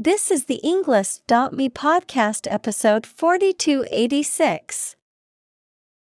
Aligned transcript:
This 0.00 0.30
is 0.30 0.44
the 0.44 0.60
Englist.me 0.62 1.70
podcast 1.70 2.46
episode 2.48 3.04
4286. 3.04 4.94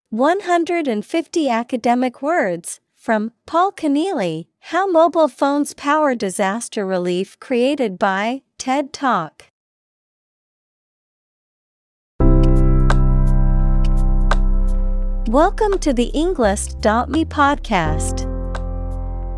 150 0.09 1.49
academic 1.49 2.21
words 2.21 2.81
from 2.93 3.31
Paul 3.45 3.71
Conneally 3.71 4.47
How 4.59 4.85
Mobile 4.85 5.29
Phones 5.29 5.73
Power 5.73 6.13
Disaster 6.13 6.85
Relief 6.85 7.39
created 7.39 7.97
by 7.97 8.41
TED 8.57 8.91
Talk. 8.91 9.45
Welcome 15.29 15.79
to 15.79 15.93
the 15.93 16.11
Englist.me 16.13 17.23
podcast. 17.23 18.34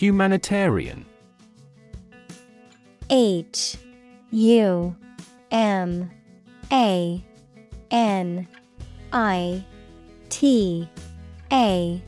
Humanitarian. 0.00 1.04
H 3.10 3.76
U 4.30 4.96
M 5.50 6.10
A 6.72 7.22
N 7.90 8.48
I 9.12 9.64
T 10.30 10.88
A 11.52 12.02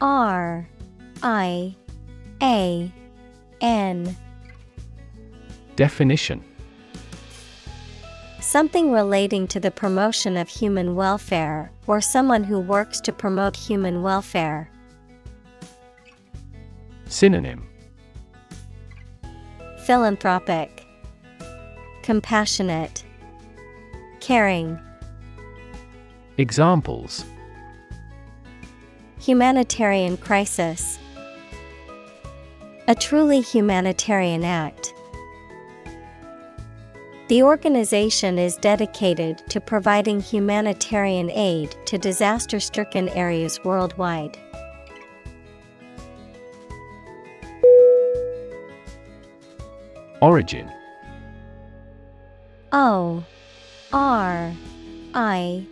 R 0.00 0.68
I 1.22 1.76
A 2.42 2.92
N. 3.60 4.16
Definition. 5.76 6.42
Something 8.40 8.90
relating 8.90 9.46
to 9.46 9.60
the 9.60 9.70
promotion 9.70 10.36
of 10.36 10.48
human 10.48 10.96
welfare, 10.96 11.70
or 11.86 12.00
someone 12.00 12.42
who 12.42 12.58
works 12.58 13.00
to 13.02 13.12
promote 13.12 13.54
human 13.54 14.02
welfare. 14.02 14.69
Synonym 17.10 17.66
Philanthropic, 19.84 20.86
Compassionate, 22.04 23.02
Caring. 24.20 24.78
Examples 26.38 27.24
Humanitarian 29.18 30.16
crisis. 30.18 31.00
A 32.86 32.94
truly 32.94 33.40
humanitarian 33.40 34.44
act. 34.44 34.94
The 37.26 37.42
organization 37.42 38.38
is 38.38 38.54
dedicated 38.56 39.38
to 39.48 39.60
providing 39.60 40.20
humanitarian 40.20 41.28
aid 41.32 41.74
to 41.86 41.98
disaster 41.98 42.60
stricken 42.60 43.08
areas 43.10 43.58
worldwide. 43.64 44.38
Origin. 50.20 50.70
O 52.72 53.24
R 53.92 54.52
I 55.14 55.66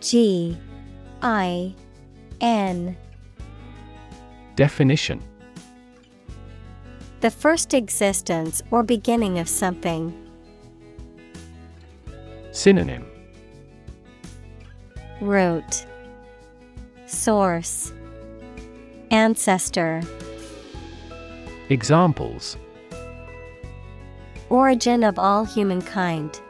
G 0.00 0.56
I 1.22 1.74
N. 2.40 2.96
Definition. 4.56 5.22
The 7.20 7.30
first 7.30 7.74
existence 7.74 8.62
or 8.70 8.82
beginning 8.82 9.38
of 9.38 9.48
something. 9.48 10.12
Synonym. 12.52 13.06
Root. 15.20 15.86
Source. 17.06 17.92
Ancestor. 19.10 20.02
Examples 21.70 22.56
Origin 24.50 25.04
of 25.04 25.18
all 25.18 25.44
humankind. 25.44 26.40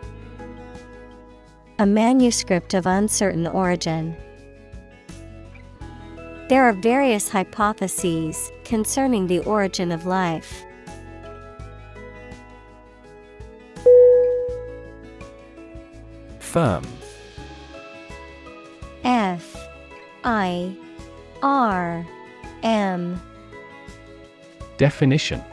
A 1.80 1.86
manuscript 1.86 2.72
of 2.74 2.86
uncertain 2.86 3.46
origin. 3.46 4.16
There 6.48 6.64
are 6.64 6.72
various 6.72 7.28
hypotheses 7.28 8.52
concerning 8.64 9.26
the 9.26 9.40
origin 9.40 9.90
of 9.90 10.06
life. 10.06 10.64
Firm 16.38 16.84
F 19.04 19.56
I 20.24 20.74
R 21.42 22.06
M 22.62 23.20
Definition 24.78 25.44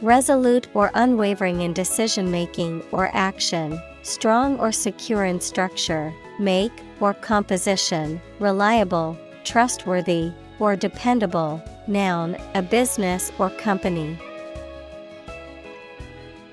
Resolute 0.00 0.68
or 0.74 0.92
unwavering 0.94 1.62
in 1.62 1.72
decision 1.72 2.30
making 2.30 2.84
or 2.92 3.10
action, 3.14 3.80
strong 4.02 4.56
or 4.60 4.70
secure 4.70 5.24
in 5.24 5.40
structure, 5.40 6.14
make 6.38 6.72
or 7.00 7.14
composition, 7.14 8.20
reliable, 8.38 9.18
trustworthy, 9.42 10.30
or 10.60 10.76
dependable. 10.76 11.60
Noun, 11.88 12.36
a 12.54 12.62
business 12.62 13.32
or 13.38 13.50
company. 13.50 14.16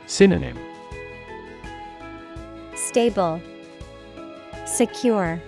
Synonym 0.07 0.57
Stable, 2.75 3.41
Secure, 4.65 5.39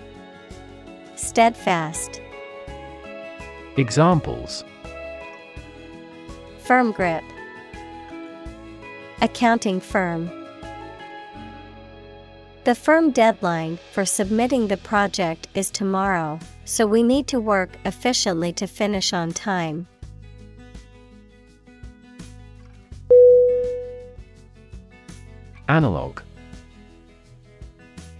Steadfast. 1.16 2.20
Examples 3.76 4.64
Firm 6.60 6.92
grip. 6.92 7.24
Accounting 9.20 9.80
firm. 9.80 10.30
The 12.62 12.76
firm 12.76 13.10
deadline 13.10 13.80
for 13.92 14.04
submitting 14.04 14.68
the 14.68 14.76
project 14.76 15.48
is 15.54 15.70
tomorrow, 15.70 16.38
so 16.64 16.86
we 16.86 17.02
need 17.02 17.26
to 17.28 17.40
work 17.40 17.70
efficiently 17.84 18.52
to 18.52 18.68
finish 18.68 19.12
on 19.12 19.32
time. 19.32 19.88
Analog 25.68 26.20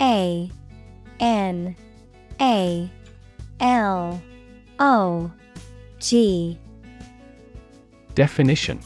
A 0.01 0.51
N 1.21 1.77
A 2.41 2.91
L 3.61 4.21
O 4.81 5.31
G 6.01 6.59
Definition 8.17 8.81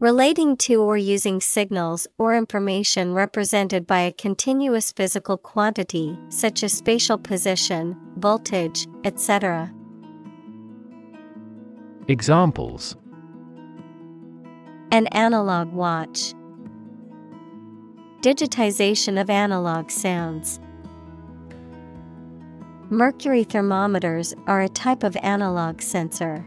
Relating 0.00 0.56
to 0.56 0.76
or 0.76 0.96
using 0.96 1.42
signals 1.42 2.06
or 2.16 2.34
information 2.34 3.12
represented 3.12 3.86
by 3.86 4.00
a 4.00 4.12
continuous 4.12 4.92
physical 4.92 5.36
quantity, 5.36 6.18
such 6.30 6.62
as 6.62 6.72
spatial 6.72 7.18
position, 7.18 7.94
voltage, 8.16 8.86
etc. 9.04 9.70
Examples 12.08 12.96
An 14.90 15.06
analog 15.08 15.70
watch. 15.70 16.32
Digitization 18.22 19.20
of 19.20 19.28
analog 19.28 19.90
sounds. 19.90 20.60
Mercury 22.88 23.44
thermometers 23.44 24.32
are 24.46 24.62
a 24.62 24.68
type 24.70 25.02
of 25.02 25.14
analog 25.16 25.82
sensor. 25.82 26.46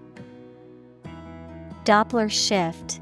Doppler 1.83 2.29
shift. 2.29 3.01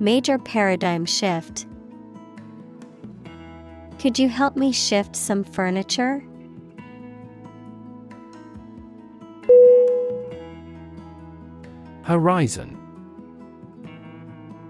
Major 0.00 0.38
paradigm 0.38 1.04
shift. 1.04 1.66
Could 3.98 4.18
you 4.18 4.28
help 4.28 4.56
me 4.56 4.72
shift 4.72 5.14
some 5.14 5.44
furniture? 5.44 6.22
Horizon. 12.02 12.78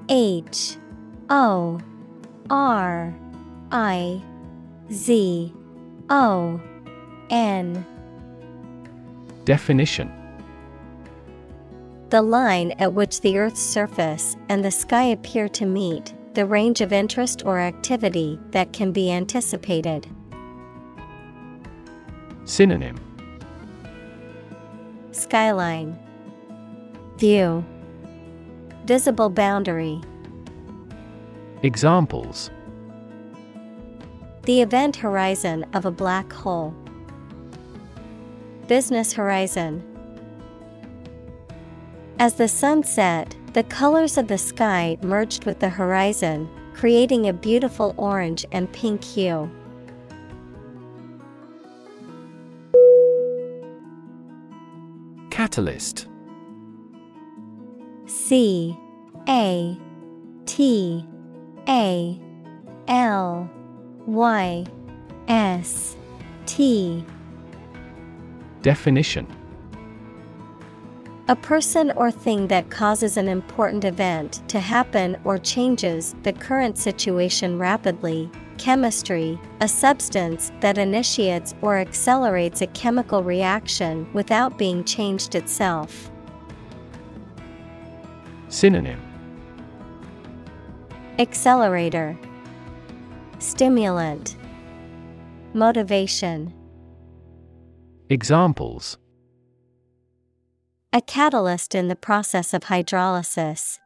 H. 0.08 0.76
O. 1.30 1.80
R. 2.50 3.14
I. 3.70 4.22
Z. 4.90 5.52
O. 6.08 6.60
N. 7.30 7.84
Definition 9.44 10.25
The 12.16 12.22
line 12.22 12.72
at 12.78 12.94
which 12.94 13.20
the 13.20 13.36
Earth's 13.36 13.60
surface 13.60 14.38
and 14.48 14.64
the 14.64 14.70
sky 14.70 15.02
appear 15.02 15.50
to 15.50 15.66
meet, 15.66 16.14
the 16.32 16.46
range 16.46 16.80
of 16.80 16.90
interest 16.90 17.42
or 17.44 17.60
activity 17.60 18.40
that 18.52 18.72
can 18.72 18.90
be 18.90 19.12
anticipated. 19.12 20.06
Synonym 22.46 22.96
Skyline 25.12 25.98
View 27.18 27.62
Visible 28.86 29.28
boundary. 29.28 30.00
Examples 31.62 32.50
The 34.44 34.62
event 34.62 34.96
horizon 34.96 35.66
of 35.74 35.84
a 35.84 35.90
black 35.90 36.32
hole. 36.32 36.74
Business 38.68 39.12
horizon. 39.12 39.95
As 42.18 42.32
the 42.34 42.48
sun 42.48 42.82
set, 42.82 43.36
the 43.52 43.62
colors 43.64 44.16
of 44.16 44.26
the 44.26 44.38
sky 44.38 44.96
merged 45.02 45.44
with 45.44 45.60
the 45.60 45.68
horizon, 45.68 46.48
creating 46.72 47.28
a 47.28 47.32
beautiful 47.32 47.94
orange 47.98 48.46
and 48.52 48.72
pink 48.72 49.04
hue. 49.04 49.50
Catalyst. 55.28 56.06
C 58.06 58.74
A 59.28 59.76
T 60.46 61.04
A 61.68 62.20
L 62.88 63.50
Y 64.06 64.64
S 65.28 65.96
T. 66.46 67.04
Definition 68.62 69.26
A 71.28 71.34
person 71.34 71.90
or 71.96 72.12
thing 72.12 72.46
that 72.46 72.70
causes 72.70 73.16
an 73.16 73.26
important 73.26 73.84
event 73.84 74.48
to 74.48 74.60
happen 74.60 75.16
or 75.24 75.38
changes 75.38 76.14
the 76.22 76.32
current 76.32 76.78
situation 76.78 77.58
rapidly. 77.58 78.30
Chemistry, 78.58 79.36
a 79.60 79.66
substance 79.66 80.52
that 80.60 80.78
initiates 80.78 81.56
or 81.62 81.78
accelerates 81.78 82.62
a 82.62 82.68
chemical 82.68 83.24
reaction 83.24 84.08
without 84.12 84.56
being 84.56 84.84
changed 84.84 85.34
itself. 85.34 86.12
Synonym 88.48 89.02
Accelerator, 91.18 92.16
Stimulant, 93.40 94.36
Motivation. 95.54 96.54
Examples 98.10 98.96
A 100.96 101.02
catalyst 101.02 101.74
in 101.74 101.88
the 101.88 101.94
process 101.94 102.54
of 102.54 102.62
hydrolysis. 102.62 103.80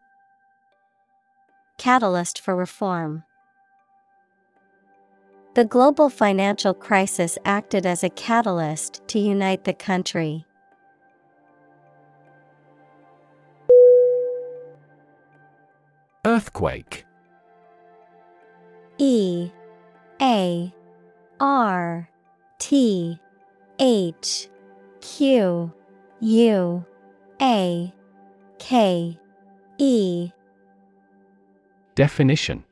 Catalyst 1.76 2.40
for 2.40 2.54
reform. 2.54 3.24
The 5.54 5.64
global 5.64 6.08
financial 6.08 6.72
crisis 6.72 7.36
acted 7.44 7.84
as 7.84 8.04
a 8.04 8.10
catalyst 8.10 9.02
to 9.08 9.18
unite 9.18 9.64
the 9.64 9.72
country. 9.72 10.44
Earthquake. 16.24 17.06
E. 18.98 19.50
A. 20.22 20.72
R. 21.40 22.08
T. 22.60 23.18
H. 23.80 24.48
Q. 25.00 25.72
U 26.20 26.86
A 27.42 27.90
K 28.58 29.18
E 29.78 30.30
Definition 31.94 32.64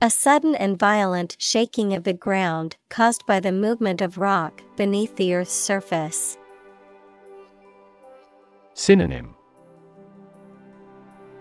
A 0.00 0.08
sudden 0.08 0.54
and 0.54 0.78
violent 0.78 1.36
shaking 1.38 1.92
of 1.92 2.04
the 2.04 2.14
ground 2.14 2.78
caused 2.88 3.26
by 3.26 3.38
the 3.38 3.52
movement 3.52 4.00
of 4.00 4.16
rock 4.16 4.62
beneath 4.76 5.14
the 5.16 5.34
earth's 5.34 5.52
surface. 5.52 6.38
Synonym 8.72 9.34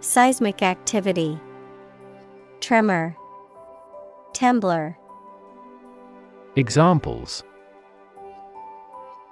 Seismic 0.01 0.61
activity, 0.61 1.39
Tremor, 2.59 3.15
Trembler. 4.33 4.97
Examples 6.57 7.43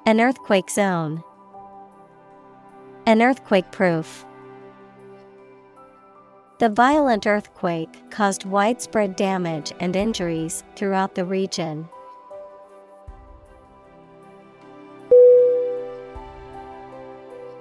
An 0.05 0.21
earthquake 0.21 0.69
zone. 0.69 1.21
An 3.07 3.21
earthquake 3.21 3.71
proof. 3.71 4.25
The 6.59 6.67
violent 6.67 7.25
earthquake 7.25 8.11
caused 8.11 8.43
widespread 8.43 9.15
damage 9.15 9.71
and 9.79 9.95
injuries 9.95 10.65
throughout 10.75 11.15
the 11.15 11.23
region. 11.23 11.87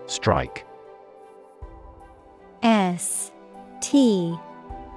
Strike 0.07 0.67
S 2.65 3.31
T 3.81 4.37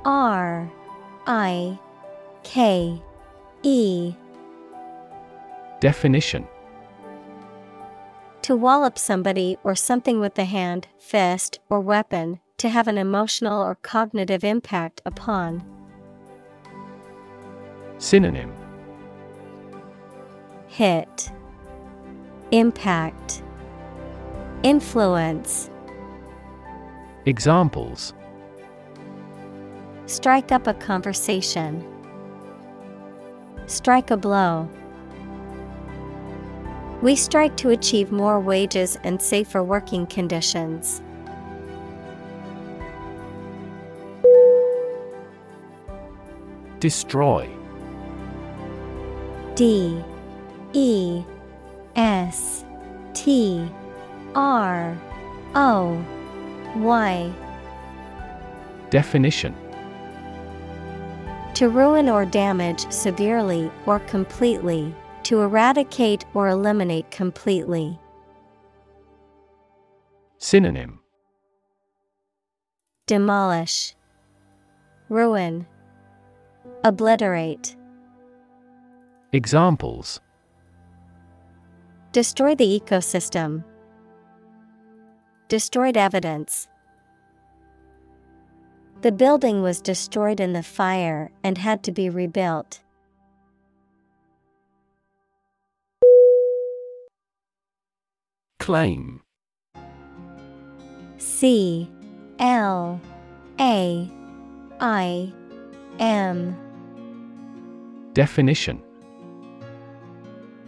R 0.03 0.71
I 1.27 1.79
K 2.41 2.99
E 3.61 4.15
Definition 5.79 6.47
To 8.49 8.55
wallop 8.55 8.97
somebody 8.97 9.59
or 9.63 9.75
something 9.75 10.19
with 10.19 10.33
the 10.33 10.45
hand, 10.45 10.87
fist, 10.97 11.59
or 11.69 11.79
weapon, 11.79 12.39
to 12.57 12.69
have 12.69 12.87
an 12.87 12.97
emotional 12.97 13.61
or 13.61 13.75
cognitive 13.75 14.43
impact 14.43 15.03
upon. 15.05 15.63
Synonym 17.99 18.51
Hit, 20.65 21.31
Impact, 22.49 23.43
Influence. 24.63 25.69
Examples 27.27 28.15
Strike 30.07 30.51
up 30.51 30.65
a 30.65 30.73
conversation. 30.73 31.85
Strike 33.67 34.09
a 34.09 34.17
blow. 34.17 34.67
We 37.01 37.15
strike 37.15 37.55
to 37.57 37.69
achieve 37.69 38.11
more 38.11 38.39
wages 38.41 38.97
and 39.03 39.21
safer 39.21 39.63
working 39.63 40.05
conditions. 40.07 41.01
Destroy. 46.79 47.49
D. 49.55 50.03
E. 50.73 51.23
S. 51.95 52.65
T. 53.13 53.69
R. 54.35 54.97
O. 55.55 56.05
Y. 56.75 57.33
Definition. 58.89 59.55
To 61.55 61.69
ruin 61.69 62.07
or 62.07 62.25
damage 62.25 62.89
severely 62.91 63.69
or 63.85 63.99
completely, 63.99 64.93
to 65.29 65.41
eradicate 65.41 66.25
or 66.33 66.47
eliminate 66.47 67.11
completely. 67.11 67.99
Synonym 70.39 71.01
Demolish, 73.05 73.93
Ruin, 75.07 75.67
Obliterate. 76.83 77.75
Examples 79.31 80.19
Destroy 82.11 82.55
the 82.55 82.81
ecosystem. 82.81 83.63
Destroyed 85.47 85.95
evidence. 85.95 86.67
The 89.01 89.11
building 89.11 89.61
was 89.61 89.79
destroyed 89.79 90.39
in 90.39 90.53
the 90.53 90.63
fire 90.63 91.29
and 91.43 91.59
had 91.59 91.83
to 91.83 91.91
be 91.91 92.09
rebuilt. 92.09 92.81
Claim 98.69 99.19
C 101.17 101.89
L 102.37 103.01
A 103.59 104.07
I 104.79 105.33
M 105.97 106.55
Definition 108.13 108.79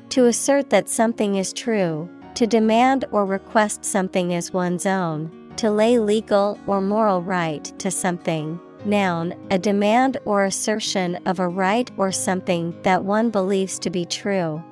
To 0.10 0.26
assert 0.26 0.72
that 0.72 0.90
something 0.90 1.36
is 1.36 1.54
true, 1.54 2.10
to 2.34 2.48
demand 2.48 3.06
or 3.12 3.24
request 3.24 3.86
something 3.86 4.34
as 4.34 4.52
one's 4.52 4.88
own, 4.88 5.54
to 5.58 5.70
lay 5.70 6.00
legal 6.00 6.58
or 6.66 6.82
moral 6.82 7.22
right 7.22 7.66
to 7.78 7.92
something. 7.92 8.60
Noun, 8.84 9.36
a 9.52 9.60
demand 9.60 10.18
or 10.26 10.46
assertion 10.46 11.20
of 11.28 11.40
a 11.40 11.48
right 11.48 11.92
or 11.98 12.12
something 12.12 12.76
that 12.82 13.04
one 13.04 13.30
believes 13.30 13.78
to 13.78 13.92
be 13.92 14.06
true. 14.06 14.64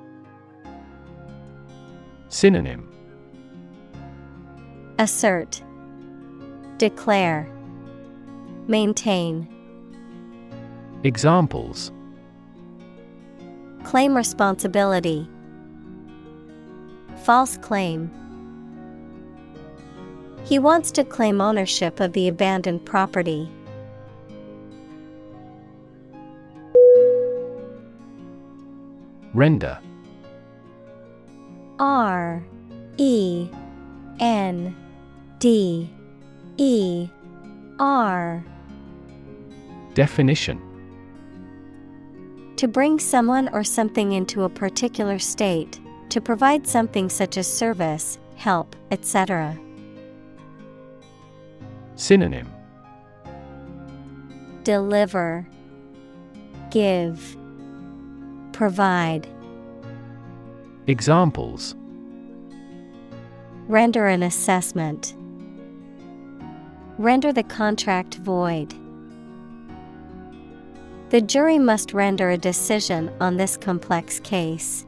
Synonym 2.29 2.88
Assert, 4.99 5.63
Declare, 6.77 7.49
Maintain. 8.67 9.47
Examples 11.05 11.93
Claim 13.85 14.13
responsibility. 14.13 15.25
False 17.23 17.55
claim. 17.55 18.11
He 20.43 20.59
wants 20.59 20.91
to 20.91 21.05
claim 21.05 21.39
ownership 21.39 22.01
of 22.01 22.11
the 22.11 22.27
abandoned 22.27 22.85
property. 22.85 23.49
Render 29.33 29.79
R 31.79 32.43
E 32.97 33.47
N 34.19 34.75
D 35.39 35.89
E 36.57 37.07
R 37.79 38.43
Definition 39.93 40.61
To 42.57 42.67
bring 42.67 42.99
someone 42.99 43.47
or 43.53 43.63
something 43.63 44.11
into 44.11 44.43
a 44.43 44.49
particular 44.49 45.17
state, 45.17 45.79
to 46.09 46.19
provide 46.19 46.67
something 46.67 47.09
such 47.09 47.37
as 47.37 47.47
service, 47.47 48.19
help, 48.35 48.75
etc. 48.91 49.57
Synonym 51.95 52.51
Deliver, 54.65 55.47
Give, 56.69 57.37
Provide. 58.51 59.25
Examples 60.87 61.75
Render 63.69 64.07
an 64.07 64.23
assessment. 64.23 65.15
Render 66.99 67.31
the 67.31 67.43
contract 67.43 68.15
void. 68.15 68.73
The 71.11 71.21
jury 71.21 71.57
must 71.57 71.93
render 71.93 72.29
a 72.29 72.37
decision 72.37 73.09
on 73.21 73.37
this 73.37 73.55
complex 73.55 74.19
case. 74.19 74.85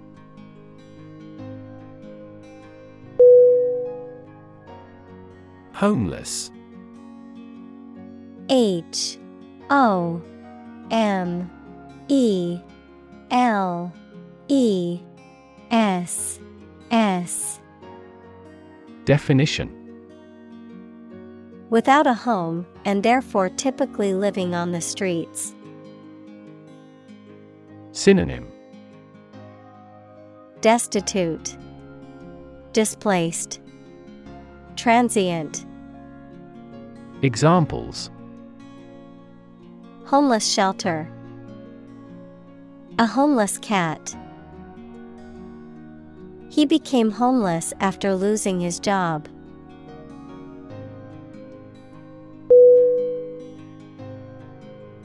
Homeless. 5.72 6.52
H. 8.50 9.18
O. 9.70 10.22
M. 10.92 11.50
E. 12.10 12.60
L. 13.32 13.94
E. 14.50 15.00
S. 15.72 16.42
S. 16.92 17.62
Definition 19.06 19.81
Without 21.72 22.06
a 22.06 22.14
home, 22.14 22.68
and 22.84 23.02
therefore 23.02 23.48
typically 23.48 24.14
living 24.14 24.54
on 24.54 24.74
the 24.74 24.82
streets. 24.82 25.56
Synonym 27.94 28.52
Destitute, 30.60 31.56
Displaced, 32.74 33.62
Transient. 34.76 35.66
Examples 37.22 38.12
Homeless 40.08 40.46
shelter. 40.46 41.10
A 43.00 43.06
homeless 43.06 43.58
cat. 43.60 44.14
He 46.50 46.66
became 46.66 47.12
homeless 47.12 47.74
after 47.80 48.14
losing 48.14 48.60
his 48.60 48.78
job. 48.78 49.30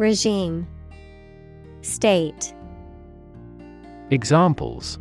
Regime. 0.00 0.66
State. 1.82 2.54
Examples. 4.10 4.98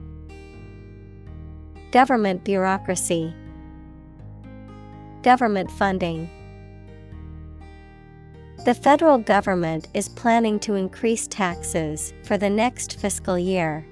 Government 1.93 2.43
bureaucracy. 2.43 3.33
Government 5.23 5.71
funding. 5.71 6.29
The 8.65 8.73
federal 8.73 9.19
government 9.19 9.87
is 9.93 10.09
planning 10.09 10.59
to 10.59 10.75
increase 10.75 11.29
taxes 11.29 12.13
for 12.25 12.37
the 12.37 12.49
next 12.49 12.99
fiscal 12.99 13.39
year. 13.39 13.87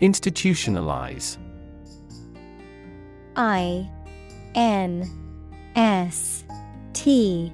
Institutionalize. 0.00 1.38
I 3.34 3.90
N 4.54 5.23
S 5.76 6.44
T 6.92 7.52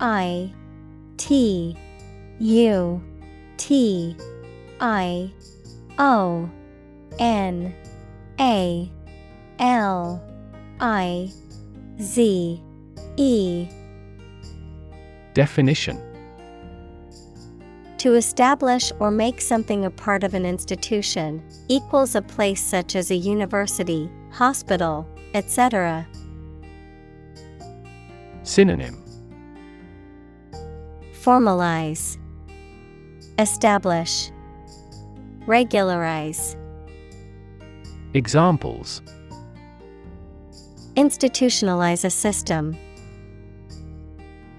I 0.00 0.52
T 1.16 1.76
U 2.38 3.02
T 3.56 4.16
I 4.80 5.32
O 5.98 6.48
N 7.18 7.74
A 8.38 8.90
L 9.58 10.22
I 10.80 11.30
Z 12.00 12.62
E 13.16 13.68
Definition 15.34 16.00
To 17.98 18.14
establish 18.14 18.92
or 19.00 19.10
make 19.10 19.40
something 19.40 19.84
a 19.84 19.90
part 19.90 20.22
of 20.22 20.34
an 20.34 20.46
institution 20.46 21.42
equals 21.68 22.14
a 22.14 22.22
place 22.22 22.62
such 22.62 22.94
as 22.94 23.10
a 23.10 23.16
university, 23.16 24.08
hospital, 24.30 25.08
etc. 25.34 26.06
Synonym 28.48 28.96
Formalize, 31.20 32.16
Establish, 33.38 34.30
Regularize. 35.46 36.56
Examples 38.14 39.02
Institutionalize 40.96 42.06
a 42.06 42.10
system. 42.10 42.74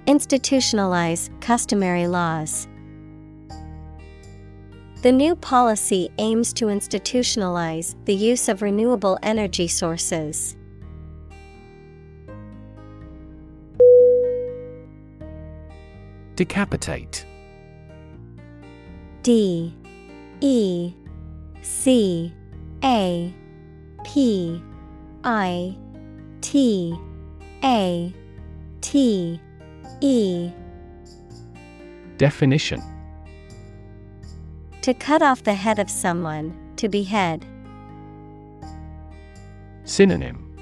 Institutionalize 0.05 1.31
customary 1.41 2.05
laws. 2.05 2.67
The 5.01 5.11
new 5.11 5.35
policy 5.35 6.11
aims 6.19 6.53
to 6.53 6.65
institutionalize 6.65 7.95
the 8.05 8.13
use 8.13 8.49
of 8.49 8.61
renewable 8.61 9.17
energy 9.23 9.67
sources. 9.67 10.55
Decapitate. 16.39 17.25
D 19.23 19.75
E 20.39 20.93
C 21.61 22.33
A 22.81 23.35
P 24.05 24.63
I 25.25 25.77
T 26.39 26.97
A 27.61 28.13
T 28.79 29.41
E. 29.99 30.51
Definition. 32.15 32.81
To 34.83 34.93
cut 34.93 35.21
off 35.21 35.43
the 35.43 35.53
head 35.53 35.77
of 35.77 35.89
someone, 35.89 36.57
to 36.77 36.87
behead. 36.87 37.45
Synonym. 39.83 40.55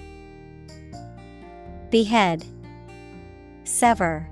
Behead, 1.91 2.43
Sever, 3.63 4.27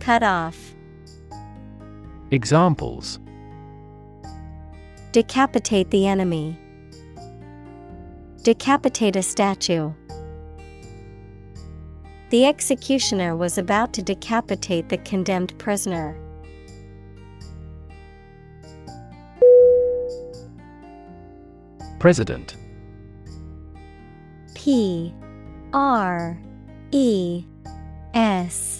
Cut 0.00 0.22
off. 0.22 0.74
Examples 2.30 3.18
Decapitate 5.12 5.90
the 5.90 6.06
enemy. 6.06 6.58
Decapitate 8.42 9.16
a 9.16 9.22
statue. 9.22 9.92
The 12.30 12.46
executioner 12.46 13.36
was 13.36 13.58
about 13.58 13.92
to 13.94 14.02
decapitate 14.02 14.88
the 14.88 14.98
condemned 14.98 15.58
prisoner. 15.58 16.16
President 21.98 22.56
P 24.54 25.12
R 25.74 26.40
E 26.92 27.44
S 28.14 28.79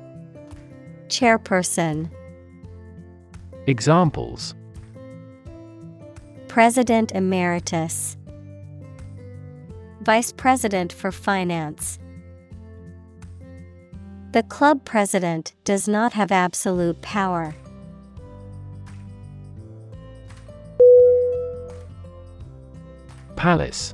Chairperson. 1.11 2.09
Examples. 3.67 4.55
President 6.47 7.11
Emeritus. 7.11 8.15
Vice 9.99 10.31
President 10.31 10.93
for 10.93 11.11
Finance. 11.11 11.99
The 14.31 14.43
club 14.43 14.85
president 14.85 15.53
does 15.65 15.85
not 15.85 16.13
have 16.13 16.31
absolute 16.31 17.01
power. 17.01 17.53
Palace. 23.35 23.93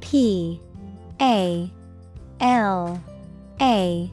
P 0.00 0.60
A 1.20 1.72
L 2.40 3.00
A 3.60 4.10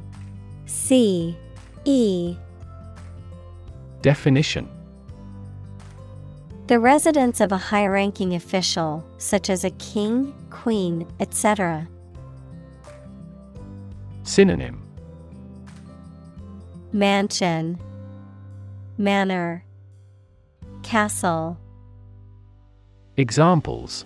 C 0.69 1.36
E 1.84 2.38
Definition 4.03 4.69
The 6.67 6.79
residence 6.79 7.41
of 7.41 7.51
a 7.51 7.58
high 7.58 7.88
ranking 7.88 8.36
official, 8.36 9.03
such 9.17 9.49
as 9.49 9.63
a 9.63 9.71
king, 9.71 10.32
queen, 10.51 11.08
etc. 11.19 11.88
Synonym 14.21 14.86
Mansion, 16.93 17.79
Manor, 18.99 19.65
Castle. 20.84 21.58
Examples 23.17 24.05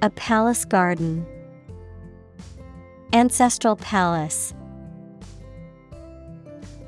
A 0.00 0.10
palace 0.10 0.64
garden. 0.64 1.26
Ancestral 3.12 3.74
palace. 3.74 4.54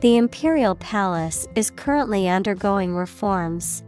The 0.03 0.17
imperial 0.17 0.75
palace 0.75 1.47
is 1.55 1.71
currently 1.71 2.29
undergoing 2.29 2.93
reforms. 2.93 3.85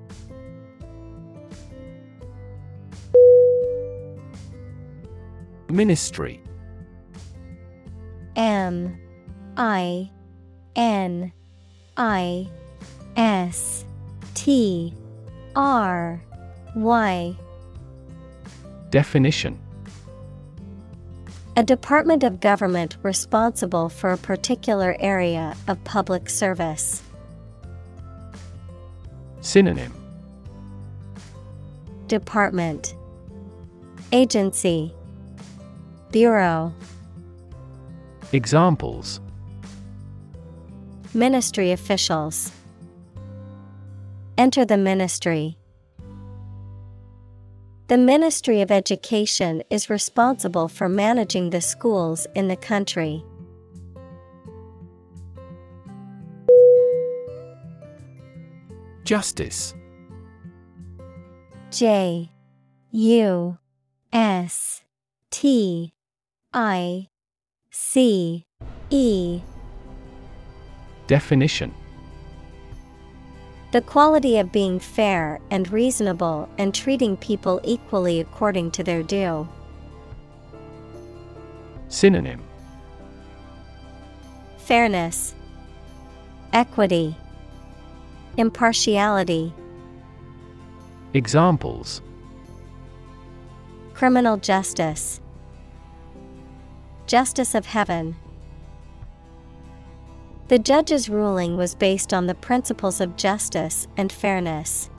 Ministry. 5.68 6.40
M 8.37 8.96
I 9.57 10.09
N 10.77 11.33
I 11.96 12.48
S 13.16 13.85
T 14.35 14.94
R 15.57 16.22
Y. 16.77 17.37
Definition 18.90 19.63
A 21.56 21.62
department 21.62 22.24
of 22.24 22.40
government 22.40 22.96
responsible 23.04 23.88
for 23.88 24.10
a 24.10 24.16
particular 24.16 24.96
area 24.98 25.56
of 25.68 25.82
public 25.84 26.28
service. 26.28 27.00
Synonym. 29.40 29.94
Department. 32.08 32.96
Agency. 34.10 34.92
Bureau. 36.10 36.74
Examples. 38.32 39.20
Ministry 41.14 41.70
officials. 41.70 42.50
Enter 44.36 44.64
the 44.64 44.76
ministry. 44.76 45.56
The 47.86 47.98
Ministry 47.98 48.62
of 48.62 48.70
Education 48.70 49.62
is 49.68 49.90
responsible 49.90 50.68
for 50.68 50.88
managing 50.88 51.50
the 51.50 51.60
schools 51.60 52.26
in 52.34 52.48
the 52.48 52.56
country. 52.56 53.22
Justice. 59.04 59.74
J 61.70 62.30
U 62.92 63.58
S 64.14 64.82
T 65.30 65.92
I 66.54 67.08
C 67.70 68.46
E. 68.88 69.42
Definition 71.06 71.74
The 73.74 73.80
quality 73.80 74.38
of 74.38 74.52
being 74.52 74.78
fair 74.78 75.40
and 75.50 75.68
reasonable 75.72 76.48
and 76.58 76.72
treating 76.72 77.16
people 77.16 77.60
equally 77.64 78.20
according 78.20 78.70
to 78.70 78.84
their 78.84 79.02
due. 79.02 79.48
Synonym 81.88 82.40
Fairness, 84.58 85.34
Equity, 86.52 87.16
Impartiality. 88.37 89.52
Examples 91.12 92.00
Criminal 93.92 94.37
justice. 94.37 95.20
Justice 97.08 97.56
of 97.56 97.66
heaven. 97.66 98.14
The 100.48 100.59
judge's 100.59 101.09
ruling 101.09 101.57
was 101.57 101.74
based 101.74 102.12
on 102.12 102.26
the 102.26 102.35
principles 102.35 103.00
of 103.00 103.16
justice 103.16 103.88
and 103.96 104.12
fairness. 104.12 104.90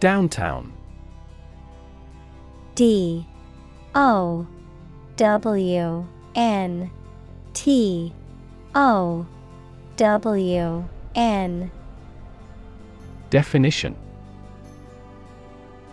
Downtown. 0.00 0.72
D. 2.74 3.26
O. 3.94 4.46
W. 5.16 6.06
N. 6.34 6.90
T. 7.52 8.14
O. 8.74 9.26
W. 9.96 10.88
N. 11.14 11.70
Definition. 13.28 13.96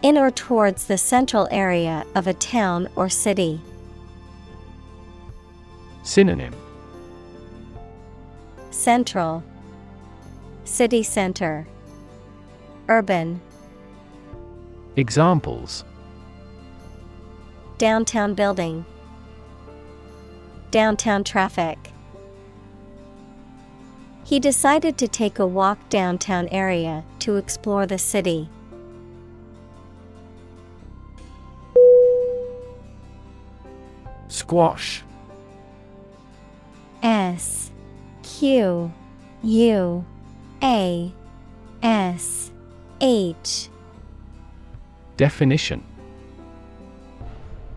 In 0.02 0.17
or 0.17 0.32
towards 0.32 0.86
the 0.86 0.98
central 0.98 1.50
area 1.52 2.06
of 2.15 2.28
a 2.28 2.34
town 2.34 2.88
or 2.96 3.10
city. 3.10 3.62
Synonym 6.04 6.54
Central, 8.72 9.42
City 10.66 11.02
Center, 11.02 11.66
Urban. 12.89 13.39
Examples 14.98 15.86
Downtown 17.78 18.34
building, 18.34 18.86
Downtown 20.72 21.24
traffic. 21.24 21.78
He 24.26 24.42
decided 24.42 24.98
to 24.98 25.08
take 25.08 25.39
a 25.39 25.48
walk 25.48 25.78
downtown 25.89 26.50
area 26.50 27.06
to 27.20 27.38
explore 27.38 27.86
the 27.86 27.98
city. 27.98 28.50
Squash 34.28 35.04
S 37.04 37.70
Q 38.24 38.92
U 39.44 40.06
A 40.63 41.13
S 41.84 42.52
H. 43.02 43.70
Definition. 45.18 45.84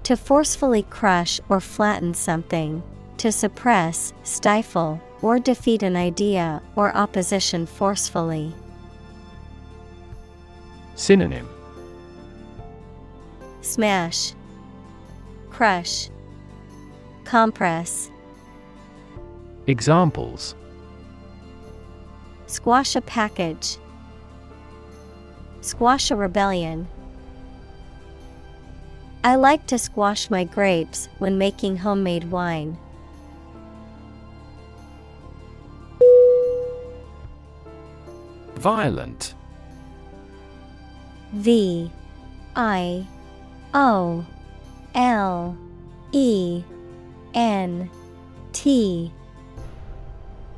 To 0.05 0.17
forcefully 0.17 0.85
crush 0.85 1.41
or 1.49 1.61
flatten 1.61 2.15
something, 2.15 2.83
to 3.17 3.33
suppress, 3.33 4.13
stifle, 4.23 5.01
or 5.21 5.41
defeat 5.41 5.83
an 5.83 5.97
idea 5.97 6.63
or 6.77 6.97
opposition 6.97 7.67
forcefully. 7.67 8.55
Synonym. 10.95 11.49
Smash, 13.61 14.35
Crush, 15.51 16.11
Compress. 17.25 18.11
Examples 19.69 20.55
Squash 22.47 22.95
a 22.95 23.01
package. 23.01 23.79
Squash 25.61 26.13
a 26.13 26.17
rebellion. 26.17 26.87
I 29.25 29.35
like 29.35 29.67
to 29.67 29.79
squash 29.79 30.31
my 30.31 30.45
grapes 30.45 31.09
when 31.19 31.37
making 31.37 31.79
homemade 31.79 32.31
wine. 32.31 32.79
Violent 38.55 39.35
V 41.33 41.91
I 42.55 43.05
O 43.75 44.25
L 44.95 45.57
E 46.13 46.63
N 47.35 47.91
T 48.53 49.13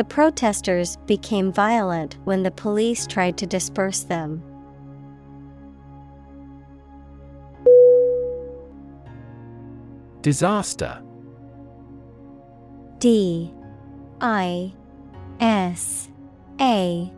The 0.00 0.04
protesters 0.04 0.96
became 1.04 1.52
violent 1.52 2.16
when 2.24 2.42
the 2.42 2.50
police 2.50 3.06
tried 3.06 3.36
to 3.36 3.46
disperse 3.46 4.00
them. 4.00 4.42
Disaster. 10.22 11.02
D. 12.98 13.52
I. 14.22 14.72
S. 15.38 16.08
A. 16.62 17.12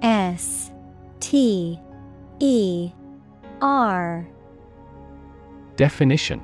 S. 0.00 0.70
T. 1.18 1.80
E. 2.38 2.92
R. 3.60 4.28
Definition 5.74 6.40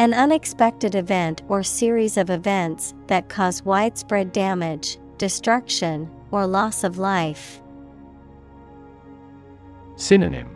An 0.00 0.14
unexpected 0.14 0.94
event 0.94 1.42
or 1.48 1.64
series 1.64 2.16
of 2.16 2.30
events 2.30 2.94
that 3.08 3.28
cause 3.28 3.64
widespread 3.64 4.30
damage, 4.30 4.96
destruction, 5.16 6.08
or 6.30 6.46
loss 6.46 6.84
of 6.84 6.98
life. 6.98 7.60
Synonym 9.96 10.48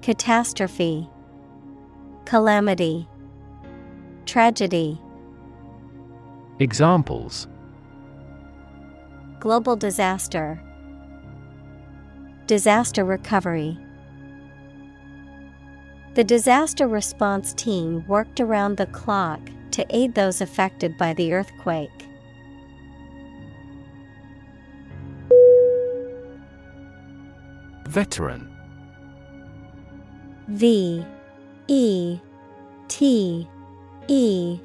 Catastrophe, 0.00 1.10
Calamity, 2.24 3.06
Tragedy. 4.24 4.98
Examples 6.58 7.48
Global 9.40 9.76
disaster. 9.76 10.58
Disaster 12.46 13.04
recovery. 13.04 13.76
The 16.16 16.24
disaster 16.24 16.88
response 16.88 17.52
team 17.52 18.02
worked 18.08 18.40
around 18.40 18.78
the 18.78 18.86
clock 18.86 19.38
to 19.72 19.84
aid 19.94 20.14
those 20.14 20.40
affected 20.40 20.96
by 20.96 21.12
the 21.12 21.34
earthquake. 21.34 21.90
Veteran. 27.86 28.50
V 30.48 31.04
E 31.68 32.18
T 32.88 33.46
E 34.08 34.58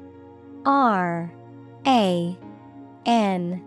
R 0.64 1.30
A 1.86 2.38
N. 3.04 3.62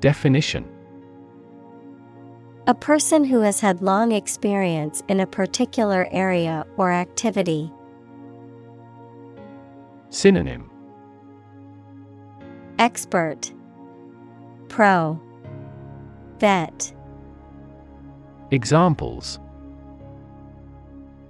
Definition 0.00 0.71
A 2.68 2.74
person 2.74 3.24
who 3.24 3.40
has 3.40 3.58
had 3.58 3.82
long 3.82 4.12
experience 4.12 5.02
in 5.08 5.18
a 5.18 5.26
particular 5.26 6.06
area 6.12 6.64
or 6.76 6.92
activity. 6.92 7.72
Synonym 10.10 10.70
Expert 12.78 13.52
Pro 14.68 15.20
Vet 16.38 16.94
Examples 18.52 19.40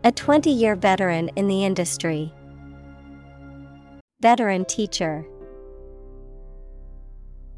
A 0.05 0.13
20 0.13 0.51
year 0.51 0.77
veteran 0.77 1.31
in 1.37 1.49
the 1.49 1.65
industry. 1.65 2.31
Veteran 4.21 4.67
teacher. 4.67 5.25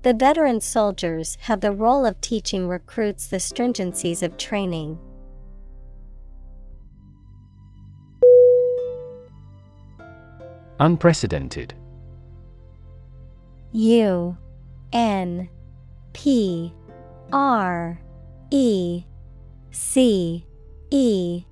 The 0.04 0.12
veteran 0.12 0.60
soldiers 0.60 1.38
have 1.40 1.62
the 1.62 1.72
role 1.72 2.04
of 2.04 2.20
teaching 2.20 2.68
recruits 2.68 3.26
the 3.26 3.38
stringencies 3.38 4.22
of 4.22 4.36
training. 4.36 4.98
Unprecedented 10.78 11.72
U 13.72 14.36
N 14.92 15.48
P 16.12 16.74
R 17.32 17.98
E 18.50 19.04
C 19.70 20.46
E 20.90 21.44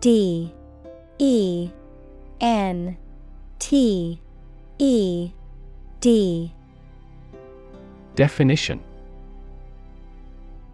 D 0.00 0.54
E 1.18 1.70
N 2.40 2.96
T 3.58 4.22
E 4.78 5.32
D 6.00 6.54
Definition. 8.14 8.82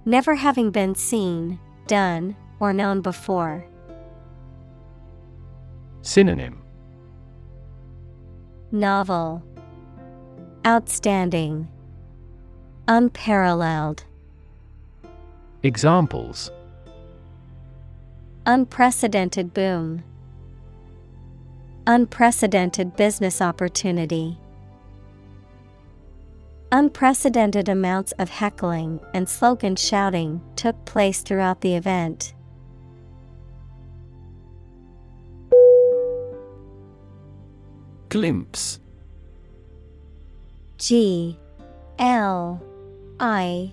Never 0.04 0.34
having 0.34 0.70
been 0.70 0.94
seen, 0.94 1.60
done, 1.86 2.34
or 2.60 2.72
known 2.72 3.00
before. 3.00 3.64
Synonym. 6.02 6.62
Novel. 8.72 9.42
Outstanding. 10.66 11.68
Unparalleled. 12.88 14.04
Examples. 15.62 16.50
Unprecedented 18.46 19.52
boom. 19.52 20.02
Unprecedented 21.86 22.96
business 22.96 23.40
opportunity 23.40 24.38
Unprecedented 26.70 27.66
amounts 27.70 28.12
of 28.18 28.28
heckling 28.28 29.00
and 29.14 29.26
slogan 29.26 29.74
shouting 29.74 30.42
took 30.54 30.84
place 30.84 31.22
throughout 31.22 31.62
the 31.62 31.74
event. 31.74 32.34
Glimpse. 38.10 38.80
G 40.76 41.38
L 41.98 42.62
I 43.18 43.72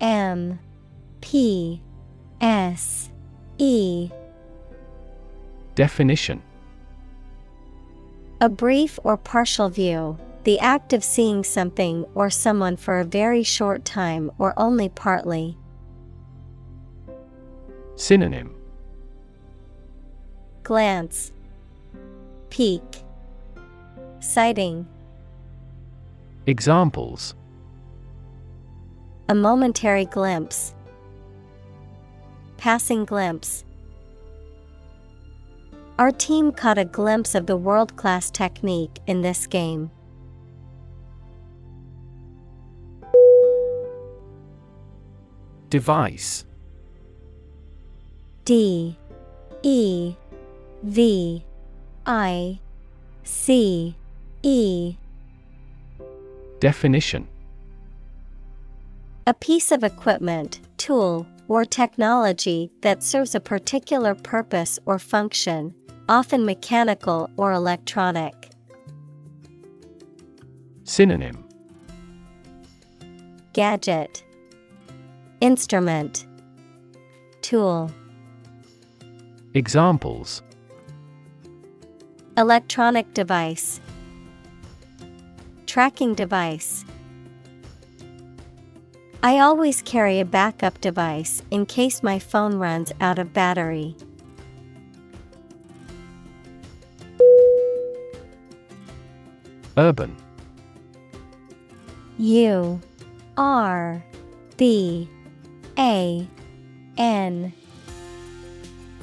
M 0.00 0.60
P 1.20 1.82
S 2.40 3.10
E. 3.58 4.08
Definition. 5.74 6.42
A 8.40 8.48
brief 8.48 9.00
or 9.02 9.16
partial 9.16 9.68
view, 9.68 10.16
the 10.44 10.58
act 10.58 10.92
of 10.92 11.04
seeing 11.04 11.44
something 11.44 12.04
or 12.14 12.30
someone 12.30 12.76
for 12.76 12.98
a 12.98 13.04
very 13.04 13.42
short 13.42 13.84
time 13.84 14.30
or 14.38 14.54
only 14.56 14.88
partly. 14.88 15.56
Synonym 17.96 18.54
Glance, 20.62 21.32
Peek, 22.48 22.82
Sighting. 24.20 24.86
Examples 26.46 27.34
A 29.28 29.34
momentary 29.34 30.04
glimpse. 30.04 30.74
Passing 32.56 33.04
glimpse. 33.04 33.64
Our 35.98 36.10
team 36.10 36.52
caught 36.52 36.78
a 36.78 36.84
glimpse 36.84 37.34
of 37.34 37.46
the 37.46 37.56
world 37.56 37.96
class 37.96 38.30
technique 38.30 39.00
in 39.06 39.22
this 39.22 39.46
game. 39.46 39.90
Device. 45.70 46.44
D 48.44 48.96
E 49.62 50.14
V 50.82 51.44
I 52.04 52.58
C 53.22 53.94
E. 54.42 54.96
Definition. 56.58 57.28
A 59.28 59.34
piece 59.34 59.70
of 59.70 59.84
equipment, 59.84 60.60
tool, 60.76 61.24
or 61.46 61.64
technology 61.64 62.72
that 62.80 63.04
serves 63.04 63.36
a 63.36 63.40
particular 63.40 64.16
purpose 64.16 64.80
or 64.86 64.98
function, 64.98 65.72
often 66.08 66.44
mechanical 66.44 67.30
or 67.36 67.52
electronic. 67.52 68.50
Synonym. 70.82 71.44
Gadget, 73.52 74.24
Instrument, 75.40 76.26
Tool. 77.40 77.90
Examples 79.54 80.42
Electronic 82.36 83.14
device, 83.14 83.80
Tracking 85.64 86.12
device. 86.14 86.84
I 89.22 89.38
always 89.38 89.80
carry 89.80 90.20
a 90.20 90.26
backup 90.26 90.78
device 90.82 91.42
in 91.50 91.64
case 91.64 92.02
my 92.02 92.18
phone 92.18 92.56
runs 92.56 92.92
out 93.00 93.18
of 93.18 93.32
battery. 93.32 93.96
Urban 99.78 100.14
U 102.18 102.78
R 103.38 104.04
B 104.58 105.08
A 105.78 106.26
N. 106.96 107.52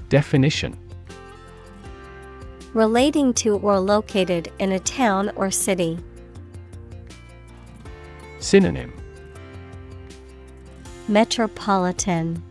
Definition. 0.10 0.77
Relating 2.73 3.34
to 3.36 3.58
or 3.58 3.80
located 3.80 4.51
in 4.60 4.71
a 4.71 4.80
town 4.80 5.32
or 5.36 5.49
city. 5.49 5.97
Synonym. 8.39 8.93
Metropolitan. 11.08 12.43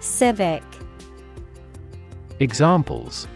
Civic. 0.00 0.62
Examples. 2.40 3.26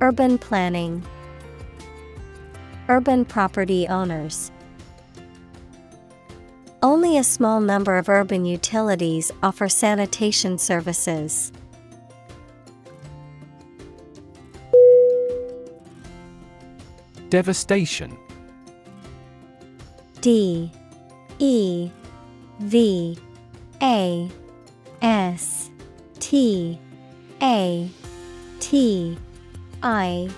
Urban 0.00 0.36
planning. 0.36 1.02
Urban 2.88 3.24
property 3.24 3.88
owners 3.88 4.50
Only 6.82 7.16
a 7.16 7.24
small 7.24 7.60
number 7.60 7.96
of 7.96 8.08
urban 8.08 8.44
utilities 8.44 9.32
offer 9.42 9.68
sanitation 9.68 10.58
services. 10.58 11.52
Devastation. 17.30 18.16
D. 20.20 20.70
E. 21.38 21.90
V. 22.60 23.18
A. 23.82 24.30
S. 25.02 25.70
T. 26.20 26.78
A. 27.42 27.90
T. 28.60 29.18
I. 29.82 30.28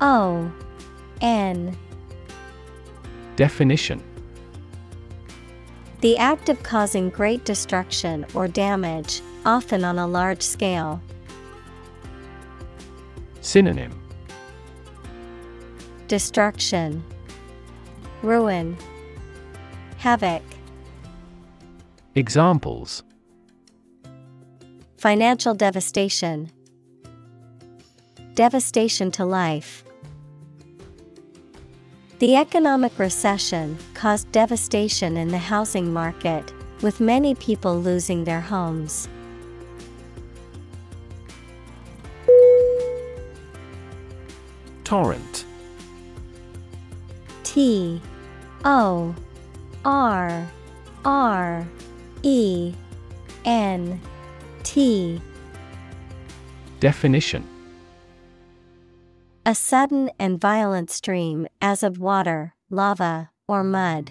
O. 0.00 0.50
N. 1.20 1.76
Definition 3.36 4.02
The 6.00 6.18
act 6.18 6.50
of 6.50 6.62
causing 6.62 7.08
great 7.08 7.44
destruction 7.44 8.26
or 8.34 8.48
damage, 8.48 9.22
often 9.46 9.82
on 9.82 9.98
a 9.98 10.06
large 10.06 10.42
scale. 10.42 11.00
Synonym 13.40 13.98
Destruction, 16.06 17.02
Ruin, 18.22 18.76
Havoc. 19.96 20.42
Examples 22.14 23.02
Financial 24.98 25.54
devastation, 25.54 26.50
Devastation 28.34 29.10
to 29.12 29.24
life. 29.24 29.85
The 32.18 32.36
economic 32.36 32.98
recession 32.98 33.76
caused 33.92 34.32
devastation 34.32 35.18
in 35.18 35.28
the 35.28 35.36
housing 35.36 35.92
market, 35.92 36.50
with 36.80 36.98
many 36.98 37.34
people 37.34 37.78
losing 37.78 38.24
their 38.24 38.40
homes. 38.40 39.06
Torrent. 44.84 45.44
T 47.44 48.00
O 48.64 49.14
R 49.84 50.50
R 51.04 51.68
E 52.22 52.72
N 53.44 54.00
T. 54.62 55.20
Definition 56.80 57.55
A 59.48 59.54
sudden 59.54 60.10
and 60.18 60.40
violent 60.40 60.90
stream 60.90 61.46
as 61.62 61.84
of 61.84 62.00
water, 62.00 62.56
lava, 62.68 63.30
or 63.46 63.62
mud. 63.62 64.10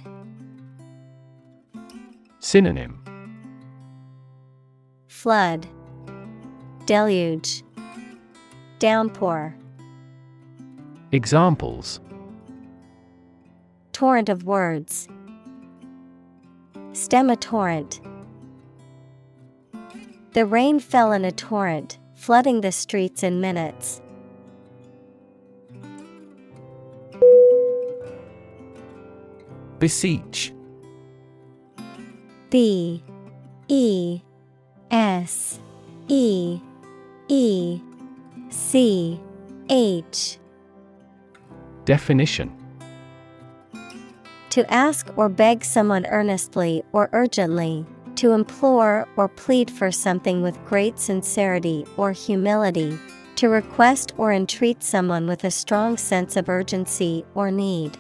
Synonym 2.40 3.04
Flood, 5.10 5.68
Deluge, 6.86 7.64
Downpour, 8.80 9.58
Examples 11.12 12.00
Torrent 13.92 14.30
of 14.30 14.46
words. 14.46 15.10
Stem 16.94 17.30
a 17.30 17.36
torrent. 17.36 18.00
The 20.32 20.46
rain 20.46 20.80
fell 20.80 21.12
in 21.12 21.26
a 21.26 21.32
torrent, 21.34 22.00
flooding 22.14 22.62
the 22.62 22.72
streets 22.72 23.22
in 23.22 23.42
minutes. 23.42 24.02
Beseech. 29.80 30.54
B 32.50 33.04
E 33.68 34.22
S 34.92 35.60
E 36.08 36.60
E 37.28 37.82
C 38.50 39.20
H. 39.70 40.38
Definition. 41.84 42.52
To 44.52 44.74
ask 44.74 45.10
or 45.18 45.28
beg 45.28 45.66
someone 45.66 46.06
earnestly 46.06 46.84
or 46.94 47.10
urgently, 47.12 47.86
to 48.16 48.32
implore 48.32 49.06
or 49.18 49.28
plead 49.28 49.70
for 49.70 49.92
something 49.92 50.42
with 50.42 50.64
great 50.66 50.98
sincerity 50.98 51.86
or 51.98 52.14
humility, 52.14 52.98
to 53.36 53.50
request 53.50 54.14
or 54.18 54.32
entreat 54.32 54.82
someone 54.82 55.28
with 55.28 55.44
a 55.44 55.52
strong 55.52 55.98
sense 55.98 56.38
of 56.38 56.48
urgency 56.48 57.26
or 57.36 57.52
need. 57.52 57.98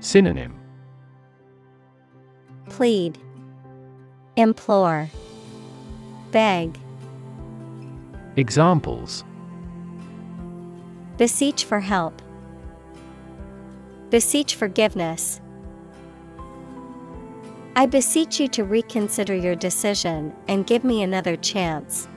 Synonym. 0.00 0.54
Plead, 2.68 3.18
Implore, 4.36 5.08
Beg, 6.30 6.78
Examples. 8.36 9.24
Beseech 11.16 11.64
for 11.64 11.80
help, 11.80 12.22
Beseech 14.10 14.54
forgiveness. 14.54 15.40
I 17.76 17.86
beseech 17.86 18.40
you 18.40 18.48
to 18.48 18.64
reconsider 18.64 19.34
your 19.34 19.54
decision 19.54 20.32
and 20.48 20.66
give 20.66 20.82
me 20.82 21.02
another 21.02 21.36
chance. 21.36 22.08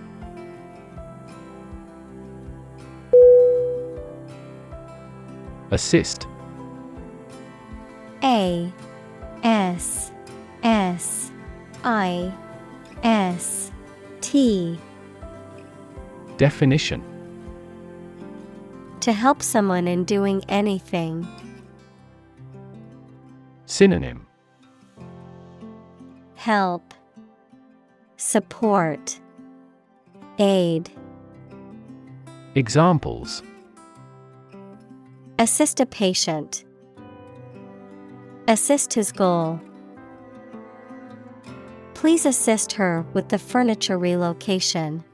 Assist 5.72 6.28
A 8.42 8.74
S 9.44 10.12
S 10.64 11.32
I 11.84 12.34
S 13.04 13.72
T. 14.22 14.80
Definition. 16.38 17.04
To 19.02 19.14
help 19.14 19.44
someone 19.44 19.88
in 19.88 20.06
doing 20.06 20.44
anything. 20.50 21.28
Synonym. 23.68 24.26
Help. 26.34 26.96
Support. 28.18 29.20
Aid. 30.40 30.90
Examples. 32.56 33.44
Assist 35.38 35.80
a 35.80 35.86
patient. 35.86 36.64
Assist 38.52 38.94
his 38.94 39.14
goal. 39.14 39.62
Please 41.94 42.26
assist 42.26 42.74
her 42.74 43.06
with 43.14 43.30
the 43.30 43.40
furniture 43.40 43.98
relocation. 43.98 45.06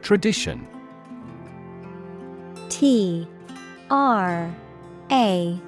Tradition 0.00 0.66
T 2.70 3.28
R 3.90 4.56
A 5.12 5.60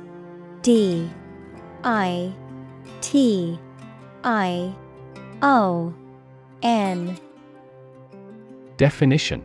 D 0.63 1.11
I 1.85 2.33
T 3.03 3.59
I 4.25 4.75
O 5.43 5.93
N 6.63 7.19
Definition 8.79 9.45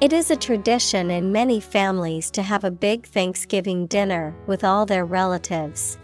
It 0.00 0.12
is 0.12 0.30
a 0.30 0.36
tradition 0.36 1.10
in 1.10 1.32
many 1.32 1.58
families 1.58 2.30
to 2.30 2.42
have 2.42 2.62
a 2.62 2.70
big 2.70 3.04
Thanksgiving 3.04 3.86
dinner 3.86 4.32
with 4.46 4.62
all 4.62 4.86
their 4.86 5.04
relatives. 5.04 5.98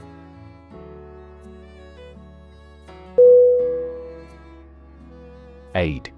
Aid 5.77 6.13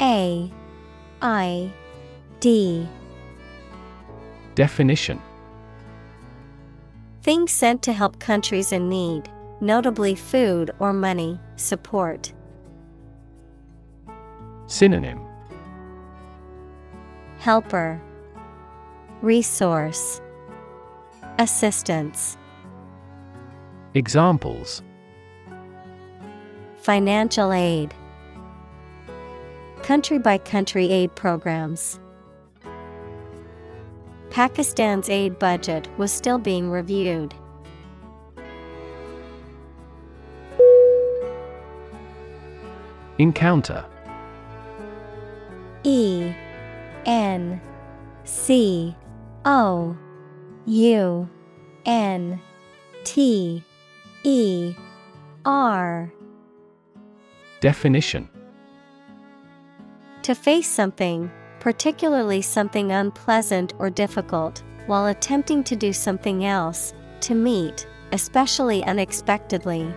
A 0.00 0.50
I 1.22 1.72
D 2.40 2.88
Definition 4.56 5.22
Things 7.22 7.52
sent 7.52 7.82
to 7.82 7.92
help 7.92 8.18
countries 8.18 8.72
in 8.72 8.88
need, 8.88 9.28
notably 9.60 10.16
food 10.16 10.72
or 10.80 10.92
money, 10.92 11.38
support. 11.54 12.32
Synonym 14.66 15.25
Helper 17.46 18.02
Resource 19.22 20.20
Assistance 21.38 22.36
Examples 23.94 24.82
Financial 26.74 27.52
aid 27.52 27.94
Country 29.84 30.18
by 30.18 30.38
country 30.38 30.90
aid 30.90 31.14
programs. 31.14 32.00
Pakistan's 34.30 35.08
aid 35.08 35.38
budget 35.38 35.88
was 35.98 36.10
still 36.10 36.38
being 36.38 36.68
reviewed. 36.68 37.32
Encounter 43.18 43.84
E 45.84 46.34
N 47.06 47.60
C 48.24 48.94
O 49.44 49.96
U 50.66 51.28
N 51.86 52.40
T 53.04 53.62
E 54.24 54.74
R. 55.44 56.12
Definition. 57.60 58.28
To 60.22 60.34
face 60.34 60.68
something, 60.68 61.30
particularly 61.60 62.42
something 62.42 62.90
unpleasant 62.90 63.72
or 63.78 63.88
difficult, 63.88 64.64
while 64.86 65.06
attempting 65.06 65.62
to 65.64 65.76
do 65.76 65.92
something 65.92 66.44
else, 66.44 66.92
to 67.20 67.34
meet, 67.34 67.86
especially 68.10 68.82
unexpectedly. 68.84 69.94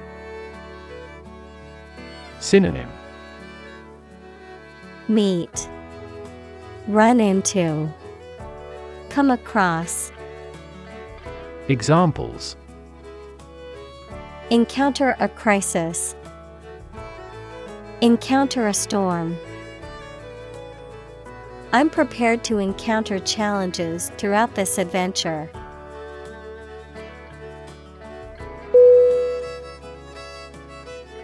Synonym. 2.39 2.89
Meet, 5.07 5.69
Run 6.87 7.19
into, 7.19 7.87
Come 9.09 9.29
across, 9.31 10.11
Examples 11.67 12.55
Encounter 14.49 15.15
a 15.19 15.29
crisis, 15.29 16.15
Encounter 18.01 18.67
a 18.67 18.73
storm. 18.73 19.37
I'm 21.71 21.91
prepared 21.91 22.43
to 22.45 22.57
encounter 22.57 23.19
challenges 23.19 24.09
throughout 24.17 24.55
this 24.55 24.79
adventure. 24.79 25.47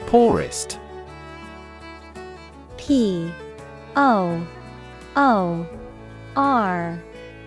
Poorest 0.06 0.80
P 2.78 3.32
O 3.96 4.46
O 5.16 5.66
R 6.36 7.02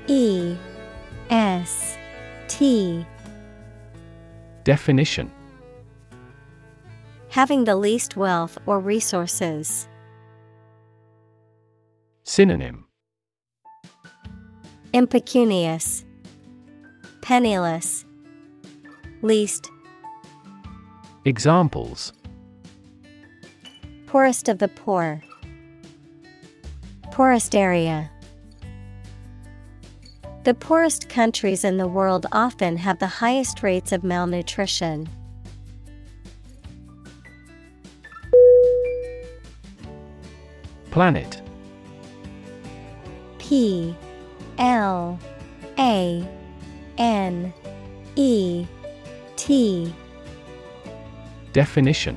E 0.06 0.56
S 1.30 1.98
T 2.48 3.04
Definition. 4.64 5.30
Having 7.30 7.64
the 7.64 7.76
least 7.76 8.16
wealth 8.16 8.58
or 8.66 8.80
resources. 8.80 9.88
Synonym. 12.24 12.86
Impecunious, 14.92 16.04
Penniless, 17.20 18.04
Least, 19.22 19.70
Examples. 21.24 22.12
Poorest 24.06 24.48
of 24.48 24.58
the 24.58 24.68
poor, 24.68 25.22
Poorest 27.18 27.56
area. 27.56 28.12
The 30.44 30.54
poorest 30.54 31.08
countries 31.08 31.64
in 31.64 31.76
the 31.76 31.88
world 31.88 32.26
often 32.30 32.76
have 32.76 33.00
the 33.00 33.08
highest 33.08 33.64
rates 33.64 33.90
of 33.90 34.04
malnutrition. 34.04 35.08
Planet 40.92 41.42
P 43.38 43.96
L 44.58 45.18
A 45.76 46.24
N 46.98 47.52
E 48.14 48.64
T 49.34 49.92
Definition 51.52 52.16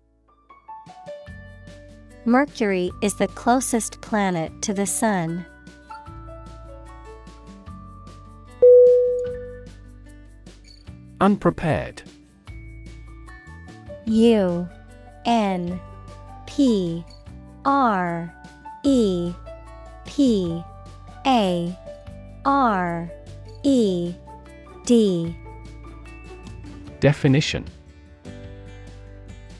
Mercury 2.25 2.91
is 3.01 3.15
the 3.15 3.27
closest 3.29 3.99
planet 4.01 4.61
to 4.61 4.75
the 4.75 4.85
Sun. 4.85 5.43
Unprepared. 11.19 12.03
U 14.05 14.69
N 15.25 15.79
P 16.45 17.03
R 17.65 18.31
E 18.83 19.33
P 20.05 20.63
A 21.25 21.79
R 22.45 23.11
E 23.63 24.13
D 24.85 25.35
Definition 26.99 27.65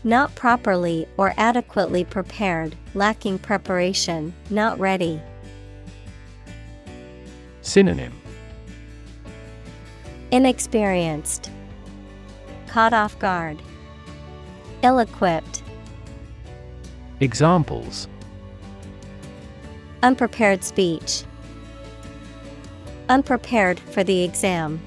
Not 0.03 0.33
properly 0.35 1.07
or 1.17 1.33
adequately 1.37 2.03
prepared, 2.03 2.75
lacking 2.93 3.39
preparation, 3.39 4.33
not 4.49 4.79
ready. 4.79 5.21
Synonym. 7.61 8.13
Inexperienced, 10.31 11.51
caught 12.67 12.93
off 12.93 13.19
guard, 13.19 13.61
ill 14.81 14.99
equipped, 14.99 15.61
Examples. 17.21 18.07
Unprepared 20.01 20.63
speech, 20.63 21.23
unprepared 23.09 23.79
for 23.79 24.03
the 24.03 24.23
exam. 24.23 24.81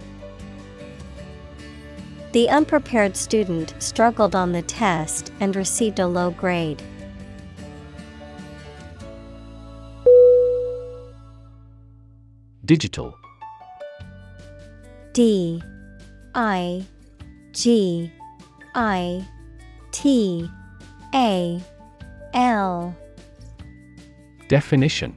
The 2.34 2.48
unprepared 2.48 3.16
student 3.16 3.76
struggled 3.78 4.34
on 4.34 4.50
the 4.50 4.62
test 4.62 5.32
and 5.38 5.54
received 5.54 6.00
a 6.00 6.06
low 6.08 6.32
grade. 6.32 6.82
Digital. 12.64 13.16
D 15.12 15.62
I 16.34 16.84
G 17.52 18.12
I 18.74 19.24
T 19.92 20.50
A 21.14 21.62
L. 22.32 22.96
Definition 24.48 25.16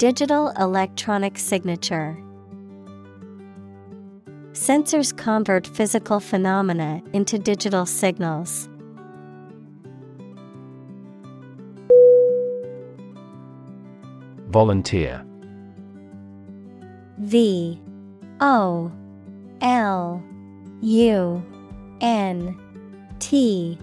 Digital 0.00 0.48
electronic 0.58 1.36
signature. 1.36 2.16
Sensors 4.52 5.14
convert 5.14 5.66
physical 5.66 6.20
phenomena 6.20 7.02
into 7.12 7.38
digital 7.38 7.84
signals. 7.84 8.70
Volunteer 14.48 15.22
V 17.18 17.78
O 18.40 18.90
L 19.60 20.22
U 20.80 21.42
N 22.00 22.58
T 23.18 23.78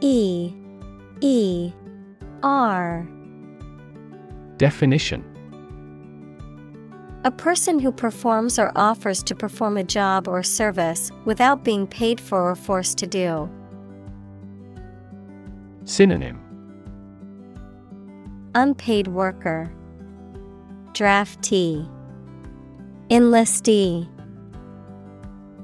E 0.00 0.52
E 1.20 1.72
R 2.42 3.06
Definition 4.56 5.31
A 7.24 7.30
person 7.30 7.78
who 7.78 7.92
performs 7.92 8.58
or 8.58 8.72
offers 8.74 9.22
to 9.24 9.34
perform 9.34 9.76
a 9.76 9.84
job 9.84 10.26
or 10.26 10.42
service 10.42 11.12
without 11.24 11.62
being 11.62 11.86
paid 11.86 12.20
for 12.20 12.50
or 12.50 12.56
forced 12.56 12.98
to 12.98 13.06
do. 13.06 13.48
Synonym 15.84 16.40
Unpaid 18.56 19.06
worker, 19.06 19.72
Draftee, 20.94 21.88
Enlistee. 23.08 24.08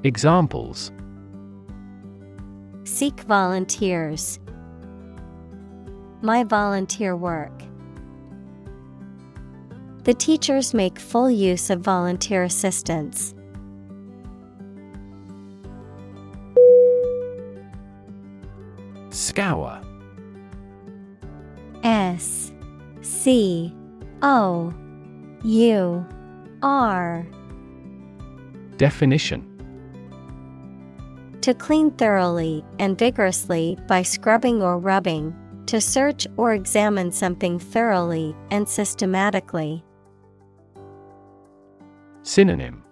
Examples 0.04 0.92
Seek 2.84 3.20
volunteers. 3.22 4.38
My 6.22 6.44
volunteer 6.44 7.16
work. 7.16 7.68
The 10.09 10.14
teachers 10.14 10.72
make 10.72 10.98
full 10.98 11.30
use 11.30 11.68
of 11.68 11.80
volunteer 11.80 12.42
assistance. 12.42 13.34
Scour 19.11 19.82
S 21.82 22.50
C 23.02 23.70
O 24.22 24.72
U 25.44 26.06
R 26.62 27.26
Definition 28.78 29.44
To 31.42 31.52
clean 31.52 31.90
thoroughly 31.90 32.64
and 32.78 32.98
vigorously 32.98 33.76
by 33.86 34.00
scrubbing 34.00 34.62
or 34.62 34.78
rubbing, 34.78 35.36
to 35.66 35.82
search 35.82 36.26
or 36.38 36.54
examine 36.54 37.12
something 37.12 37.59
thoroughly 37.59 38.34
and 38.50 38.66
systematically. 38.66 39.84
Synonym 42.29 42.85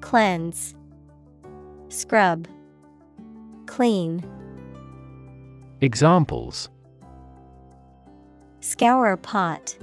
Cleanse, 0.00 0.74
Scrub, 1.88 2.48
Clean. 3.66 4.24
Examples 5.80 6.68
Scour 8.58 9.12
a 9.12 9.16
pot. 9.16 9.78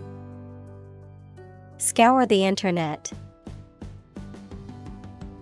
Scour 1.78 2.26
the 2.26 2.44
internet. 2.44 3.14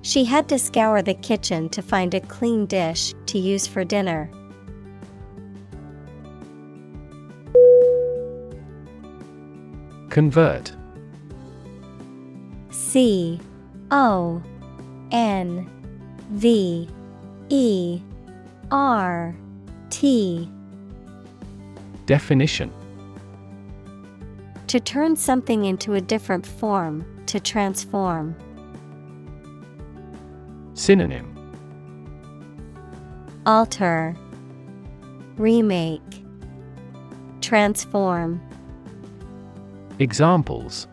She 0.03 0.24
had 0.24 0.47
to 0.49 0.59
scour 0.59 1.01
the 1.01 1.16
kitchen 1.16 1.68
to 1.70 1.82
find 1.82 2.14
a 2.14 2.20
clean 2.20 2.68
dish 2.68 3.16
to 3.26 3.39
use 3.39 3.66
for 3.66 3.84
dinner. 3.84 4.30
Convert 10.11 10.76
C 12.93 13.39
O 13.89 14.39
N 15.11 15.67
V 16.29 16.87
E 17.49 17.99
R 18.69 19.35
T. 19.89 20.47
Definition. 22.05 22.71
To 24.67 24.79
turn 24.79 25.15
something 25.15 25.65
into 25.65 25.95
a 25.95 26.01
different 26.01 26.45
form, 26.45 27.03
to 27.25 27.39
transform. 27.39 28.35
Synonym. 30.75 31.31
Alter, 33.47 34.15
Remake, 35.37 36.23
Transform. 37.41 38.39
Examples 39.97 40.85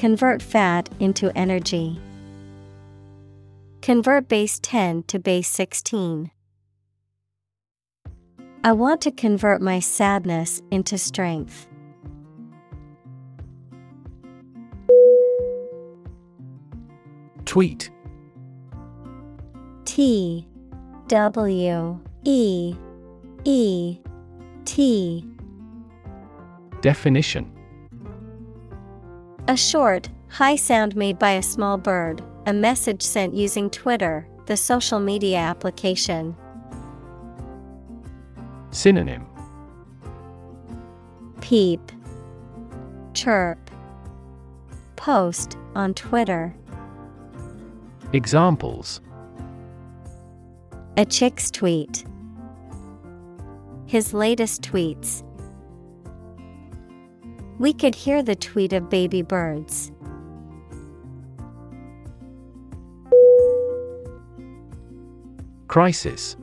Convert 0.00 0.40
fat 0.40 0.88
into 0.98 1.30
energy. 1.36 2.00
Convert 3.82 4.30
base 4.30 4.58
10 4.62 5.02
to 5.02 5.18
base 5.18 5.46
16. 5.48 6.30
I 8.64 8.72
want 8.72 9.02
to 9.02 9.10
convert 9.10 9.60
my 9.60 9.78
sadness 9.78 10.62
into 10.70 10.96
strength. 10.96 11.68
Tweet 17.44 17.90
T 19.84 20.48
W 21.08 22.00
E 22.24 22.74
E 23.44 23.98
T 24.64 25.26
Definition 26.80 27.59
A 29.50 29.56
short, 29.56 30.08
high 30.28 30.54
sound 30.54 30.94
made 30.94 31.18
by 31.18 31.32
a 31.32 31.42
small 31.42 31.76
bird, 31.76 32.22
a 32.46 32.52
message 32.52 33.02
sent 33.02 33.34
using 33.34 33.68
Twitter, 33.68 34.24
the 34.46 34.56
social 34.56 35.00
media 35.00 35.38
application. 35.38 36.36
Synonym 38.70 39.26
Peep, 41.40 41.80
Chirp, 43.12 43.58
Post 44.94 45.56
on 45.74 45.94
Twitter. 45.94 46.54
Examples 48.12 49.00
A 50.96 51.04
chick's 51.04 51.50
tweet. 51.50 52.04
His 53.86 54.14
latest 54.14 54.62
tweets. 54.62 55.24
We 57.60 57.74
could 57.74 57.94
hear 57.94 58.22
the 58.22 58.36
tweet 58.36 58.72
of 58.72 58.88
baby 58.88 59.20
birds. 59.20 59.92
Crisis 65.68 66.38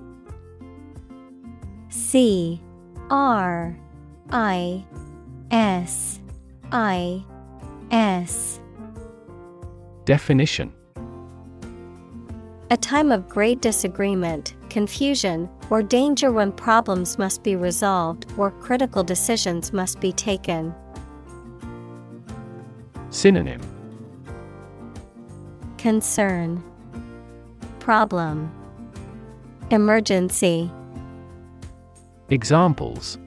C 1.90 2.62
R 3.10 3.76
I 4.30 4.86
S 5.50 6.20
I 6.72 7.26
S 7.90 8.60
Definition 10.06 10.72
A 12.70 12.78
time 12.78 13.12
of 13.12 13.28
great 13.28 13.60
disagreement, 13.60 14.54
confusion, 14.70 15.50
or 15.72 15.82
danger 15.82 16.32
when 16.32 16.52
problems 16.52 17.18
must 17.18 17.42
be 17.42 17.56
resolved 17.56 18.28
or 18.38 18.52
critical 18.52 19.04
decisions 19.04 19.74
must 19.74 20.00
be 20.00 20.12
taken. 20.12 20.76
Synonym. 23.18 23.62
Concern. 25.80 26.64
Problem. 27.80 28.52
Emergency. 29.72 30.72
Examples. 32.30 33.18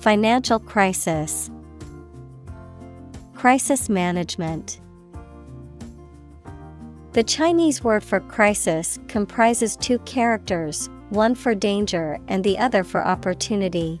Financial 0.00 0.58
crisis. 0.58 1.48
Crisis 3.34 3.88
management. 3.88 4.80
The 7.12 7.22
Chinese 7.22 7.84
word 7.84 8.02
for 8.02 8.18
crisis 8.18 8.98
comprises 9.06 9.76
two 9.76 10.00
characters, 10.00 10.90
one 11.10 11.36
for 11.36 11.54
danger 11.54 12.18
and 12.26 12.42
the 12.42 12.58
other 12.58 12.82
for 12.82 13.06
opportunity. 13.06 14.00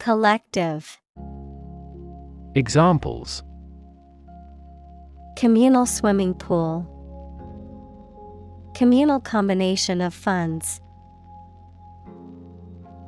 Collective. 0.00 0.98
Examples 2.54 3.42
Communal 5.36 5.84
swimming 5.84 6.32
pool. 6.32 6.86
Communal 8.74 9.20
combination 9.20 10.00
of 10.00 10.14
funds. 10.14 10.80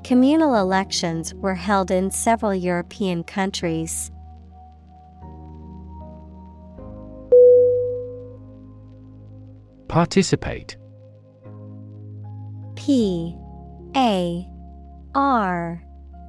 Communal 0.05 0.55
elections 0.57 1.33
were 1.37 1.55
held 1.55 1.91
in 1.91 2.11
several 2.11 2.55
European 2.55 3.25
countries. 3.25 4.11
Participate 9.89 10.77
P 12.77 13.35
A 13.97 14.47
R 15.15 15.83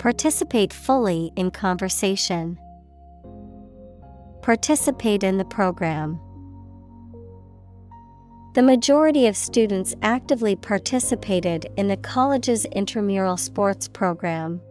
Participate 0.00 0.72
fully 0.72 1.30
in 1.36 1.50
conversation. 1.50 2.58
Participate 4.40 5.22
in 5.22 5.36
the 5.36 5.44
program. 5.44 6.18
The 8.54 8.62
majority 8.62 9.26
of 9.26 9.36
students 9.36 9.94
actively 10.00 10.56
participated 10.56 11.66
in 11.76 11.88
the 11.88 11.98
college's 11.98 12.64
intramural 12.64 13.36
sports 13.36 13.88
program. 13.88 14.62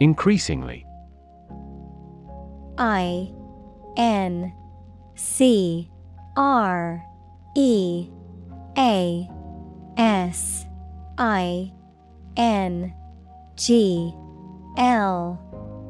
Increasingly 0.00 0.84
I 2.76 3.32
N 3.96 4.52
C 5.14 5.90
R 6.36 7.02
E 7.56 8.10
A 8.76 9.30
S 9.96 10.66
I 11.18 11.72
N 12.36 12.94
G 13.56 14.12
L 14.76 15.40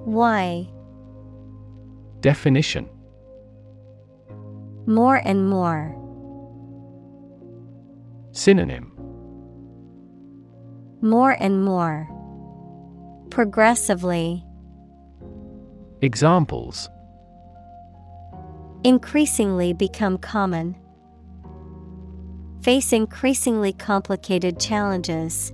Y 0.07 0.69
Definition 2.21 2.89
More 4.87 5.17
and 5.25 5.49
more. 5.51 5.95
Synonym 8.33 8.93
More 11.01 11.37
and 11.41 11.65
more. 11.65 12.09
Progressively. 13.31 14.45
Examples 16.01 16.89
Increasingly 18.85 19.73
become 19.73 20.17
common. 20.19 20.77
Face 22.67 22.93
increasingly 22.93 23.73
complicated 23.73 24.59
challenges. 24.59 25.53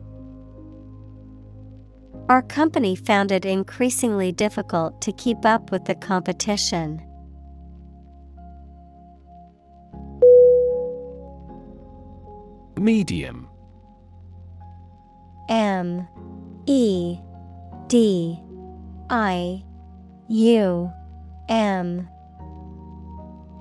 Our 2.30 2.40
company 2.40 2.96
found 2.96 3.30
it 3.30 3.44
increasingly 3.44 4.32
difficult 4.32 5.02
to 5.02 5.12
keep 5.12 5.44
up 5.44 5.70
with 5.70 5.84
the 5.84 5.94
competition. 5.94 7.02
Medium. 12.78 13.46
M. 15.50 16.08
E. 16.64 17.18
D. 17.88 18.40
I. 19.10 19.62
U. 20.28 20.90
M. 21.50 22.08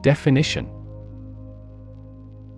Definition 0.03 0.80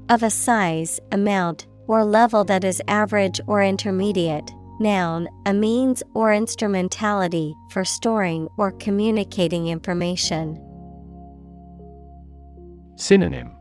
of 0.10 0.24
a 0.24 0.30
size, 0.30 0.99
amount, 1.12 1.68
or 1.88 2.04
level 2.04 2.43
that 2.45 2.64
is 2.64 2.82
average 2.88 3.39
or 3.47 3.64
intermediate. 3.64 4.51
Noun, 4.80 5.28
a 5.45 5.54
means 5.54 6.01
or 6.14 6.34
instrumentality 6.34 7.54
for 7.70 7.86
storing 7.86 8.47
or 8.58 8.72
communicating 8.72 9.68
information. 9.68 10.60
Synonym 12.95 13.51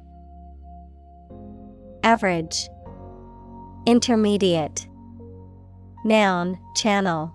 Average, 2.02 2.68
Intermediate, 3.86 4.88
Noun, 6.04 6.58
channel. 6.74 7.32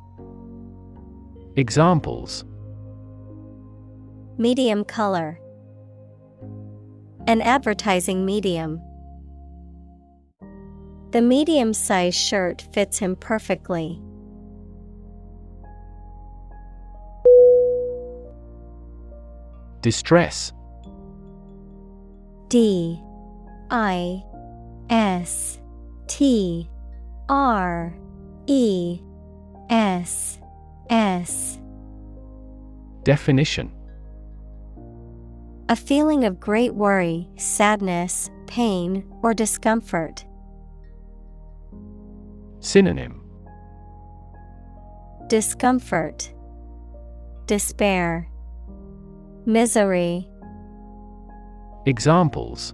Examples 1.55 2.43
Medium 4.37 4.83
color, 4.83 5.39
An 7.27 7.41
advertising 7.41 8.25
medium. 8.25 8.81
The 11.11 11.21
medium 11.21 11.73
sized 11.73 12.17
shirt 12.17 12.67
fits 12.73 12.99
him 12.99 13.15
perfectly. 13.15 14.01
Distress. 19.81 20.51
D. 22.49 23.01
I. 23.69 24.23
S. 24.89 25.59
T. 26.07 26.69
R. 27.29 27.97
E. 28.47 29.01
S. 29.69 30.39
S. 30.89 31.59
Definition. 33.03 33.71
A 35.69 35.75
feeling 35.75 36.25
of 36.25 36.39
great 36.39 36.73
worry, 36.73 37.29
sadness, 37.37 38.29
pain, 38.47 39.05
or 39.21 39.33
discomfort. 39.33 40.25
Synonym 42.67 43.21
Discomfort, 45.27 46.33
Despair, 47.45 48.27
Misery. 49.45 50.27
Examples 51.85 52.73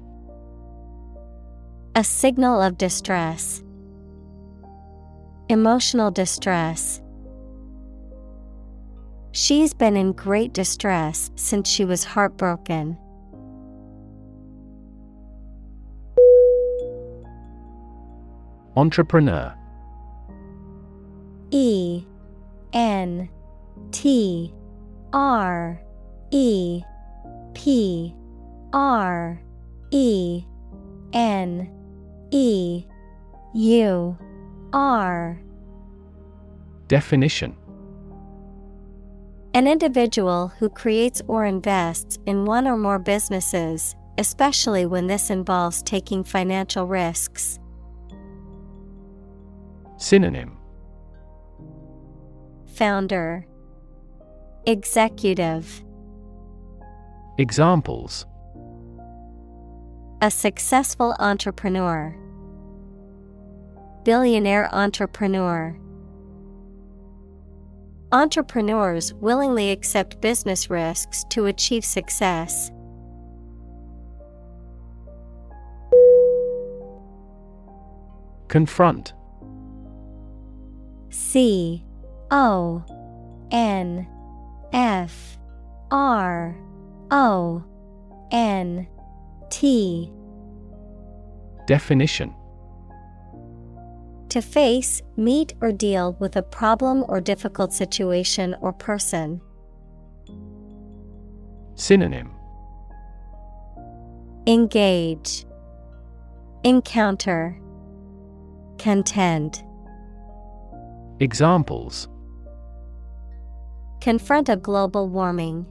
A 1.93 2.03
signal 2.03 2.59
of 2.59 2.75
distress. 2.79 3.61
Emotional 5.47 6.09
distress. 6.09 6.99
She's 9.31 9.75
been 9.75 9.95
in 9.95 10.13
great 10.13 10.53
distress 10.53 11.29
since 11.35 11.69
she 11.69 11.85
was 11.85 12.03
heartbroken. 12.03 12.97
Entrepreneur 18.75 19.55
E 21.53 22.03
N 22.73 23.29
T 23.91 24.51
R 25.13 25.79
E 26.31 26.81
P 27.53 28.15
R 28.73 29.39
E 29.91 30.43
N 31.13 31.71
E 32.31 32.85
U 33.53 34.17
R. 34.73 35.39
Definition. 36.87 37.55
An 39.53 39.67
individual 39.67 40.47
who 40.57 40.69
creates 40.69 41.21
or 41.27 41.45
invests 41.45 42.17
in 42.25 42.45
one 42.45 42.67
or 42.67 42.75
more 42.75 42.97
businesses, 42.97 43.95
especially 44.17 44.87
when 44.87 45.05
this 45.05 45.29
involves 45.29 45.83
taking 45.83 46.23
financial 46.23 46.87
risks. 46.87 47.59
Synonym 49.97 50.57
Founder 52.75 53.45
Executive 54.65 55.83
Examples 57.37 58.25
A 60.23 60.31
successful 60.31 61.15
entrepreneur. 61.19 62.15
Billionaire 64.03 64.73
entrepreneur. 64.73 65.77
Entrepreneurs 68.11 69.13
willingly 69.13 69.69
accept 69.69 70.19
business 70.19 70.71
risks 70.71 71.23
to 71.29 71.45
achieve 71.45 71.85
success. 71.85 72.71
Confront 78.47 79.13
C 81.09 81.85
O 82.35 82.83
N 83.51 84.07
F 84.73 85.37
R 85.91 86.57
O 87.11 87.63
N 88.31 88.87
T. 89.51 90.11
Definition. 91.67 92.33
To 94.29 94.41
face, 94.41 94.99
meet, 95.15 95.53
or 95.61 95.71
deal 95.71 96.17
with 96.19 96.35
a 96.35 96.41
problem 96.41 97.05
or 97.07 97.21
difficult 97.21 97.71
situation 97.71 98.55
or 98.61 98.73
person. 98.73 99.39
Synonym. 101.75 102.31
Engage, 104.47 105.45
Encounter, 106.63 107.61
Contend. 108.79 109.63
Examples 111.19 112.07
Confront 114.03 114.49
a 114.49 114.57
global 114.57 115.07
warming. 115.07 115.65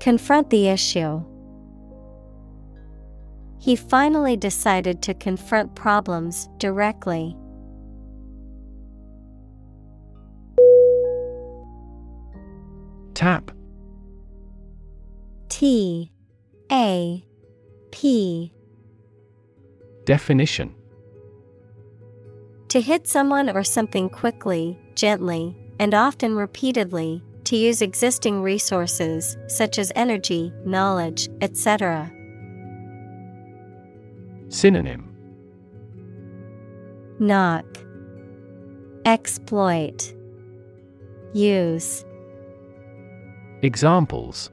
Confront 0.00 0.50
the 0.50 0.68
issue. 0.68 1.24
He 3.58 3.74
finally 3.74 4.36
decided 4.36 5.00
to 5.00 5.14
confront 5.14 5.74
problems 5.74 6.50
directly. 6.58 7.34
Tap 13.14 13.50
T 15.48 16.12
A 16.70 17.24
P 17.92 18.52
Definition 20.04 20.74
To 22.68 22.82
hit 22.82 23.08
someone 23.08 23.48
or 23.48 23.64
something 23.64 24.10
quickly, 24.10 24.78
gently, 24.94 25.56
and 25.82 25.94
often 25.94 26.36
repeatedly, 26.36 27.20
to 27.42 27.56
use 27.56 27.82
existing 27.82 28.40
resources 28.40 29.36
such 29.48 29.80
as 29.80 29.90
energy, 29.96 30.52
knowledge, 30.64 31.28
etc. 31.40 32.08
Synonym 34.48 35.12
Knock, 37.18 37.66
Exploit, 39.04 40.14
Use. 41.34 42.04
Examples 43.62 44.52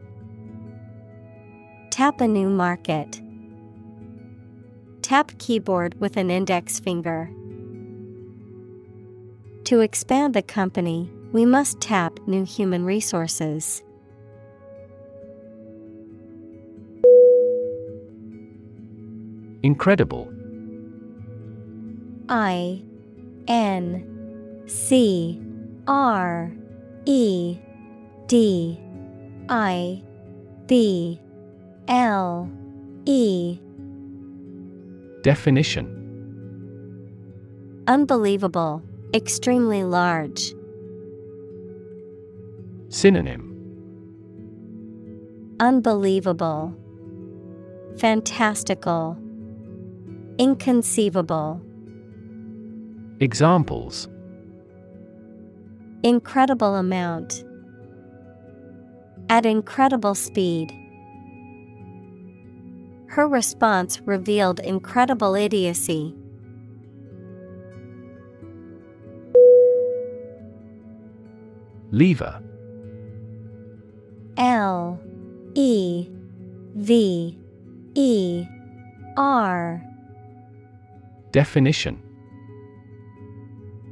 Tap 1.92 2.22
a 2.22 2.28
new 2.28 2.50
market. 2.50 3.22
Tap 5.04 5.32
keyboard 5.38 5.94
with 6.02 6.18
an 6.18 6.32
index 6.32 6.80
finger. 6.80 7.30
To 9.66 9.82
expand 9.82 10.34
the 10.34 10.42
company, 10.42 11.12
we 11.32 11.46
must 11.46 11.80
tap 11.80 12.20
new 12.28 12.44
human 12.44 12.86
resources. 12.86 13.84
Incredible 19.62 20.32
I 22.30 22.82
N 23.48 24.64
C 24.68 25.42
R 25.88 26.52
E 27.06 27.58
D 28.28 28.80
I 29.50 30.04
B 30.68 31.20
L 31.88 32.50
E 33.06 33.60
Definition 35.24 35.96
Unbelievable, 37.88 38.84
extremely 39.16 39.84
large. 39.84 40.54
Synonym 42.90 43.46
Unbelievable, 45.60 46.76
Fantastical, 48.00 49.16
Inconceivable. 50.40 51.62
Examples 53.20 54.08
Incredible 56.02 56.76
amount. 56.78 57.44
At 59.30 59.46
incredible 59.46 60.16
speed. 60.16 60.74
Her 63.06 63.28
response 63.28 64.02
revealed 64.02 64.60
incredible 64.62 65.36
idiocy. 65.36 66.16
Lever 71.92 72.42
L 74.40 75.00
E 75.54 76.08
V 76.76 77.38
E 77.94 78.46
R. 79.18 79.84
Definition. 81.32 82.02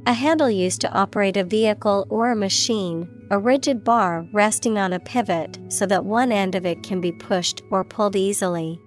A 0.06 0.14
handle 0.14 0.48
used 0.48 0.80
to 0.80 0.90
operate 0.90 1.36
a 1.36 1.44
vehicle 1.44 2.06
or 2.08 2.32
a 2.32 2.36
machine, 2.36 3.26
a 3.30 3.38
rigid 3.38 3.84
bar 3.84 4.26
resting 4.32 4.78
on 4.78 4.94
a 4.94 4.98
pivot 4.98 5.58
so 5.68 5.84
that 5.84 6.06
one 6.06 6.32
end 6.32 6.54
of 6.54 6.64
it 6.64 6.82
can 6.82 7.02
be 7.02 7.12
pushed 7.12 7.60
or 7.70 7.84
pulled 7.84 8.16
easily. 8.16 8.80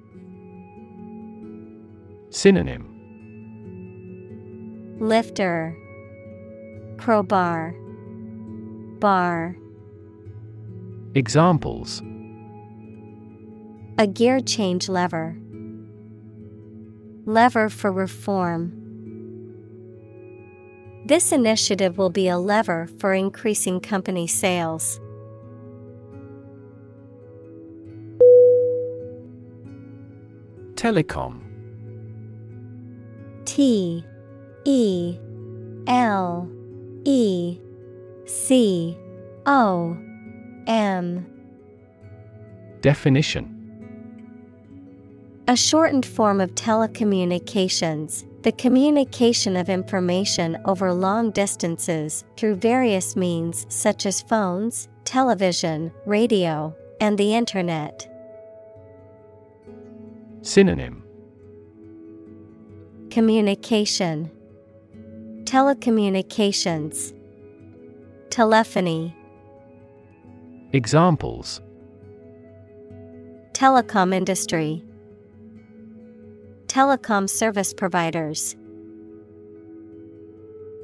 Synonym. 2.32 2.88
Lifter, 5.00 5.78
Crowbar, 6.98 7.76
Bar. 9.00 9.56
Examples 11.14 12.02
A 13.98 14.08
gear 14.08 14.40
change 14.40 14.88
lever. 14.88 15.36
Lever 17.26 17.68
for 17.68 17.92
reform. 17.92 18.72
This 21.06 21.34
initiative 21.34 21.98
will 21.98 22.12
be 22.12 22.30
a 22.30 22.38
lever 22.38 22.88
for 22.98 23.14
increasing 23.14 23.82
company 23.82 24.26
sales. 24.26 25.02
Telecom 30.76 31.42
T 33.44 34.06
E 34.64 35.20
L 35.88 36.50
E 37.04 37.60
C 38.26 38.98
O 39.46 39.98
M. 40.72 41.26
Definition. 42.80 43.58
A 45.50 45.58
shortened 45.58 46.06
form 46.06 46.40
of 46.40 46.56
telecommunications, 46.56 48.24
the 48.44 48.54
communication 48.54 49.58
of 49.58 49.68
information 49.68 50.58
over 50.64 50.94
long 50.94 51.32
distances 51.32 52.24
through 52.38 52.56
various 52.56 53.18
means 53.18 53.66
such 53.68 54.06
as 54.06 54.22
phones, 54.22 54.88
television, 55.04 55.92
radio, 56.06 56.74
and 57.02 57.18
the 57.18 57.36
Internet. 57.36 58.08
Synonym. 60.42 61.04
Communication, 63.10 64.32
Telecommunications, 65.44 67.14
Telephony, 68.30 69.14
Examples 70.74 71.60
Telecom 73.52 74.14
industry, 74.14 74.82
Telecom 76.68 77.30
service 77.30 77.74
providers. 77.74 78.56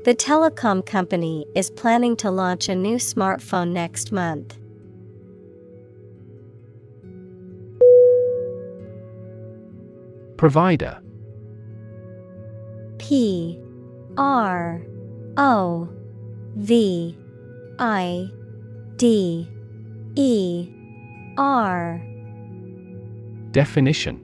The 0.04 0.14
telecom 0.14 0.86
company 0.86 1.46
is 1.56 1.72
planning 1.72 2.18
to 2.18 2.30
launch 2.30 2.68
a 2.68 2.76
new 2.76 2.98
smartphone 2.98 3.72
next 3.72 4.12
month. 4.12 4.58
Provider 10.36 11.00
P 12.98 13.58
R 14.18 14.82
O 15.38 15.90
V 16.58 17.18
I 17.80 18.30
D 18.98 19.50
E 20.20 20.68
R 21.38 22.02
Definition 23.52 24.20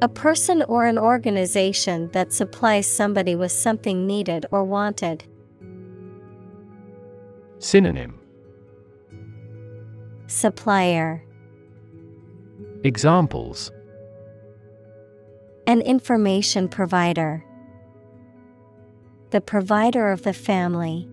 A 0.00 0.08
person 0.08 0.62
or 0.62 0.86
an 0.86 0.96
organization 0.98 2.08
that 2.12 2.32
supplies 2.32 2.86
somebody 2.86 3.34
with 3.34 3.52
something 3.52 4.06
needed 4.06 4.46
or 4.50 4.64
wanted. 4.64 5.24
Synonym 7.58 8.18
Supplier 10.28 11.22
Examples 12.82 13.70
An 15.66 15.82
information 15.82 16.70
provider. 16.70 17.44
The 19.28 19.42
provider 19.42 20.10
of 20.10 20.22
the 20.22 20.32
family. 20.32 21.06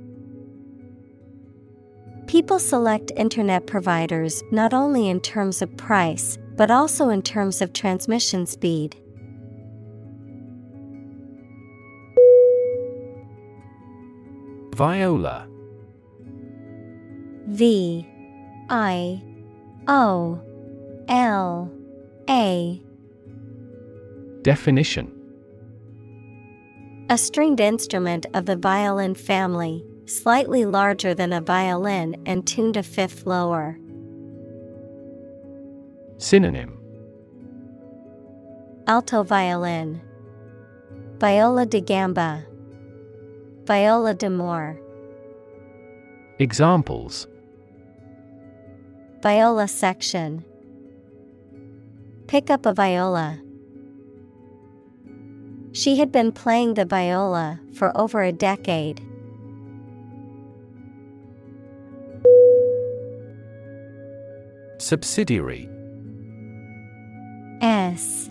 People 2.28 2.60
select 2.60 3.14
Internet 3.16 3.68
providers 3.68 4.44
not 4.52 4.74
only 4.74 5.08
in 5.08 5.22
terms 5.22 5.62
of 5.62 5.76
price, 5.78 6.38
but 6.58 6.70
also 6.70 7.08
in 7.08 7.22
terms 7.22 7.62
of 7.62 7.72
transmission 7.72 8.46
speed. 8.46 8.98
Viola. 14.76 15.48
V 17.48 18.06
I 18.70 19.24
O 19.88 20.42
L 21.08 21.72
A. 22.30 22.82
Definition. 24.42 25.14
A 27.10 27.18
stringed 27.18 27.62
instrument 27.62 28.26
of 28.34 28.46
the 28.46 28.58
violin 28.58 29.16
family, 29.16 29.82
slightly 30.08 30.66
larger 30.66 31.14
than 31.14 31.34
a 31.34 31.42
violin 31.42 32.22
and 32.26 32.48
tuned 32.48 32.78
a 32.78 32.84
fifth 32.84 33.26
lower. 33.26 33.78
Synonym 36.18 36.80
Alto 38.88 39.22
violin, 39.22 40.02
Viola 41.20 41.66
da 41.66 41.82
gamba, 41.82 42.46
Viola 43.66 44.14
d'amore, 44.14 44.80
Examples 46.40 47.28
Viola 49.22 49.68
section. 49.68 50.46
Pick 52.28 52.50
up 52.50 52.66
a 52.66 52.74
viola. 52.74 53.40
She 55.72 55.98
had 55.98 56.12
been 56.12 56.32
playing 56.32 56.76
the 56.76 56.86
viola 56.86 57.60
for 57.74 57.96
over 57.98 58.22
a 58.22 58.32
decade. 58.32 59.07
Subsidiary. 64.80 65.68
S 67.62 68.30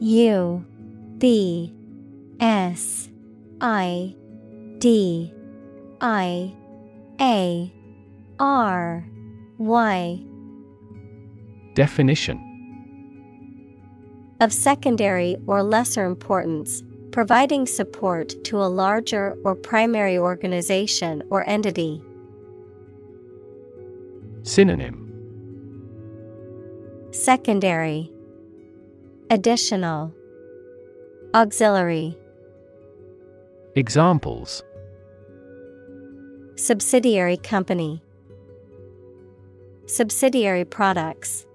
U 0.00 0.64
B 1.16 1.72
S 2.38 3.08
I 3.60 4.14
D 4.78 5.32
I 6.02 6.54
A 7.20 7.72
R 8.38 9.04
Y. 9.56 10.20
Definition. 11.74 12.42
Of 14.40 14.52
secondary 14.52 15.36
or 15.46 15.62
lesser 15.62 16.04
importance, 16.04 16.82
providing 17.10 17.66
support 17.66 18.34
to 18.44 18.58
a 18.58 18.68
larger 18.68 19.34
or 19.44 19.54
primary 19.54 20.18
organization 20.18 21.22
or 21.30 21.48
entity. 21.48 22.02
Synonym 24.42 25.05
Secondary. 27.12 28.10
Additional. 29.30 30.12
Auxiliary. 31.34 32.16
Examples. 33.74 34.62
Subsidiary 36.56 37.36
company. 37.36 38.02
Subsidiary 39.86 40.64
products. 40.64 41.46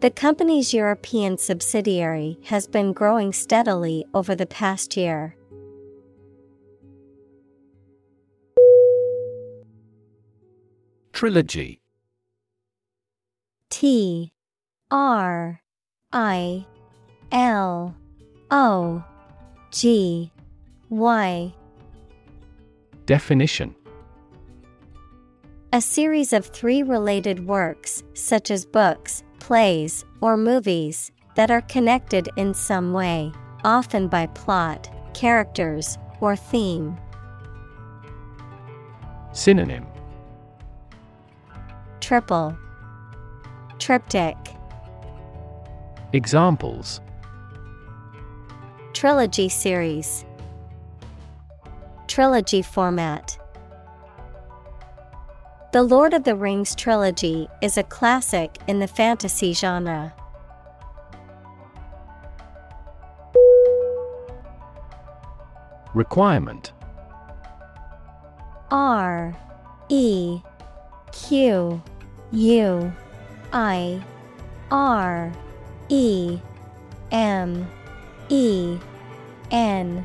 The 0.00 0.10
company's 0.10 0.72
European 0.72 1.38
subsidiary 1.38 2.38
has 2.44 2.66
been 2.66 2.92
growing 2.92 3.32
steadily 3.32 4.04
over 4.14 4.34
the 4.34 4.46
past 4.46 4.96
year. 4.96 5.36
Trilogy 11.12 11.80
T 13.70 14.32
R 14.90 15.60
I 16.12 16.66
L 17.32 17.94
O 18.50 19.04
G 19.70 20.30
Y. 20.88 21.54
Definition. 23.06 23.74
A 25.72 25.80
series 25.80 26.32
of 26.32 26.46
three 26.46 26.82
related 26.82 27.46
works, 27.46 28.02
such 28.14 28.50
as 28.50 28.64
books, 28.64 29.22
plays, 29.40 30.04
or 30.20 30.36
movies, 30.36 31.10
that 31.34 31.50
are 31.50 31.60
connected 31.62 32.28
in 32.36 32.54
some 32.54 32.92
way, 32.92 33.32
often 33.64 34.08
by 34.08 34.26
plot, 34.28 34.88
characters, 35.12 35.98
or 36.20 36.36
theme. 36.36 36.96
Synonym. 39.32 39.86
Triple 42.00 42.56
Triptych 43.78 44.36
Examples 46.12 47.00
Trilogy 48.94 49.48
series 49.48 50.24
Trilogy 52.08 52.62
format. 52.62 53.38
The 55.72 55.82
Lord 55.82 56.14
of 56.14 56.24
the 56.24 56.34
Rings 56.34 56.74
trilogy 56.74 57.48
is 57.60 57.76
a 57.76 57.82
classic 57.82 58.56
in 58.66 58.78
the 58.78 58.86
fantasy 58.86 59.52
genre. 59.52 60.14
Requirement 65.92 66.72
R 68.70 69.36
E 69.90 70.40
Q 71.12 71.82
U 72.32 72.92
I 73.58 74.02
R 74.70 75.32
E 75.88 76.38
M 77.10 77.66
E 78.28 78.78
N 79.50 80.04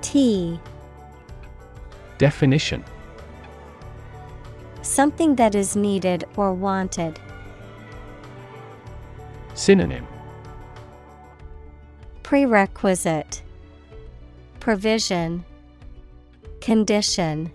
T. 0.00 0.58
Definition. 2.16 2.82
Something 4.80 5.36
that 5.36 5.54
is 5.54 5.76
needed 5.76 6.24
or 6.34 6.54
wanted. 6.54 7.20
Synonym. 9.52 10.06
Prerequisite. 12.22 13.42
Provision. 14.60 15.44
Condition. 16.62 17.52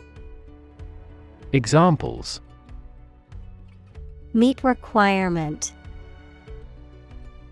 Examples 1.54 2.40
Meet 4.36 4.64
requirement. 4.64 5.74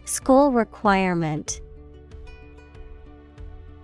School 0.05 0.51
requirement. 0.51 1.61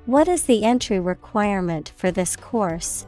What 0.07 0.27
is 0.27 0.43
the 0.43 0.63
entry 0.63 0.99
requirement 0.99 1.91
for 1.95 2.09
this 2.09 2.35
course? 2.35 3.05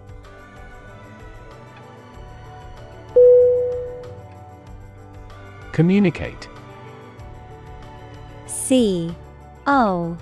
Communicate. 5.72 6.48
C 8.46 9.16
O 9.66 10.16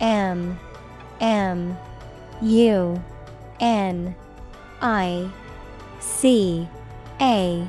M 0.00 0.56
M 1.20 1.76
U 2.40 3.02
N 3.58 4.14
I 4.80 5.28
C 5.98 6.68
A 7.20 7.68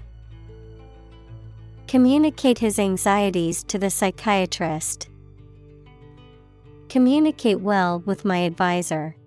Communicate 1.91 2.59
his 2.59 2.79
anxieties 2.79 3.65
to 3.65 3.77
the 3.77 3.89
psychiatrist. 3.89 5.09
Communicate 6.87 7.59
well 7.59 7.99
with 8.05 8.23
my 8.23 8.37
advisor. 8.37 9.17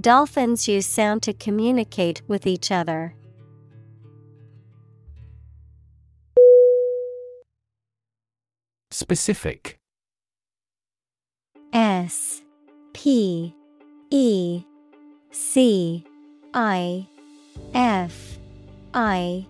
Dolphins 0.00 0.66
use 0.66 0.86
sound 0.86 1.22
to 1.24 1.34
communicate 1.34 2.22
with 2.26 2.46
each 2.46 2.70
other. 2.72 3.14
Specific 8.90 9.78
S 11.74 12.40
P 12.94 13.54
E 14.08 14.64
C 15.32 16.02
I 16.54 17.06
F 17.74 18.38
I 18.94 19.46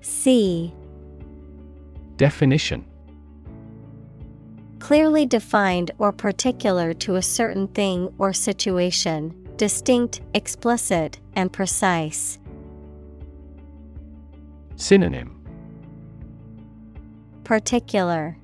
C. 0.00 0.74
Definition. 2.16 2.84
Clearly 4.78 5.26
defined 5.26 5.90
or 5.98 6.10
particular 6.12 6.94
to 6.94 7.16
a 7.16 7.22
certain 7.22 7.68
thing 7.68 8.12
or 8.18 8.32
situation, 8.32 9.48
distinct, 9.56 10.22
explicit, 10.34 11.20
and 11.34 11.52
precise. 11.52 12.38
Synonym. 14.76 15.36
Particular, 17.44 18.36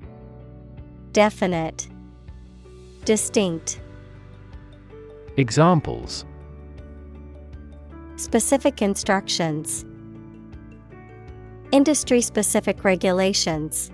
Definite, 1.11 1.87
Distinct. 3.03 3.81
Examples. 5.37 6.25
Specific 8.17 8.81
instructions. 8.81 9.85
Industry 11.73 12.21
specific 12.21 12.85
regulations. 12.85 13.91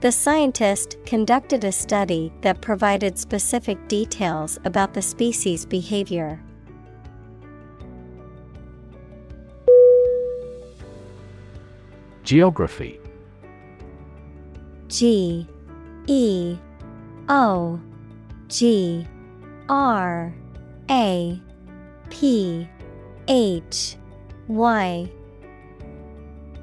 The 0.00 0.10
scientist 0.10 0.96
conducted 1.04 1.64
a 1.64 1.72
study 1.72 2.32
that 2.40 2.62
provided 2.62 3.18
specific 3.18 3.86
details 3.86 4.58
about 4.64 4.94
the 4.94 5.02
species' 5.02 5.66
behavior. 5.66 6.42
Geography 12.22 12.98
G 14.88 15.46
E 16.06 16.56
O 17.28 17.80
G 18.48 19.06
R 19.68 20.34
A 20.90 21.40
P 22.08 22.68
H 23.28 23.96
Y 24.48 25.10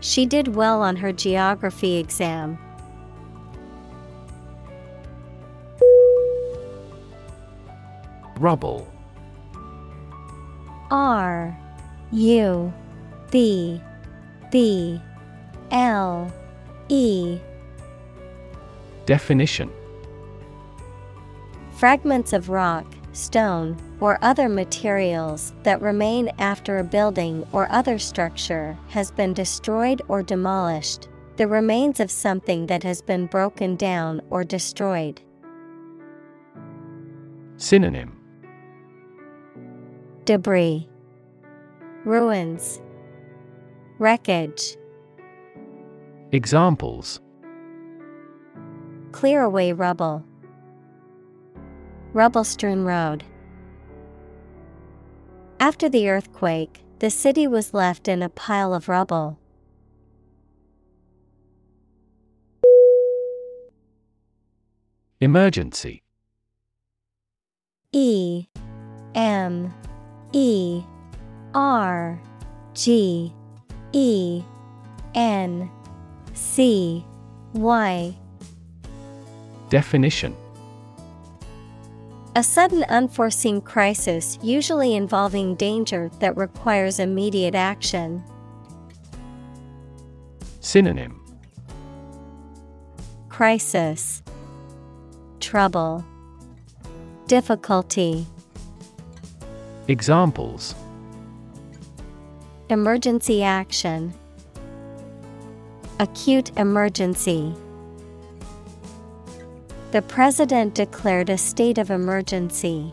She 0.00 0.26
did 0.26 0.54
well 0.54 0.82
on 0.82 0.96
her 0.96 1.12
geography 1.12 1.96
exam. 1.96 2.58
Rubble. 8.38 8.86
R 10.90 11.58
U 12.12 12.72
B 13.30 13.80
B 14.50 15.00
L 15.70 16.32
E. 16.88 17.38
Definition. 19.06 19.70
Fragments 21.72 22.32
of 22.32 22.48
rock, 22.48 22.86
stone, 23.18 23.76
or 24.00 24.18
other 24.22 24.48
materials 24.48 25.52
that 25.64 25.82
remain 25.82 26.30
after 26.38 26.78
a 26.78 26.84
building 26.84 27.46
or 27.52 27.70
other 27.70 27.98
structure 27.98 28.78
has 28.88 29.10
been 29.10 29.34
destroyed 29.34 30.00
or 30.08 30.22
demolished, 30.22 31.08
the 31.36 31.46
remains 31.46 32.00
of 32.00 32.10
something 32.10 32.66
that 32.66 32.82
has 32.82 33.02
been 33.02 33.26
broken 33.26 33.76
down 33.76 34.20
or 34.30 34.44
destroyed. 34.44 35.20
Synonym 37.56 38.14
Debris, 40.24 40.88
Ruins, 42.04 42.80
Wreckage. 43.98 44.76
Examples 46.30 47.20
Clear 49.12 49.42
away 49.42 49.72
rubble. 49.72 50.24
Rubble 52.18 52.42
strewn 52.42 52.84
road. 52.84 53.22
After 55.60 55.88
the 55.88 56.10
earthquake, 56.10 56.82
the 56.98 57.10
city 57.10 57.46
was 57.46 57.72
left 57.72 58.08
in 58.08 58.24
a 58.24 58.28
pile 58.28 58.74
of 58.74 58.88
rubble. 58.88 59.38
Emergency 65.20 66.02
E 67.92 68.46
M 69.14 69.72
E 70.32 70.82
R 71.54 72.20
G 72.74 73.32
E 73.92 74.42
N 75.14 75.70
C 76.34 77.06
Y 77.52 78.18
Definition 79.70 80.34
A 82.38 82.42
sudden 82.44 82.84
unforeseen 82.84 83.60
crisis, 83.60 84.38
usually 84.44 84.94
involving 84.94 85.56
danger 85.56 86.08
that 86.20 86.36
requires 86.36 87.00
immediate 87.00 87.56
action. 87.56 88.22
Synonym 90.60 91.20
Crisis, 93.28 94.22
Trouble, 95.40 96.04
Difficulty. 97.26 98.24
Examples 99.88 100.76
Emergency 102.70 103.42
action, 103.42 104.14
Acute 105.98 106.56
emergency. 106.56 107.52
The 109.90 110.02
president 110.02 110.74
declared 110.74 111.30
a 111.30 111.38
state 111.38 111.78
of 111.78 111.90
emergency. 111.90 112.92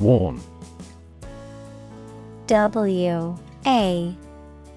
Warn 0.00 0.40
W 2.46 3.38
A 3.66 4.16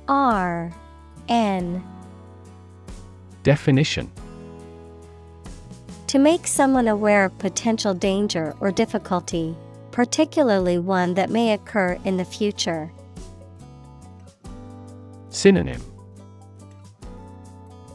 R 0.10 0.74
N 1.30 1.84
Definition 3.44 4.12
To 6.08 6.20
make 6.20 6.46
someone 6.46 6.90
aware 6.90 7.24
of 7.24 7.40
potential 7.40 7.94
danger 7.94 8.54
or 8.60 8.72
difficulty, 8.72 9.56
particularly 9.92 10.80
one 10.80 11.14
that 11.14 11.30
may 11.30 11.54
occur 11.54 11.98
in 12.04 12.18
the 12.18 12.26
future. 12.26 12.92
Synonym 15.30 15.95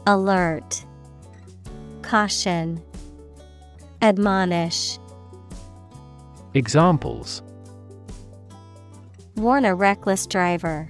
Alert, 0.07 0.83
Caution, 2.01 2.81
Admonish. 4.01 4.97
Examples 6.55 7.43
Warn 9.35 9.63
a 9.63 9.75
reckless 9.75 10.25
driver. 10.25 10.89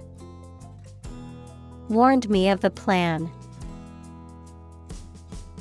Warned 1.90 2.30
me 2.30 2.50
of 2.50 2.62
the 2.62 2.70
plan. 2.70 3.30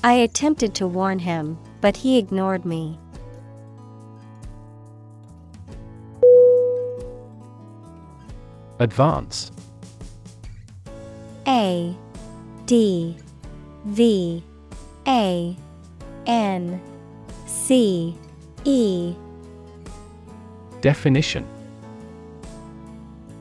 I 0.05 0.13
attempted 0.13 0.75
to 0.77 0.87
warn 0.87 1.19
him, 1.19 1.59
but 1.81 1.97
he 1.97 2.19
ignored 2.19 2.65
me. 2.65 3.01
Advance 8.79 9.51
A 11.49 11.97
D 12.67 13.17
V 13.85 14.43
A 15.07 15.57
N 16.27 16.81
C 17.47 18.17
E 18.65 19.15
Definition 20.81 21.47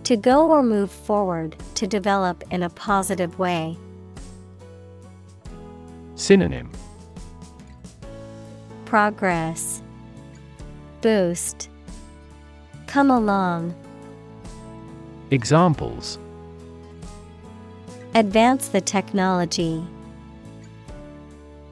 To 0.03 0.17
go 0.17 0.49
or 0.49 0.63
move 0.63 0.91
forward, 0.91 1.55
to 1.75 1.87
develop 1.87 2.43
in 2.51 2.63
a 2.63 2.69
positive 2.69 3.37
way. 3.39 3.77
Synonym 6.15 6.71
Progress 8.85 9.81
Boost 11.01 11.69
Come 12.87 13.11
along. 13.11 13.75
Examples 15.31 16.17
Advance 18.15 18.69
the 18.69 18.81
technology. 18.81 19.85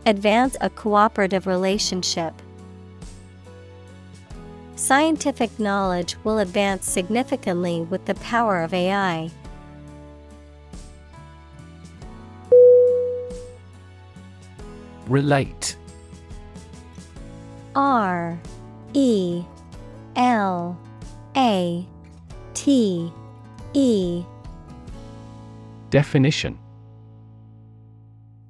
Advance 0.08 0.56
a 0.62 0.70
cooperative 0.70 1.48
relationship. 1.48 2.34
Scientific 4.78 5.60
knowledge 5.60 6.16
will 6.24 6.38
advance 6.40 6.90
significantly 6.90 7.82
with 7.82 8.06
the 8.06 8.16
power 8.16 8.62
of 8.62 8.74
AI. 8.74 9.30
Relate 15.08 15.76
R 17.76 18.40
E 18.94 19.44
L 20.16 20.80
A 21.36 21.86
T 22.54 23.12
E 23.74 24.24
Definition 25.90 26.58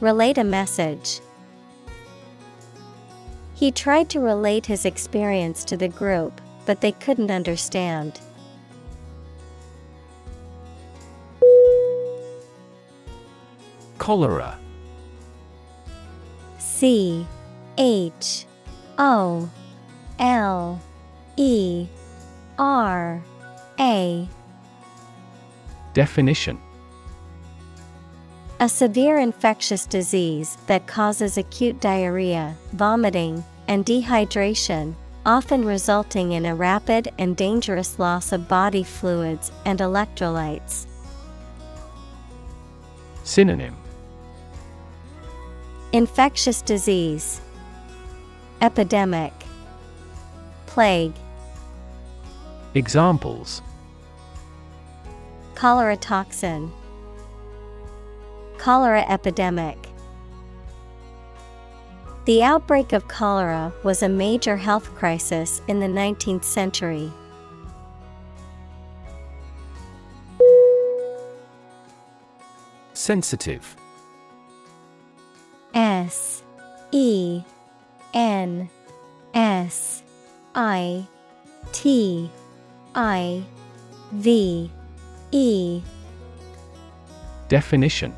Relate 0.00 0.38
a 0.38 0.44
message. 0.44 1.20
He 3.54 3.70
tried 3.70 4.08
to 4.10 4.20
relate 4.20 4.64
his 4.64 4.86
experience 4.86 5.62
to 5.64 5.76
the 5.76 5.88
group, 5.88 6.40
but 6.64 6.80
they 6.80 6.92
couldn't 6.92 7.30
understand. 7.30 8.18
Cholera 13.98 14.58
C 16.58 17.26
H 17.76 18.46
O 18.96 19.50
L 20.18 20.80
E 21.36 21.86
R 22.58 23.22
A 23.78 24.28
Definition 25.92 26.58
A 28.62 28.68
severe 28.68 29.16
infectious 29.16 29.86
disease 29.86 30.58
that 30.66 30.86
causes 30.86 31.38
acute 31.38 31.80
diarrhea, 31.80 32.54
vomiting, 32.74 33.42
and 33.68 33.86
dehydration, 33.86 34.92
often 35.24 35.64
resulting 35.64 36.32
in 36.32 36.44
a 36.44 36.54
rapid 36.54 37.10
and 37.18 37.34
dangerous 37.34 37.98
loss 37.98 38.32
of 38.32 38.48
body 38.48 38.82
fluids 38.82 39.50
and 39.64 39.78
electrolytes. 39.78 40.84
Synonym. 43.24 43.74
Infectious 45.94 46.60
disease, 46.60 47.40
Epidemic, 48.60 49.32
Plague, 50.66 51.14
Examples. 52.74 53.62
Cholera 55.54 55.96
toxin, 55.96 56.70
Cholera 58.60 59.06
epidemic. 59.08 59.88
The 62.26 62.42
outbreak 62.42 62.92
of 62.92 63.08
cholera 63.08 63.72
was 63.82 64.02
a 64.02 64.08
major 64.10 64.54
health 64.58 64.94
crisis 64.94 65.62
in 65.66 65.80
the 65.80 65.86
19th 65.86 66.44
century. 66.44 67.10
Sensitive 72.92 73.74
S 75.72 76.42
E 76.92 77.42
N 78.12 78.68
S 79.32 80.02
I 80.54 81.06
T 81.72 82.30
I 82.94 83.42
V 84.12 84.70
E 85.32 85.82
Definition 87.48 88.14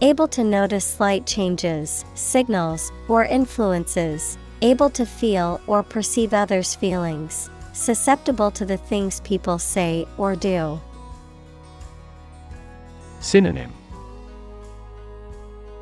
Able 0.00 0.28
to 0.28 0.44
notice 0.44 0.84
slight 0.84 1.26
changes, 1.26 2.04
signals, 2.14 2.92
or 3.08 3.24
influences, 3.24 4.38
able 4.62 4.90
to 4.90 5.04
feel 5.04 5.60
or 5.66 5.82
perceive 5.82 6.32
others' 6.32 6.76
feelings, 6.76 7.50
susceptible 7.72 8.52
to 8.52 8.64
the 8.64 8.76
things 8.76 9.20
people 9.22 9.58
say 9.58 10.06
or 10.16 10.36
do. 10.36 10.80
Synonym 13.18 13.72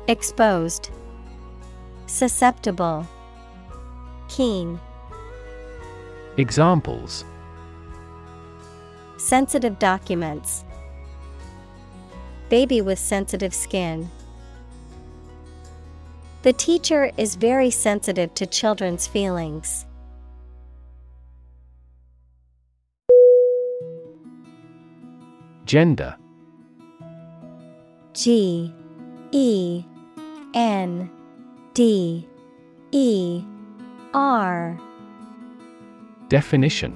Exposed, 0.07 0.89
Susceptible, 2.07 3.05
Keen. 4.29 4.79
Examples 6.37 7.23
Sensitive 9.17 9.77
documents. 9.77 10.63
Baby 12.49 12.81
with 12.81 12.99
sensitive 12.99 13.53
skin. 13.53 14.09
The 16.43 16.53
teacher 16.53 17.11
is 17.17 17.35
very 17.35 17.69
sensitive 17.69 18.33
to 18.35 18.45
children's 18.45 19.05
feelings. 19.05 19.85
Gender 25.65 26.15
G 28.13 28.73
E 29.31 29.83
N 30.53 31.11
D 31.73 32.25
E 32.91 33.43
R 34.13 34.79
Definition 36.29 36.95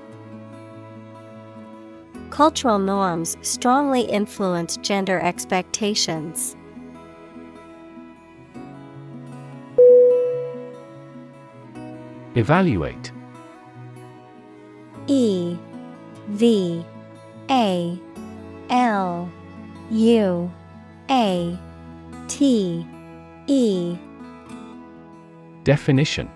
Cultural 2.31 2.79
norms 2.79 3.35
strongly 3.41 4.01
influence 4.01 4.77
gender 4.77 5.19
expectations. 5.19 6.55
Evaluate. 12.35 13.11
E 15.07 15.57
V 16.29 16.85
A 17.49 17.99
L 18.69 19.29
U 19.91 20.51
A 21.09 21.59
T 22.29 22.87
E. 23.47 23.97
Definition. 25.65 26.29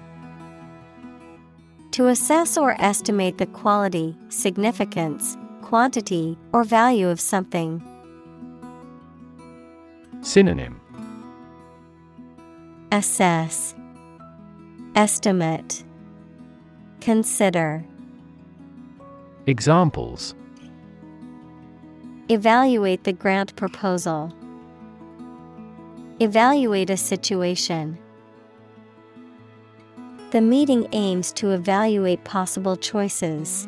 To 1.92 2.08
assess 2.08 2.58
or 2.58 2.76
estimate 2.82 3.38
the 3.38 3.46
quality, 3.46 4.18
significance, 4.28 5.38
quantity, 5.66 6.38
or 6.54 6.64
value 6.64 7.10
of 7.10 7.20
something. 7.20 7.82
Synonym 10.22 10.80
Assess, 12.92 13.74
Estimate, 14.96 15.84
Consider. 17.02 17.84
Examples 19.48 20.36
Evaluate 22.30 23.04
the 23.04 23.14
grant 23.14 23.56
proposal. 23.56 24.32
Evaluate 26.20 26.92
a 26.92 26.98
situation. 26.98 27.98
The 30.30 30.42
meeting 30.42 30.88
aims 30.92 31.32
to 31.34 31.52
evaluate 31.52 32.24
possible 32.24 32.76
choices. 32.76 33.68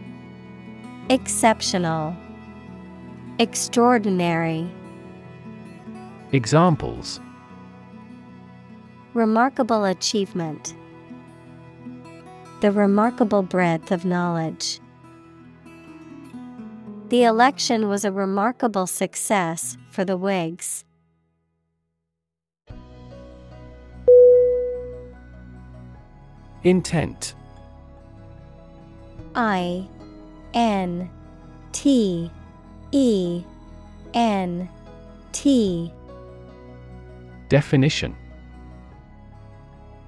Exceptional, 1.11 2.15
Extraordinary. 3.37 4.71
Examples 6.31 7.19
Remarkable 9.13 9.83
achievement. 9.83 10.73
The 12.61 12.71
remarkable 12.71 13.43
breadth 13.43 13.91
of 13.91 14.05
knowledge. 14.05 14.79
The 17.09 17.23
election 17.25 17.89
was 17.89 18.05
a 18.05 18.11
remarkable 18.13 18.87
success 18.87 19.75
for 19.89 20.05
the 20.05 20.15
Whigs. 20.15 20.85
Intent 26.63 27.35
I 29.35 29.89
N 30.53 31.09
T 31.71 32.29
E 32.91 33.43
N 34.13 34.69
T 35.31 35.91
Definition 37.49 38.15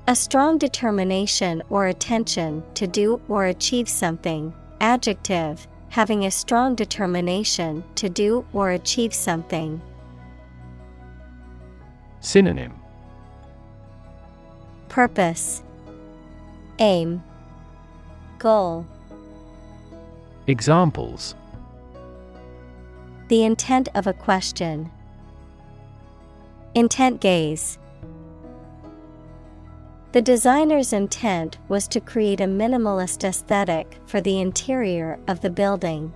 A 0.07 0.15
strong 0.15 0.57
determination 0.57 1.63
or 1.69 1.87
attention 1.87 2.63
to 2.75 2.87
do 2.87 3.21
or 3.27 3.45
achieve 3.45 3.87
something. 3.87 4.53
Adjective, 4.81 5.67
having 5.89 6.25
a 6.25 6.31
strong 6.31 6.75
determination 6.75 7.83
to 7.95 8.09
do 8.09 8.45
or 8.51 8.71
achieve 8.71 9.13
something. 9.13 9.81
Synonym 12.19 12.73
Purpose, 14.89 15.63
Aim, 16.79 17.23
Goal. 18.39 18.85
Examples 20.45 21.35
The 23.29 23.45
intent 23.45 23.87
of 23.95 24.07
a 24.07 24.13
question. 24.13 24.91
Intent 26.75 27.21
gaze. 27.21 27.77
The 30.11 30.21
designer's 30.21 30.91
intent 30.91 31.57
was 31.69 31.87
to 31.87 32.01
create 32.01 32.41
a 32.41 32.45
minimalist 32.45 33.23
aesthetic 33.23 33.97
for 34.05 34.19
the 34.19 34.41
interior 34.41 35.17
of 35.29 35.39
the 35.39 35.49
building. 35.49 36.11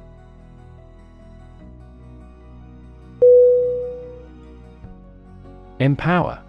Empower 5.80 6.44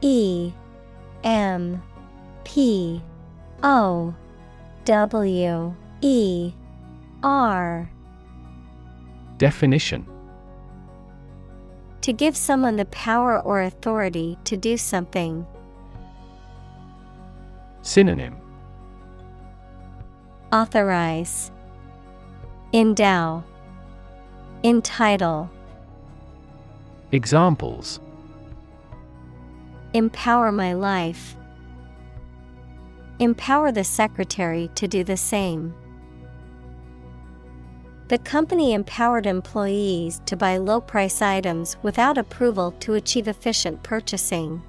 E 0.00 0.52
M 1.22 1.82
P 2.44 3.02
O 3.62 4.14
W 4.86 5.74
E 6.02 6.52
R. 7.22 7.88
Definition. 9.38 10.04
To 12.00 12.12
give 12.12 12.36
someone 12.36 12.74
the 12.74 12.86
power 12.86 13.40
or 13.40 13.62
authority 13.62 14.36
to 14.44 14.56
do 14.56 14.76
something. 14.76 15.46
Synonym. 17.82 18.36
Authorize, 20.52 21.52
Endow, 22.72 23.44
Entitle, 24.64 25.48
Examples. 27.12 28.00
Empower 29.94 30.50
my 30.50 30.72
life. 30.72 31.36
Empower 33.18 33.70
the 33.70 33.84
secretary 33.84 34.70
to 34.74 34.88
do 34.88 35.04
the 35.04 35.16
same. 35.16 35.74
The 38.12 38.18
company 38.18 38.74
empowered 38.74 39.24
employees 39.24 40.20
to 40.26 40.36
buy 40.36 40.58
low 40.58 40.82
price 40.82 41.22
items 41.22 41.78
without 41.82 42.18
approval 42.18 42.72
to 42.80 42.92
achieve 42.92 43.26
efficient 43.26 43.82
purchasing. 43.82 44.60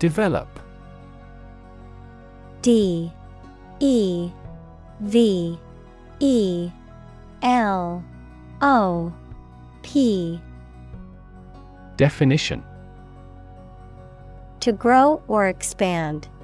Develop. 0.00 0.48
D. 2.60 3.12
E. 3.78 4.32
V. 4.98 5.56
E. 6.18 6.70
L. 7.42 8.02
O. 8.60 9.12
P. 9.82 10.40
Definition. 11.96 12.64
To 14.58 14.72
grow 14.72 15.22
or 15.28 15.46
expand, 15.46 16.26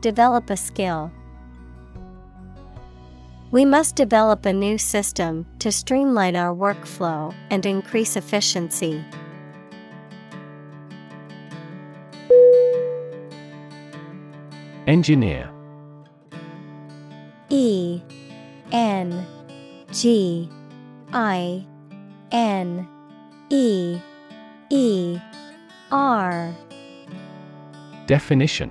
Develop 0.00 0.48
a 0.48 0.56
skill. 0.56 1.12
We 3.50 3.66
must 3.66 3.96
develop 3.96 4.46
a 4.46 4.52
new 4.52 4.78
system 4.78 5.44
to 5.58 5.70
streamline 5.70 6.36
our 6.36 6.54
workflow 6.54 7.34
and 7.50 7.66
increase 7.66 8.16
efficiency. 8.16 9.04
Engineer 14.86 15.50
E 17.50 18.00
N 18.72 19.26
G 19.92 20.48
I 21.12 21.66
N 22.32 22.88
E 23.50 24.00
E 24.70 25.18
R 25.90 26.54
Definition 28.06 28.70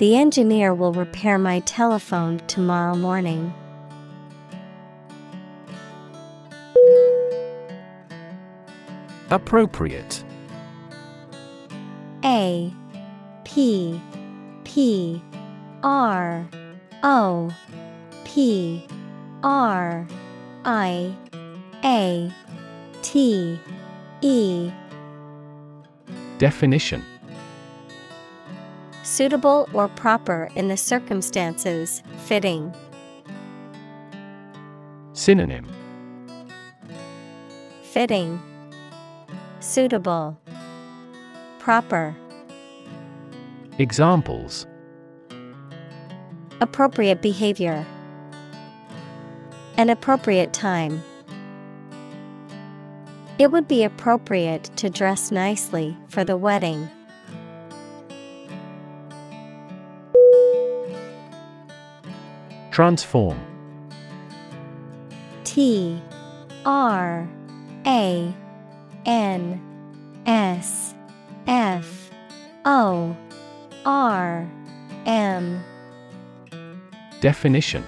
The 0.00 0.16
engineer 0.16 0.72
will 0.72 0.94
repair 0.94 1.36
my 1.36 1.60
telephone 1.60 2.38
tomorrow 2.46 2.96
morning. 2.96 3.52
Appropriate. 9.28 10.24
A 12.24 12.72
P 13.44 14.00
P 14.64 15.22
R 15.82 16.48
O 17.02 17.54
P 18.24 18.86
R 19.42 20.08
I 20.64 21.14
A 21.84 22.32
T 23.02 23.60
E. 24.22 24.72
Definition 26.38 27.04
Suitable 29.10 29.68
or 29.72 29.88
proper 29.88 30.48
in 30.54 30.68
the 30.68 30.76
circumstances, 30.76 32.00
fitting. 32.26 32.72
Synonym 35.14 35.66
Fitting, 37.82 38.40
Suitable, 39.58 40.38
Proper, 41.58 42.14
Examples 43.78 44.68
Appropriate 46.60 47.20
behavior, 47.20 47.84
An 49.76 49.90
appropriate 49.90 50.52
time. 50.52 51.02
It 53.40 53.50
would 53.50 53.66
be 53.66 53.82
appropriate 53.82 54.70
to 54.76 54.88
dress 54.88 55.32
nicely 55.32 55.96
for 56.06 56.22
the 56.22 56.36
wedding. 56.36 56.88
Transform. 62.80 63.38
T 65.44 66.00
R 66.64 67.28
A 67.84 68.34
N 69.04 70.22
S 70.24 70.94
F 71.46 72.10
O 72.64 73.14
R 73.84 74.50
M. 75.04 75.62
Definition. 77.20 77.84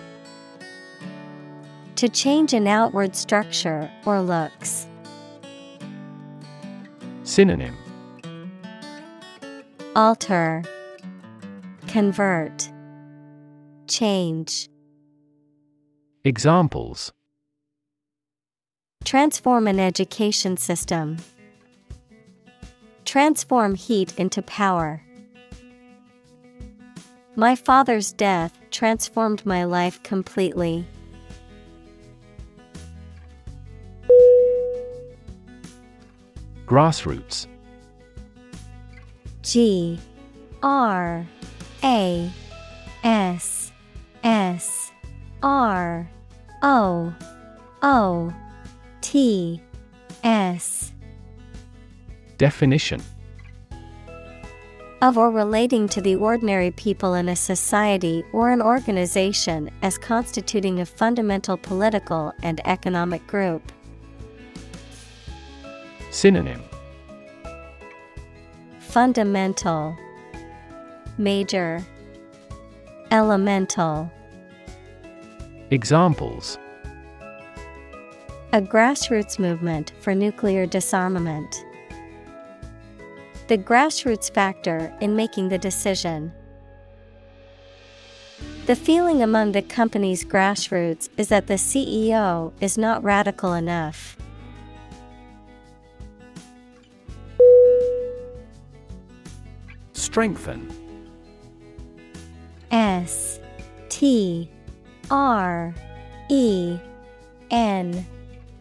To 1.97 2.07
change 2.11 2.53
an 2.53 2.67
outward 2.67 3.17
structure 3.17 3.91
or 4.05 4.21
looks. 4.21 4.87
Synonym. 7.23 7.79
Alter. 9.97 10.63
Convert. 11.89 12.71
Change 13.89 14.69
Examples 16.25 17.13
Transform 19.05 19.67
an 19.67 19.81
education 19.81 20.57
system. 20.57 21.17
Transform 23.05 23.75
heat 23.75 24.17
into 24.17 24.41
power. 24.43 25.03
My 27.35 27.57
father's 27.57 28.13
death 28.13 28.57
transformed 28.71 29.45
my 29.45 29.65
life 29.65 30.01
completely. 30.05 30.87
Grassroots 36.67 37.49
G 39.43 39.99
R 40.63 41.27
A 41.83 42.31
S 43.03 43.73
S 44.23 44.82
R 45.43 46.09
O 46.63 47.13
O 47.83 48.35
T 49.01 49.61
S. 50.23 50.93
Definition. 52.39 53.03
Of 55.01 55.19
or 55.19 55.33
relating 55.33 55.89
to 55.89 56.01
the 56.01 56.15
ordinary 56.15 56.71
people 56.71 57.15
in 57.15 57.29
a 57.29 57.35
society 57.35 58.23
or 58.33 58.51
an 58.51 58.63
organization 58.63 59.69
as 59.83 59.99
constituting 59.99 60.79
a 60.79 60.87
fundamental 60.87 61.57
political 61.57 62.33
and 62.45 62.61
economic 62.65 63.27
group. 63.27 63.73
Synonym. 66.13 66.63
Fundamental. 68.79 69.97
Major. 71.19 71.85
Elemental 73.11 74.09
Examples 75.73 76.59
A 78.53 78.61
grassroots 78.61 79.39
movement 79.39 79.95
for 80.03 80.15
nuclear 80.15 80.67
disarmament. 80.67 81.65
The 83.49 83.57
grassroots 83.57 84.31
factor 84.31 84.95
in 85.01 85.17
making 85.17 85.49
the 85.49 85.57
decision. 85.57 86.31
The 88.67 88.77
feeling 88.77 89.23
among 89.23 89.53
the 89.53 89.63
company's 89.63 90.27
grassroots 90.27 91.09
is 91.17 91.29
that 91.29 91.47
the 91.47 91.55
CEO 91.55 92.53
is 92.61 92.77
not 92.77 93.03
radical 93.03 93.55
enough. 93.55 94.19
Strengthen 99.95 100.71
S 102.71 103.41
T 103.89 104.51
R 105.11 105.75
E 106.29 106.79
N 107.51 108.07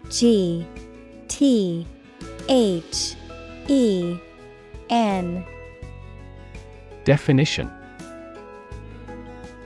G 0.10 0.66
T 1.28 1.86
H 2.50 3.16
E 3.68 4.18
N. 4.90 5.46
Definition. 7.04 7.72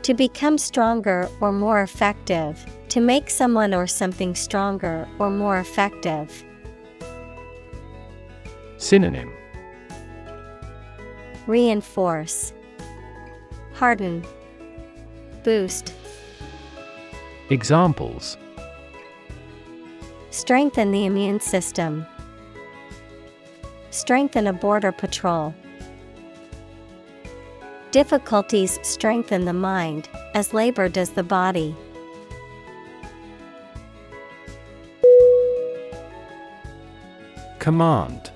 To 0.04 0.14
become 0.14 0.58
stronger 0.60 1.28
or 1.42 1.52
more 1.52 1.82
effective, 1.82 2.64
to 2.90 3.02
make 3.02 3.30
someone 3.30 3.74
or 3.74 3.88
something 3.88 4.36
stronger 4.36 5.08
or 5.18 5.32
more 5.32 5.58
effective. 5.58 6.44
Synonym. 8.78 9.34
Reinforce, 11.48 12.54
Harden, 13.74 14.24
Boost. 15.44 15.94
Examples 17.52 18.38
Strengthen 20.32 20.92
the 20.92 21.06
immune 21.06 21.40
system. 21.40 22.04
Strengthen 23.92 24.48
a 24.48 24.54
border 24.54 24.92
patrol. 24.92 25.54
Difficulties 27.92 28.80
strengthen 28.82 29.46
the 29.46 29.54
mind, 29.54 30.10
as 30.34 30.56
labor 30.56 30.90
does 30.90 31.12
the 31.12 31.22
body. 31.22 31.76
Command 37.60 38.32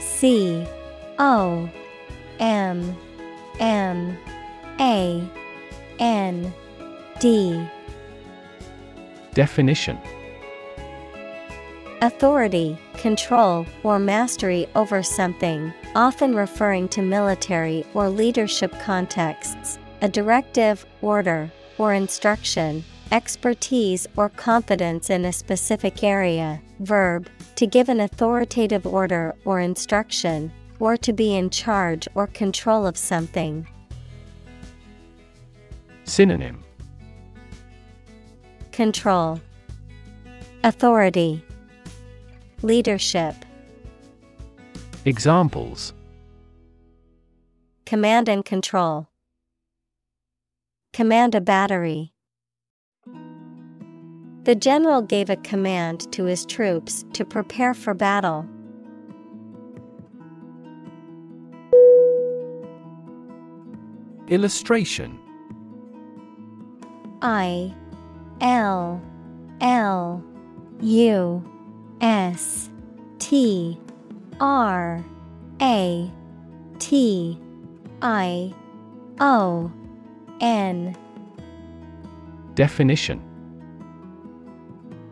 C 0.00 0.66
O 1.18 1.68
M 2.40 2.96
M 3.60 4.18
A 4.80 5.22
N 5.98 6.54
D. 7.18 7.68
Definition. 9.34 9.98
Authority, 12.02 12.76
control, 12.96 13.64
or 13.84 13.98
mastery 13.98 14.66
over 14.74 15.02
something, 15.02 15.72
often 15.94 16.34
referring 16.34 16.88
to 16.88 17.02
military 17.02 17.86
or 17.94 18.10
leadership 18.10 18.72
contexts, 18.80 19.78
a 20.00 20.08
directive, 20.08 20.84
order, 21.00 21.50
or 21.78 21.94
instruction, 21.94 22.84
expertise 23.12 24.06
or 24.16 24.28
competence 24.30 25.10
in 25.10 25.24
a 25.24 25.32
specific 25.32 26.02
area, 26.02 26.60
verb, 26.80 27.28
to 27.54 27.66
give 27.66 27.88
an 27.88 28.00
authoritative 28.00 28.86
order 28.86 29.34
or 29.44 29.60
instruction, 29.60 30.50
or 30.80 30.96
to 30.96 31.12
be 31.12 31.36
in 31.36 31.50
charge 31.50 32.08
or 32.14 32.26
control 32.26 32.84
of 32.84 32.96
something. 32.96 33.66
Synonym 36.04 36.64
Control, 38.72 39.38
Authority, 40.64 41.44
Leadership. 42.62 43.34
Examples 45.04 45.92
Command 47.84 48.30
and 48.30 48.42
control. 48.42 49.08
Command 50.94 51.34
a 51.34 51.40
battery. 51.42 52.14
The 54.44 54.54
general 54.54 55.02
gave 55.02 55.28
a 55.28 55.36
command 55.36 56.10
to 56.12 56.24
his 56.24 56.46
troops 56.46 57.04
to 57.12 57.26
prepare 57.26 57.74
for 57.74 57.92
battle. 57.92 58.48
Illustration 64.28 65.18
I 67.20 67.74
L 68.42 69.00
L 69.60 70.22
U 70.80 71.44
S 72.00 72.70
T 73.20 73.78
R 74.40 75.04
A 75.60 76.10
T 76.80 77.38
I 78.02 78.52
O 79.20 79.72
N 80.40 80.96
Definition 82.56 83.22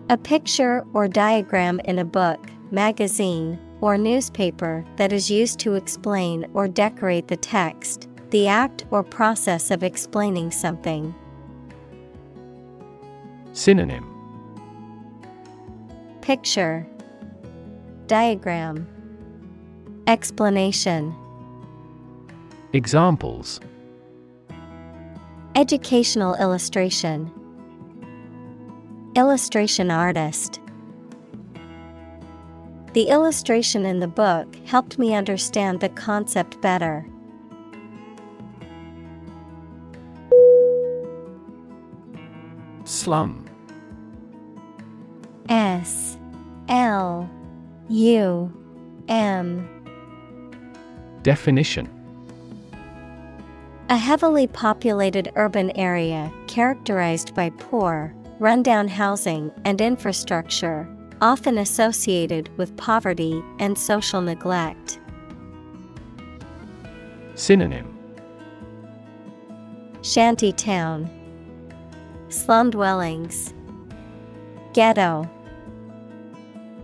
A 0.09 0.17
picture 0.19 0.85
or 0.93 1.07
diagram 1.07 1.79
in 1.85 2.01
a 2.01 2.05
book, 2.05 2.45
magazine, 2.73 3.61
or 3.81 3.97
newspaper 3.97 4.85
that 4.97 5.13
is 5.13 5.31
used 5.31 5.61
to 5.61 5.75
explain 5.75 6.51
or 6.53 6.67
decorate 6.67 7.29
the 7.29 7.37
text, 7.37 8.09
the 8.31 8.49
act 8.49 8.87
or 8.91 9.05
process 9.05 9.71
of 9.71 9.85
explaining 9.85 10.51
something. 10.51 11.15
Synonym. 13.53 14.07
Picture. 16.21 16.87
Diagram. 18.07 18.87
Explanation. 20.07 21.15
Examples. 22.73 23.61
Educational 25.57 26.37
illustration. 26.37 27.31
Illustration 29.17 29.91
artist. 29.91 30.61
The 32.93 33.09
illustration 33.09 33.85
in 33.85 33.99
the 33.99 34.09
book 34.09 34.55
helped 34.67 34.99
me 34.99 35.15
understand 35.15 35.81
the 35.81 35.89
concept 35.91 36.61
better. 36.61 37.05
Slum. 43.01 43.47
S 45.49 46.19
L 46.69 47.31
U 47.89 48.53
M. 49.09 49.67
Definition. 51.23 51.89
A 53.89 53.97
heavily 53.97 54.47
populated 54.47 55.33
urban 55.35 55.71
area 55.79 56.31
characterized 56.47 57.35
by 57.35 57.49
poor, 57.59 58.15
rundown 58.39 58.87
housing 58.87 59.51
and 59.65 59.81
infrastructure, 59.81 60.87
often 61.23 61.57
associated 61.57 62.51
with 62.59 62.77
poverty 62.77 63.43
and 63.59 63.79
social 63.79 64.21
neglect. 64.21 65.01
Synonym. 67.35 67.97
Shanty 70.03 70.53
town, 70.53 71.09
Slum 72.31 72.71
dwellings, 72.71 73.53
Ghetto, 74.73 75.29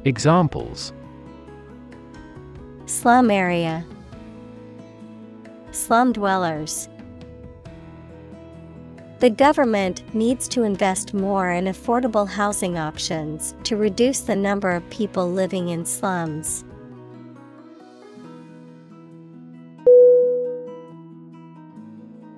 Examples. 0.04 0.92
Slum 2.86 3.30
area, 3.30 3.86
Slum 5.70 6.12
dwellers. 6.12 6.88
The 9.20 9.30
government 9.30 10.02
needs 10.12 10.48
to 10.48 10.64
invest 10.64 11.14
more 11.14 11.52
in 11.52 11.66
affordable 11.66 12.28
housing 12.28 12.76
options 12.76 13.54
to 13.62 13.76
reduce 13.76 14.22
the 14.22 14.34
number 14.34 14.72
of 14.72 14.88
people 14.90 15.30
living 15.30 15.68
in 15.68 15.84
slums. 15.84 16.64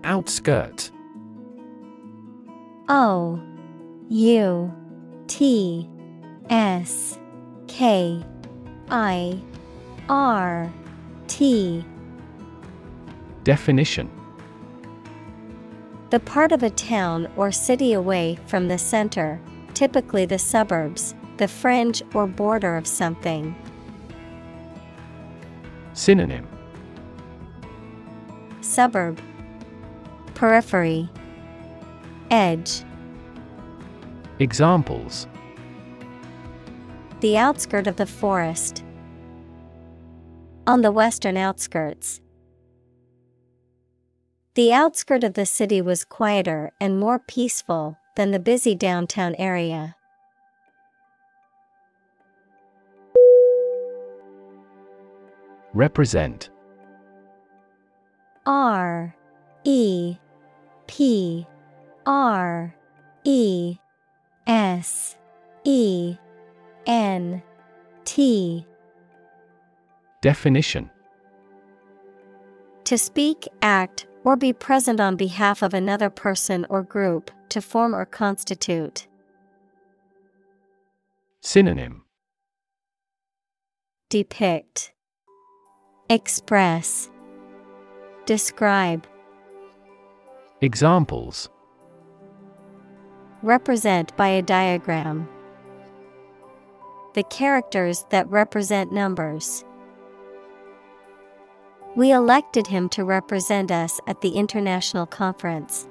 Outskirt 0.04 0.90
O 2.88 3.38
U 4.08 4.72
T 5.26 5.88
S 6.48 7.18
K 7.66 8.24
I 8.90 9.42
R 10.08 10.72
T. 11.26 11.84
Definition. 13.44 14.10
The 16.08 16.20
part 16.20 16.52
of 16.52 16.62
a 16.62 16.70
town 16.70 17.30
or 17.36 17.52
city 17.52 17.92
away 17.92 18.38
from 18.46 18.68
the 18.68 18.78
center, 18.78 19.38
typically 19.74 20.24
the 20.24 20.38
suburbs, 20.38 21.14
the 21.36 21.46
fringe 21.46 22.02
or 22.14 22.26
border 22.26 22.78
of 22.78 22.86
something. 22.86 23.54
Synonym. 25.92 26.48
Suburb. 28.62 29.20
Periphery 30.34 31.10
Edge 32.30 32.84
Examples 34.38 35.26
The 37.20 37.38
outskirt 37.38 37.86
of 37.86 37.96
the 37.96 38.06
forest. 38.06 38.84
On 40.66 40.82
the 40.82 40.92
western 40.92 41.38
outskirts. 41.38 42.20
The 44.54 44.74
outskirt 44.74 45.24
of 45.24 45.34
the 45.34 45.46
city 45.46 45.80
was 45.80 46.04
quieter 46.04 46.72
and 46.78 47.00
more 47.00 47.18
peaceful 47.18 47.96
than 48.16 48.32
the 48.32 48.38
busy 48.38 48.74
downtown 48.74 49.34
area. 49.36 49.96
Represent 55.72 56.50
R 58.44 59.14
E 59.64 60.16
P 60.86 61.46
R 62.08 62.74
E 63.24 63.76
S 64.46 65.14
E 65.64 66.16
N 66.86 67.42
T. 68.06 68.64
Definition. 70.22 70.90
To 72.84 72.96
speak, 72.96 73.46
act, 73.60 74.06
or 74.24 74.36
be 74.36 74.54
present 74.54 75.00
on 75.00 75.16
behalf 75.16 75.60
of 75.60 75.74
another 75.74 76.08
person 76.08 76.64
or 76.70 76.82
group, 76.82 77.30
to 77.50 77.60
form 77.60 77.94
or 77.94 78.06
constitute. 78.06 79.06
Synonym. 81.42 82.04
Depict, 84.08 84.94
Express, 86.08 87.10
Describe. 88.24 89.06
Examples 90.62 91.50
Represent 93.42 94.16
by 94.16 94.28
a 94.28 94.42
diagram. 94.42 95.28
The 97.14 97.22
characters 97.22 98.04
that 98.10 98.28
represent 98.28 98.92
numbers. 98.92 99.64
We 101.94 102.10
elected 102.10 102.66
him 102.66 102.88
to 102.90 103.04
represent 103.04 103.70
us 103.70 104.00
at 104.08 104.20
the 104.22 104.30
international 104.30 105.06
conference. 105.06 105.86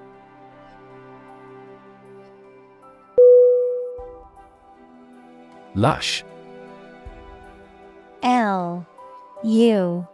Lush 5.73 6.23
L 8.23 8.85
U 9.43 10.07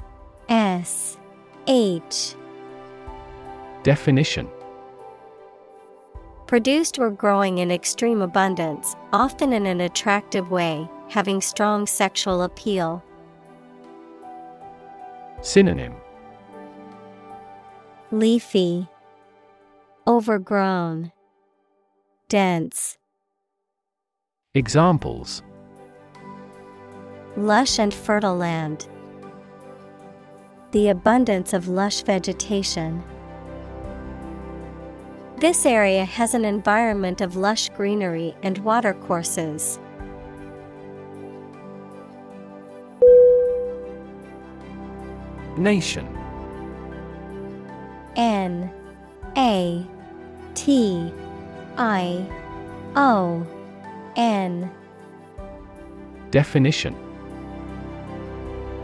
S 0.49 1.17
H 1.67 2.35
Definition 3.81 4.49
Produced 6.53 6.99
or 6.99 7.09
growing 7.09 7.57
in 7.57 7.71
extreme 7.71 8.21
abundance, 8.21 8.95
often 9.11 9.53
in 9.53 9.65
an 9.65 9.81
attractive 9.81 10.51
way, 10.51 10.87
having 11.09 11.41
strong 11.41 11.87
sexual 11.87 12.43
appeal. 12.43 13.03
Synonym 15.41 15.95
Leafy, 18.11 18.87
Overgrown, 20.05 21.11
Dense. 22.29 22.99
Examples 24.53 25.41
Lush 27.35 27.79
and 27.79 27.91
fertile 27.91 28.37
land. 28.37 28.87
The 30.69 30.89
abundance 30.89 31.51
of 31.53 31.67
lush 31.67 32.03
vegetation. 32.03 33.03
This 35.43 35.65
area 35.65 36.05
has 36.05 36.35
an 36.35 36.45
environment 36.45 37.19
of 37.19 37.35
lush 37.35 37.67
greenery 37.67 38.33
and 38.43 38.57
watercourses. 38.59 39.77
Nation. 45.57 46.07
N 48.15 48.71
A 49.35 49.85
T 50.55 51.11
I 51.75 52.25
O 52.95 53.45
N. 54.15 54.71
Definition 56.31 56.95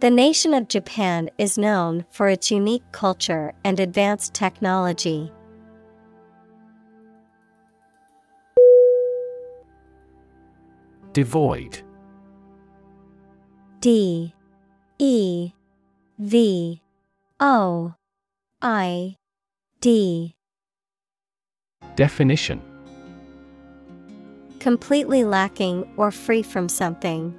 The 0.00 0.10
nation 0.10 0.54
of 0.54 0.68
Japan 0.68 1.28
is 1.36 1.58
known 1.58 2.06
for 2.10 2.30
its 2.30 2.50
unique 2.50 2.90
culture 2.90 3.52
and 3.62 3.78
advanced 3.78 4.32
technology. 4.32 5.30
Devoid. 11.12 11.82
D. 13.80 14.32
E. 14.98 15.52
V. 16.18 16.82
O. 17.38 17.94
I. 18.62 19.16
D. 19.82 20.34
Definition. 21.96 22.62
Completely 24.60 25.24
lacking 25.24 25.86
or 25.98 26.10
free 26.10 26.42
from 26.42 26.70
something. 26.70 27.34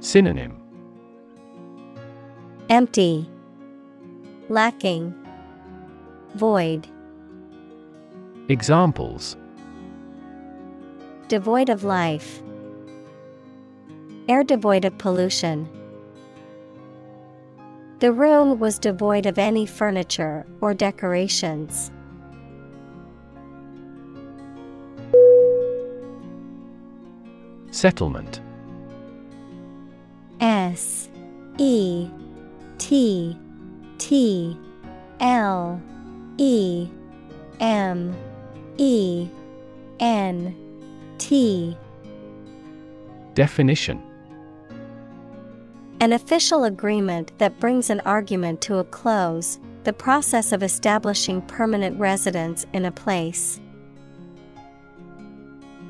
Synonym. 0.00 0.60
Empty, 2.68 3.28
lacking, 4.48 5.14
void, 6.34 6.86
Examples. 8.50 9.36
Devoid 11.28 11.68
of 11.68 11.84
life, 11.84 12.40
air 14.26 14.42
devoid 14.42 14.86
of 14.86 14.96
pollution. 14.96 15.68
The 17.98 18.10
room 18.10 18.58
was 18.58 18.78
devoid 18.78 19.26
of 19.26 19.36
any 19.36 19.66
furniture 19.66 20.46
or 20.62 20.72
decorations. 20.72 21.90
Settlement 27.70 28.40
S 30.40 31.08
E 31.58 32.08
T 32.78 33.36
T 33.98 34.56
L 35.20 35.80
E 36.38 36.88
M 37.60 38.16
E 38.76 39.28
N 40.00 40.54
T. 41.18 41.76
Definition. 43.34 44.02
An 46.00 46.12
official 46.12 46.64
agreement 46.64 47.36
that 47.38 47.58
brings 47.58 47.90
an 47.90 48.00
argument 48.00 48.60
to 48.62 48.78
a 48.78 48.84
close, 48.84 49.58
the 49.82 49.92
process 49.92 50.52
of 50.52 50.62
establishing 50.62 51.42
permanent 51.42 51.98
residence 51.98 52.66
in 52.72 52.84
a 52.84 52.92
place. 52.92 53.60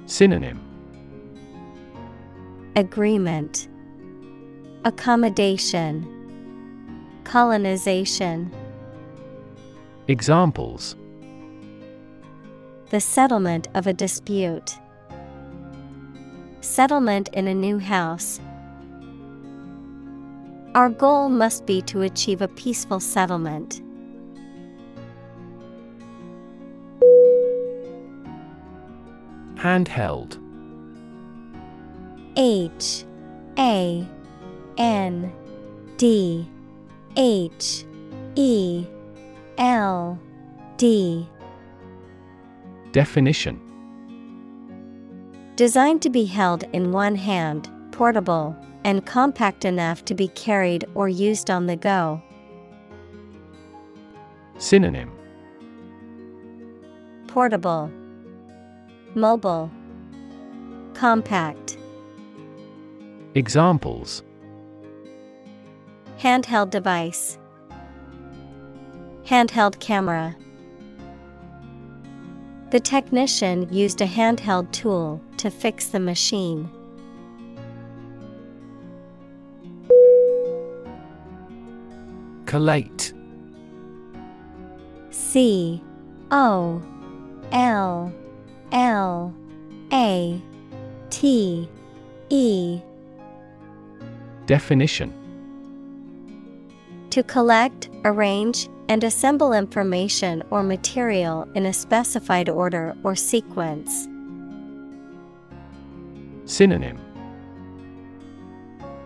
Synonym. 0.07 0.61
Agreement 2.75 3.69
Accommodation 4.89 6.09
Colonization 7.25 8.51
Examples 10.07 10.97
The 12.89 12.99
settlement 12.99 13.69
of 13.75 13.87
a 13.87 13.93
dispute. 13.93 14.79
Settlement 16.63 17.29
in 17.35 17.49
a 17.49 17.55
new 17.55 17.79
house. 17.79 18.41
Our 20.75 20.89
goal 20.89 21.29
must 21.29 21.67
be 21.67 21.83
to 21.83 22.01
achieve 22.01 22.41
a 22.41 22.49
peaceful 22.49 22.99
settlement. 22.99 23.83
Handheld 29.57 30.39
H 32.39 33.05
A 33.59 34.09
N 34.79 35.33
D 35.97 36.49
H 37.17 37.85
E 38.37 38.87
L 39.59 40.19
D 40.77 41.29
Definition 42.93 43.61
Designed 45.57 46.01
to 46.03 46.11
be 46.11 46.25
held 46.25 46.63
in 46.73 46.93
one 46.93 47.17
hand, 47.17 47.69
portable, 47.91 48.57
and 48.85 49.05
compact 49.05 49.65
enough 49.65 50.05
to 50.05 50.15
be 50.15 50.29
carried 50.29 50.85
or 50.95 51.09
used 51.09 51.51
on 51.51 51.67
the 51.67 51.75
go. 51.75 52.23
Synonym 54.59 55.11
Portable, 57.27 57.91
Mobile, 59.17 59.71
Compact. 60.95 61.77
Examples 63.35 64.23
Handheld 66.19 66.71
device, 66.71 67.39
Handheld 69.25 69.79
camera. 69.79 70.35
The 72.71 72.81
technician 72.81 73.73
used 73.73 74.01
a 74.01 74.07
handheld 74.07 74.73
tool 74.73 75.21
to 75.37 75.49
fix 75.49 75.87
the 75.87 76.01
machine. 76.01 76.69
Collate 82.47 83.13
C 85.11 85.83
O 86.33 86.83
L 87.53 88.13
L 88.73 89.35
A 89.93 90.43
T 91.11 91.69
E 92.29 92.81
Definition 94.47 95.28
To 97.11 97.23
collect, 97.23 97.89
arrange, 98.05 98.69
and 98.89 99.05
assemble 99.05 99.53
information 99.53 100.43
or 100.51 100.63
material 100.63 101.49
in 101.55 101.67
a 101.67 101.73
specified 101.73 102.49
order 102.49 102.97
or 103.03 103.15
sequence. 103.15 104.09
Synonym 106.45 106.99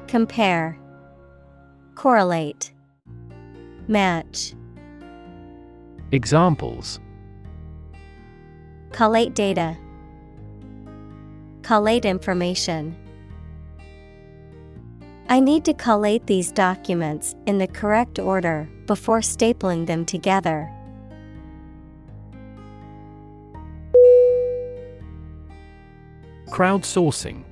Compare, 0.06 0.78
Correlate, 1.94 2.72
Match. 3.88 4.54
Examples 6.12 7.00
Collate 8.92 9.34
data, 9.34 9.76
Collate 11.62 12.04
information. 12.04 12.96
I 15.32 15.40
need 15.40 15.64
to 15.64 15.72
collate 15.72 16.26
these 16.26 16.52
documents 16.52 17.34
in 17.46 17.56
the 17.56 17.66
correct 17.66 18.18
order 18.18 18.68
before 18.86 19.20
stapling 19.20 19.86
them 19.86 20.04
together. 20.04 20.70
Crowdsourcing 26.50 27.44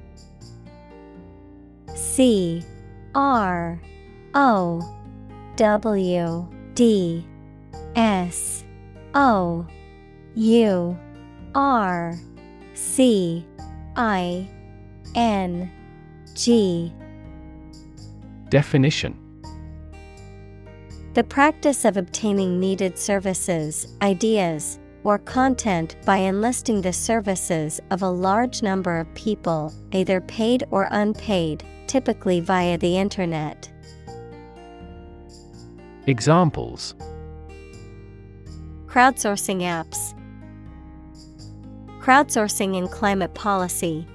C 1.95 2.63
R 3.15 3.81
O 4.35 4.83
W 5.57 6.49
D 6.75 7.27
S 7.97 8.63
O 9.15 9.67
U 10.35 10.99
R 11.55 12.15
C 12.75 13.47
I 13.97 14.47
N 15.15 15.73
G 16.35 16.93
Definition 18.51 19.17
The 21.15 21.23
practice 21.23 21.85
of 21.85 21.97
obtaining 21.97 22.59
needed 22.59 22.99
services, 22.99 23.97
ideas, 24.03 24.81
or 25.05 25.19
content 25.19 25.95
by 26.05 26.17
enlisting 26.17 26.83
the 26.83 26.93
services 26.93 27.81
of 27.91 28.03
a 28.03 28.11
large 28.11 28.61
number 28.61 28.99
of 28.99 29.15
people, 29.15 29.73
either 29.93 30.21
paid 30.21 30.65
or 30.73 30.89
unpaid, 30.91 31.65
typically 31.87 32.41
via 32.41 32.77
the 32.77 32.99
Internet. 32.99 33.71
Examples 36.09 36.97
Crowdsourcing 38.87 39.61
apps, 39.61 40.15
Crowdsourcing 42.01 42.77
in 42.77 42.89
climate 42.89 43.33
policy. 43.35 44.09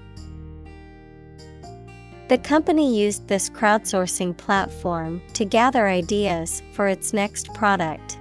The 2.27 2.39
company 2.39 2.99
used 2.99 3.27
this 3.27 3.51
crowdsourcing 3.51 4.35
platform 4.35 5.21
to 5.33 5.45
gather 5.45 5.87
ideas 5.87 6.63
for 6.71 6.87
its 6.87 7.13
next 7.13 7.53
product. 7.53 8.17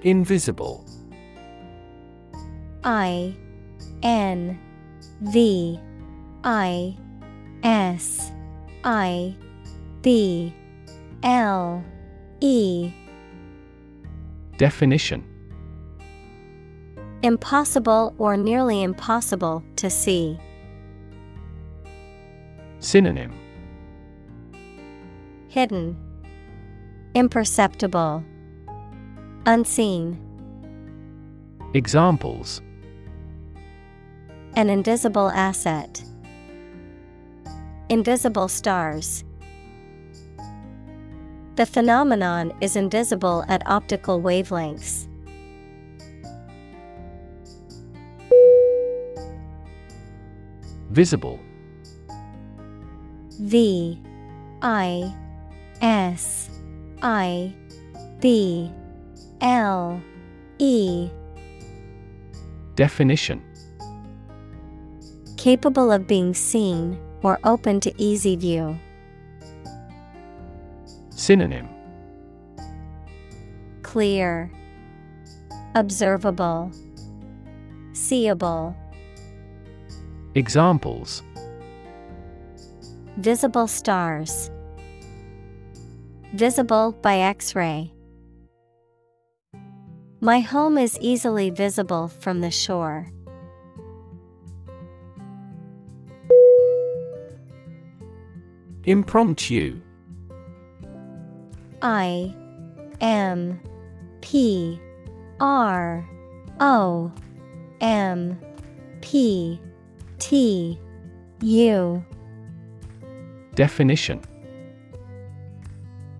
Invisible. 0.00 0.82
I 2.84 3.36
N 4.02 4.58
V 5.20 5.78
I 6.42 6.96
S 7.62 8.32
I 8.82 9.36
B 10.00 10.54
L 11.22 11.84
E. 12.40 12.92
Definition 14.56 15.31
Impossible 17.24 18.14
or 18.18 18.36
nearly 18.36 18.82
impossible 18.82 19.62
to 19.76 19.88
see. 19.88 20.36
Synonym 22.80 23.32
Hidden, 25.46 25.96
Imperceptible, 27.14 28.24
Unseen. 29.46 30.18
Examples 31.74 32.60
An 34.56 34.68
invisible 34.68 35.30
asset. 35.30 36.02
Invisible 37.88 38.48
stars. 38.48 39.22
The 41.54 41.66
phenomenon 41.66 42.52
is 42.60 42.74
invisible 42.74 43.44
at 43.46 43.62
optical 43.66 44.20
wavelengths. 44.20 45.06
Visible. 50.92 51.40
V 53.40 53.98
I 54.60 55.14
S 55.80 56.50
I 57.00 57.54
B 58.20 58.70
L 59.40 60.02
E. 60.58 61.08
Definition. 62.76 63.42
Capable 65.38 65.90
of 65.90 66.06
being 66.06 66.34
seen 66.34 67.00
or 67.22 67.38
open 67.42 67.80
to 67.80 67.92
easy 67.96 68.36
view. 68.36 68.78
Synonym. 71.08 71.70
Clear, 73.82 74.52
Observable, 75.74 76.70
Seeable. 77.94 78.76
Examples 80.34 81.22
Visible 83.18 83.66
stars. 83.66 84.50
Visible 86.32 86.92
by 87.02 87.18
X 87.18 87.54
ray. 87.54 87.92
My 90.22 90.40
home 90.40 90.78
is 90.78 90.98
easily 91.02 91.50
visible 91.50 92.08
from 92.08 92.40
the 92.40 92.50
shore. 92.50 93.06
Impromptu 98.84 99.82
I 101.82 102.34
M 103.02 103.60
P 104.22 104.80
R 105.40 106.08
O 106.58 107.12
M 107.82 108.40
P 109.02 109.60
T 110.22 110.78
U. 111.40 112.04
Definition. 113.56 114.20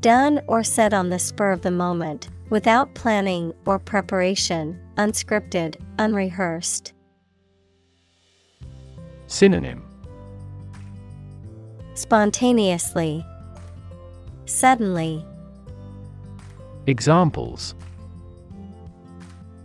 Done 0.00 0.40
or 0.48 0.64
said 0.64 0.92
on 0.92 1.08
the 1.08 1.20
spur 1.20 1.52
of 1.52 1.62
the 1.62 1.70
moment, 1.70 2.28
without 2.50 2.92
planning 2.96 3.54
or 3.64 3.78
preparation, 3.78 4.76
unscripted, 4.96 5.76
unrehearsed. 6.00 6.92
Synonym. 9.28 9.84
Spontaneously, 11.94 13.24
Suddenly, 14.46 15.24
Examples. 16.88 17.76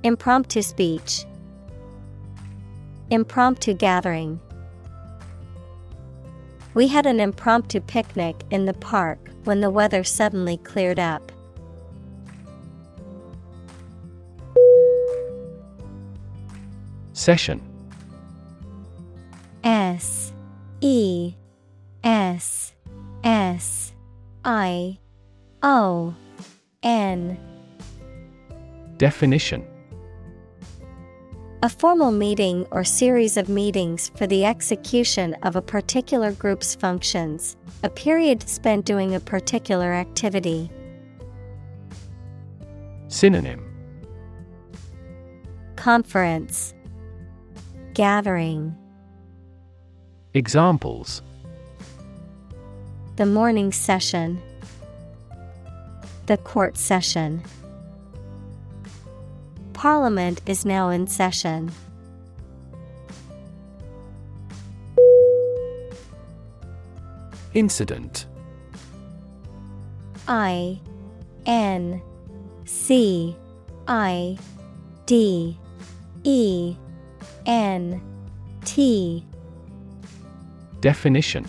Impromptu 0.04 0.62
speech, 0.62 1.26
Impromptu 3.10 3.74
gathering. 3.74 4.40
We 6.74 6.88
had 6.88 7.06
an 7.06 7.20
impromptu 7.20 7.80
picnic 7.80 8.44
in 8.52 8.66
the 8.66 8.74
park 8.74 9.32
when 9.46 9.62
the 9.62 9.70
weather 9.70 10.04
suddenly 10.04 10.58
cleared 10.58 11.00
up. 11.00 11.32
Session 17.14 17.62
S 19.64 20.34
E 20.82 21.34
S 22.04 22.74
S 23.24 23.94
I 24.46 25.00
O 25.64 26.14
N 26.84 27.40
Definition 28.98 29.66
A 31.64 31.70
formal 31.70 32.12
meeting 32.12 32.68
or 32.70 32.84
series 32.84 33.36
of 33.36 33.50
meetings 33.50 34.12
for 34.16 34.28
the 34.28 34.46
execution 34.46 35.34
of 35.42 35.56
a 35.56 35.62
particular 35.62 36.32
group's 36.32 36.76
functions, 36.76 37.58
a 37.82 37.90
period 37.90 38.48
spent 38.48 38.86
doing 38.86 39.16
a 39.16 39.20
particular 39.20 39.92
activity. 39.92 40.70
Synonym. 43.08 43.74
Conference. 45.78 46.76
Gathering. 47.96 48.76
Examples. 50.36 51.24
The 53.16 53.26
morning 53.26 53.72
session. 53.72 54.40
The 56.28 56.38
court 56.38 56.78
session. 56.78 57.42
Parliament 59.78 60.42
is 60.48 60.66
now 60.66 60.90
in 60.90 61.06
session. 61.06 61.72
Incident 67.54 68.26
I 70.28 70.82
N 71.46 72.02
C 72.66 73.38
I 73.88 74.40
D 75.06 75.60
E 76.24 76.76
N 77.46 78.02
T 78.66 79.24
Definition 80.82 81.46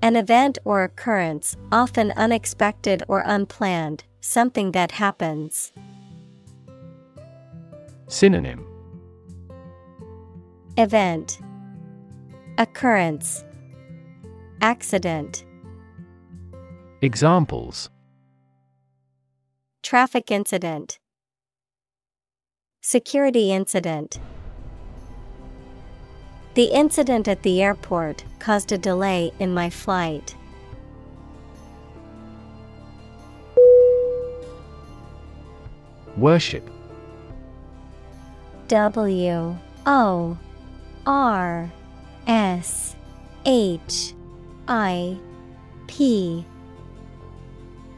An 0.00 0.16
event 0.16 0.56
or 0.64 0.82
occurrence, 0.82 1.58
often 1.70 2.10
unexpected 2.12 3.02
or 3.06 3.22
unplanned, 3.26 4.04
something 4.22 4.72
that 4.72 4.92
happens. 4.92 5.72
Synonym. 8.12 8.66
Event. 10.76 11.40
Occurrence. 12.58 13.42
Accident. 14.60 15.46
Examples. 17.00 17.88
Traffic 19.82 20.30
incident. 20.30 20.98
Security 22.82 23.50
incident. 23.50 24.20
The 26.52 26.64
incident 26.64 27.28
at 27.28 27.42
the 27.42 27.62
airport 27.62 28.24
caused 28.40 28.72
a 28.72 28.78
delay 28.78 29.32
in 29.38 29.54
my 29.54 29.70
flight. 29.70 30.36
Worship 36.18 36.68
W 38.72 39.54
O 39.84 40.38
R 41.04 41.70
S 42.26 42.96
H 43.44 44.14
I 44.66 45.18
P. 45.86 46.46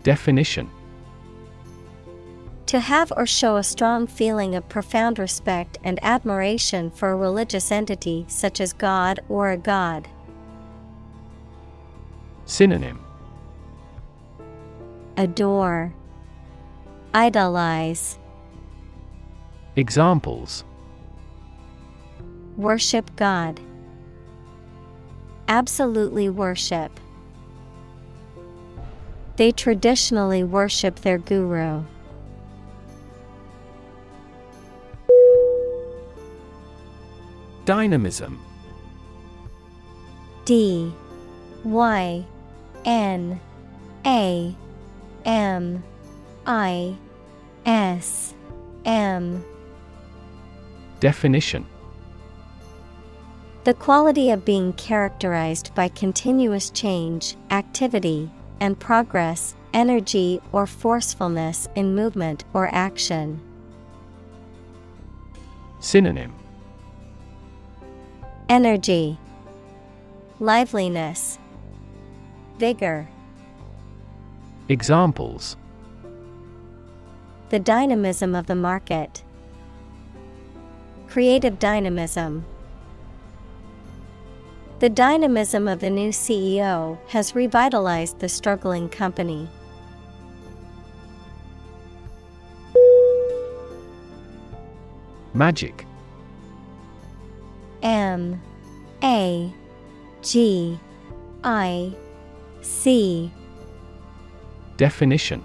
Definition. 0.02 0.68
To 2.66 2.80
have 2.80 3.12
or 3.16 3.24
show 3.24 3.55
a 3.56 3.62
strong 3.62 4.09
feeling 4.09 4.56
of 4.56 4.68
profound 4.68 5.20
respect 5.20 5.78
and 5.84 6.02
admiration 6.02 6.90
for 6.90 7.12
a 7.12 7.16
religious 7.16 7.70
entity 7.70 8.24
such 8.26 8.60
as 8.60 8.72
God 8.72 9.20
or 9.28 9.52
a 9.52 9.56
god. 9.56 10.09
Synonym. 12.46 12.98
Adore, 15.16 15.94
Idolize, 17.14 18.18
Examples. 19.76 20.62
Worship 22.56 23.10
God. 23.16 23.59
Absolutely 25.48 26.28
worship. 26.28 26.92
They 29.36 29.51
traditionally 29.51 30.44
worship 30.44 31.01
their 31.01 31.18
guru. 31.18 31.82
Dynamism. 37.64 38.40
D. 40.44 40.94
Y. 41.64 42.24
N. 42.84 43.40
A. 44.06 44.55
M. 45.24 45.82
I. 46.46 46.94
S. 47.66 48.34
M 48.84 49.44
Definition 51.00 51.66
The 53.64 53.74
quality 53.74 54.30
of 54.30 54.44
being 54.44 54.72
characterized 54.74 55.74
by 55.74 55.88
continuous 55.88 56.70
change, 56.70 57.36
activity, 57.50 58.30
and 58.60 58.78
progress, 58.78 59.54
energy 59.72 60.40
or 60.52 60.66
forcefulness 60.66 61.68
in 61.74 61.94
movement 61.94 62.44
or 62.54 62.72
action. 62.72 63.40
Synonym 65.80 66.32
Energy, 68.48 69.18
Liveliness, 70.38 71.38
Vigor. 72.58 73.08
Examples 74.68 75.56
The 77.50 77.58
dynamism 77.58 78.34
of 78.34 78.46
the 78.46 78.54
market. 78.54 79.24
Creative 81.15 81.61
dynamism. 81.61 82.45
The 84.81 84.89
dynamism 84.89 85.69
of 85.69 85.78
the 85.78 85.89
new 85.89 86.09
CEO 86.09 86.99
has 87.07 87.36
revitalized 87.36 88.19
the 88.19 88.28
struggling 88.28 88.89
company. 88.89 89.49
Magic 95.35 95.86
M 97.85 98.43
A 99.05 99.55
G 100.20 100.81
I 101.45 101.93
C 102.61 103.31
Definition 104.77 105.45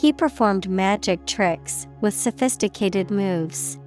He 0.00 0.14
performed 0.14 0.66
magic 0.66 1.26
tricks 1.26 1.86
with 2.00 2.14
sophisticated 2.14 3.10
moves. 3.10 3.78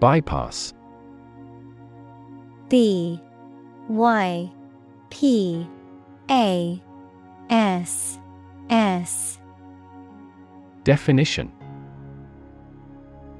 Bypass. 0.00 0.74
B 2.68 3.18
Y 3.88 4.52
P 5.08 5.66
A 6.30 6.82
S 7.48 8.18
S. 8.68 9.40
Definition. 10.82 11.50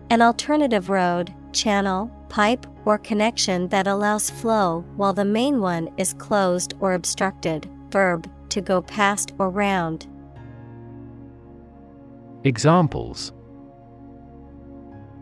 An 0.08 0.22
alternative 0.22 0.88
road, 0.88 1.34
channel, 1.52 2.10
pipe, 2.30 2.66
or 2.84 2.98
connection 2.98 3.68
that 3.68 3.86
allows 3.86 4.30
flow 4.30 4.84
while 4.96 5.12
the 5.12 5.24
main 5.24 5.60
one 5.60 5.88
is 5.96 6.14
closed 6.14 6.74
or 6.80 6.94
obstructed. 6.94 7.68
Verb 7.90 8.30
to 8.50 8.60
go 8.60 8.82
past 8.82 9.32
or 9.38 9.50
round. 9.50 10.06
Examples 12.44 13.32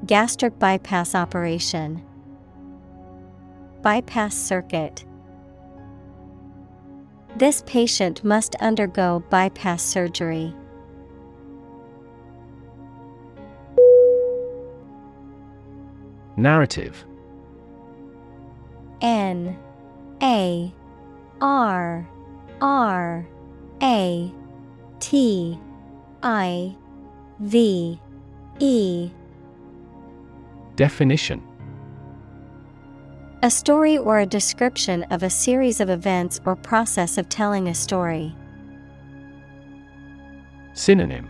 Gastric 0.07 0.59
bypass 0.59 1.15
operation. 1.15 2.03
Bypass 3.83 4.35
circuit. 4.35 5.05
This 7.37 7.63
patient 7.67 8.25
must 8.25 8.55
undergo 8.57 9.23
bypass 9.31 9.83
surgery. 9.83 10.55
Narrative 16.37 17.05
N 19.03 19.59
A 20.23 20.73
R 21.41 22.09
R 22.61 23.29
A 23.83 24.33
T 25.01 25.59
I 26.23 26.77
V 27.41 28.01
E 28.61 29.11
Definition 30.77 31.43
A 33.43 33.51
story 33.51 33.99
or 33.99 34.21
a 34.21 34.27
description 34.27 35.03
of 35.11 35.25
a 35.25 35.31
series 35.31 35.81
of 35.81 35.91
events 35.91 36.41
or 36.47 36.55
process 36.55 37.19
of 37.19 37.29
telling 37.29 37.67
a 37.67 37.75
story. 37.75 38.35
Synonym 40.75 41.29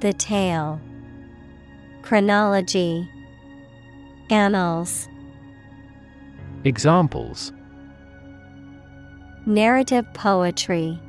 The 0.00 0.12
tale. 0.12 0.80
Chronology. 2.02 3.10
Annals 4.30 5.08
Examples. 6.64 7.52
Narrative 9.46 10.04
poetry. 10.12 11.00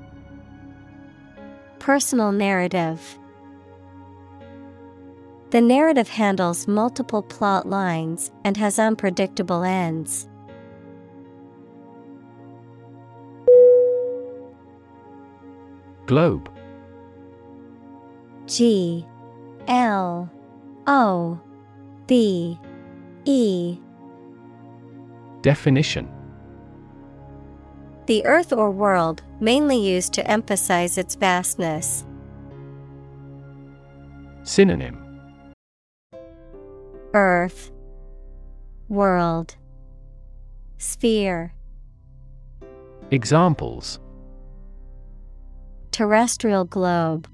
Personal 1.79 2.31
narrative. 2.31 3.17
The 5.49 5.61
narrative 5.61 6.07
handles 6.07 6.67
multiple 6.67 7.23
plot 7.23 7.67
lines 7.67 8.31
and 8.43 8.55
has 8.57 8.77
unpredictable 8.77 9.63
ends. 9.63 10.27
Globe. 16.05 16.47
G. 18.45 19.03
L. 19.67 20.29
O. 20.85 21.39
B. 22.05 22.59
E 23.25 23.79
Definition. 25.41 26.09
The 28.07 28.25
earth 28.25 28.51
or 28.51 28.71
world, 28.71 29.21
mainly 29.39 29.77
used 29.77 30.13
to 30.13 30.27
emphasize 30.27 30.97
its 30.97 31.15
vastness. 31.15 32.05
Synonym. 34.43 34.97
Earth. 37.13 37.71
World. 38.87 39.55
Sphere. 40.77 41.53
Examples. 43.11 43.99
Terrestrial 45.91 46.65
globe. 46.65 47.27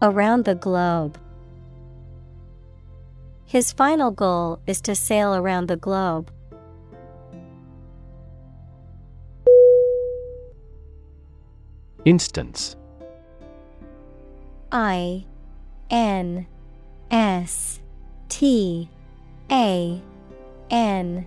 Around 0.00 0.44
the 0.44 0.54
globe. 0.54 1.18
His 3.52 3.70
final 3.70 4.10
goal 4.10 4.60
is 4.66 4.80
to 4.80 4.94
sail 4.94 5.34
around 5.34 5.68
the 5.68 5.76
globe. 5.76 6.32
Instance 12.06 12.76
I 14.72 15.26
N 15.90 16.46
S 17.10 17.80
T 18.30 18.88
A 19.50 20.00
N 20.70 21.26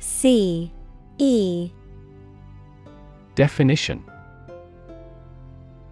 C 0.00 0.72
E 1.18 1.70
Definition 3.36 4.02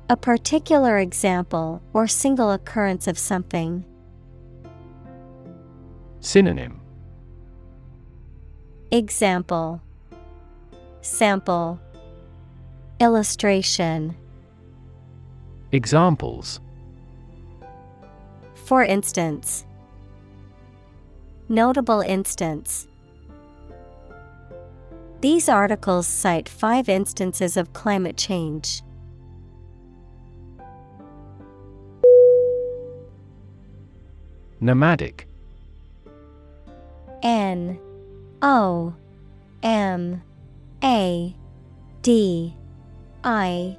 A 0.08 0.16
particular 0.16 0.98
example 0.98 1.80
or 1.92 2.08
single 2.08 2.50
occurrence 2.50 3.06
of 3.06 3.16
something. 3.16 3.84
Synonym. 6.20 6.80
Example. 8.90 9.80
Sample. 11.00 11.80
Illustration. 13.00 14.14
Examples. 15.72 16.60
For 18.54 18.84
instance, 18.84 19.64
Notable 21.50 22.00
instance. 22.02 22.86
These 25.20 25.48
articles 25.48 26.06
cite 26.06 26.48
five 26.48 26.88
instances 26.88 27.56
of 27.56 27.72
climate 27.72 28.16
change. 28.16 28.82
Nomadic 34.60 35.26
N 37.22 37.78
O 38.42 38.94
M 39.62 40.22
A 40.82 41.36
D 42.02 42.54
I 43.24 43.76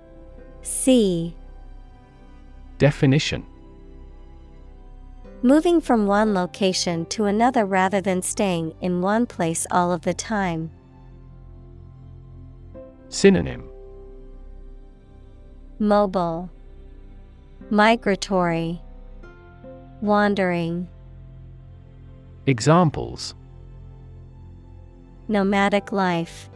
C. 0.61 1.35
Definition. 2.77 3.45
Moving 5.43 5.81
from 5.81 6.05
one 6.05 6.35
location 6.35 7.07
to 7.07 7.25
another 7.25 7.65
rather 7.65 7.99
than 7.99 8.21
staying 8.21 8.75
in 8.79 9.01
one 9.01 9.25
place 9.25 9.65
all 9.71 9.91
of 9.91 10.01
the 10.01 10.13
time. 10.13 10.69
Synonym. 13.09 13.67
Mobile, 15.79 16.51
Migratory, 17.71 18.79
Wandering. 20.01 20.87
Examples 22.51 23.33
Nomadic 25.29 25.93
life, 25.93 26.49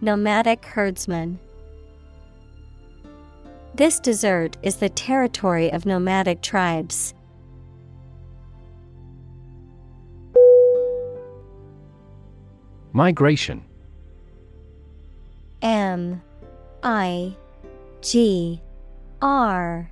Nomadic 0.00 0.64
herdsman. 0.64 1.38
This 3.74 4.00
desert 4.00 4.56
is 4.62 4.76
the 4.76 4.88
territory 4.88 5.70
of 5.70 5.84
nomadic 5.84 6.40
tribes. 6.40 7.12
Migration 12.94 13.62
M 15.60 16.22
I 16.82 17.36
G 18.00 18.62
R 19.20 19.90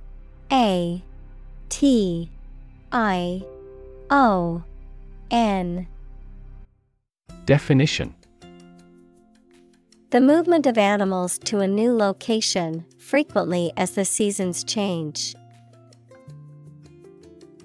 A 0.51 1.03
T 1.69 2.31
I 2.91 3.43
O 4.09 4.63
N 5.31 5.87
Definition 7.45 8.15
The 10.11 10.21
movement 10.21 10.67
of 10.67 10.77
animals 10.77 11.39
to 11.39 11.59
a 11.59 11.67
new 11.67 11.95
location, 11.95 12.85
frequently 12.99 13.71
as 13.77 13.91
the 13.91 14.05
seasons 14.05 14.63
change. 14.63 15.35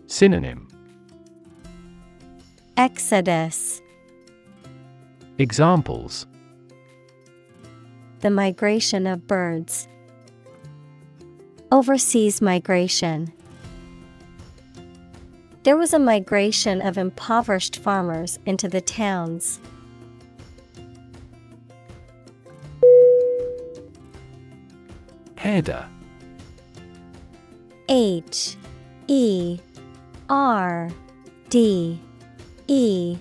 Synonym 0.07 0.69
Exodus 2.77 3.83
Examples 5.39 6.27
The 8.21 8.31
migration 8.31 9.07
of 9.07 9.27
birds. 9.27 9.89
Overseas 11.71 12.43
migration. 12.43 13.33
There 15.63 15.77
was 15.77 15.93
a 15.93 15.99
migration 15.99 16.81
of 16.81 16.97
impoverished 16.97 17.77
farmers 17.77 18.39
into 18.47 18.67
the 18.67 18.81
towns. 18.81 19.61
Header 25.37 25.87
H 27.91 28.57
E 29.07 29.59
R 30.31 30.89
D 31.51 32.01
E 32.67 33.19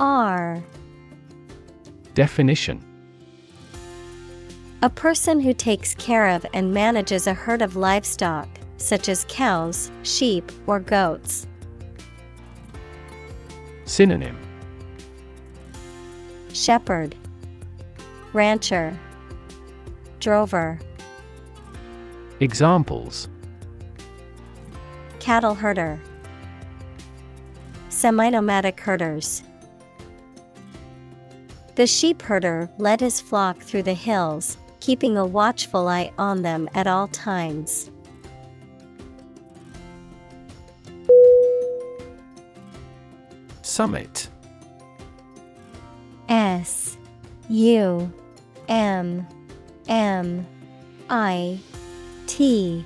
R 0.00 0.62
Definition 2.14 2.84
A 4.82 4.90
person 4.90 5.38
who 5.38 5.54
takes 5.54 5.94
care 5.94 6.28
of 6.28 6.44
and 6.52 6.74
manages 6.74 7.28
a 7.28 7.34
herd 7.34 7.62
of 7.62 7.76
livestock, 7.76 8.48
such 8.76 9.08
as 9.08 9.24
cows, 9.28 9.92
sheep, 10.02 10.50
or 10.66 10.80
goats. 10.80 11.46
Synonym. 13.90 14.38
Shepherd, 16.52 17.16
Rancher, 18.32 18.96
Drover, 20.20 20.78
Examples. 22.38 23.28
Cattle 25.18 25.56
herder, 25.56 26.00
Semi 27.88 28.30
nomadic 28.30 28.78
herders. 28.78 29.42
The 31.74 31.88
sheep 31.88 32.22
herder 32.22 32.70
led 32.78 33.00
his 33.00 33.20
flock 33.20 33.58
through 33.58 33.82
the 33.82 33.94
hills, 33.94 34.56
keeping 34.78 35.16
a 35.16 35.26
watchful 35.26 35.88
eye 35.88 36.12
on 36.16 36.42
them 36.42 36.68
at 36.74 36.86
all 36.86 37.08
times. 37.08 37.90
Summit. 43.70 44.28
S 46.28 46.98
U 47.48 48.12
M 48.68 49.24
M 49.88 50.46
I 51.08 51.60
T. 52.26 52.84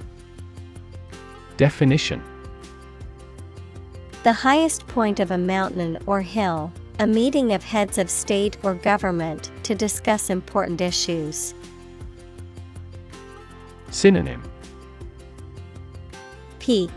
Definition. 1.57 2.23
The 4.25 4.33
highest 4.35 4.87
point 4.87 5.21
of 5.21 5.31
a 5.31 5.39
mountain 5.39 5.97
or 6.05 6.21
hill, 6.21 6.71
a 6.99 7.07
meeting 7.07 7.55
of 7.55 7.65
heads 7.65 7.97
of 7.97 8.11
state 8.11 8.59
or 8.63 8.75
government 8.75 9.51
to 9.63 9.75
discuss 9.75 10.29
important 10.29 10.83
issues. 10.83 11.55
Synonym. 13.89 14.43
Peak. 16.59 16.91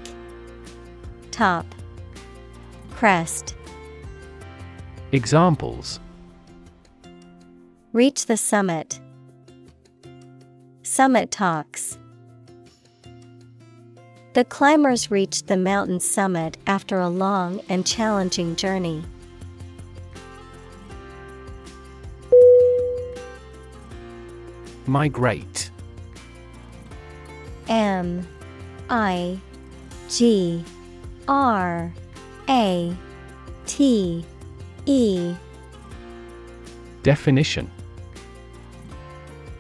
Top. 1.31 1.65
Crest. 2.91 3.56
Examples 5.13 6.01
Reach 7.93 8.25
the 8.25 8.35
summit. 8.35 8.99
Summit 10.83 11.31
talks. 11.31 11.97
The 14.33 14.43
climbers 14.43 15.09
reached 15.09 15.47
the 15.47 15.55
mountain 15.55 16.01
summit 16.01 16.57
after 16.67 16.99
a 16.99 17.07
long 17.07 17.61
and 17.69 17.87
challenging 17.87 18.57
journey. 18.57 19.01
Migrate 24.85 25.71
M 27.69 28.27
I 28.89 29.39
G 30.09 30.65
R 31.29 31.93
A 32.49 32.97
T 33.65 34.25
E 34.87 35.35
Definition 37.03 37.69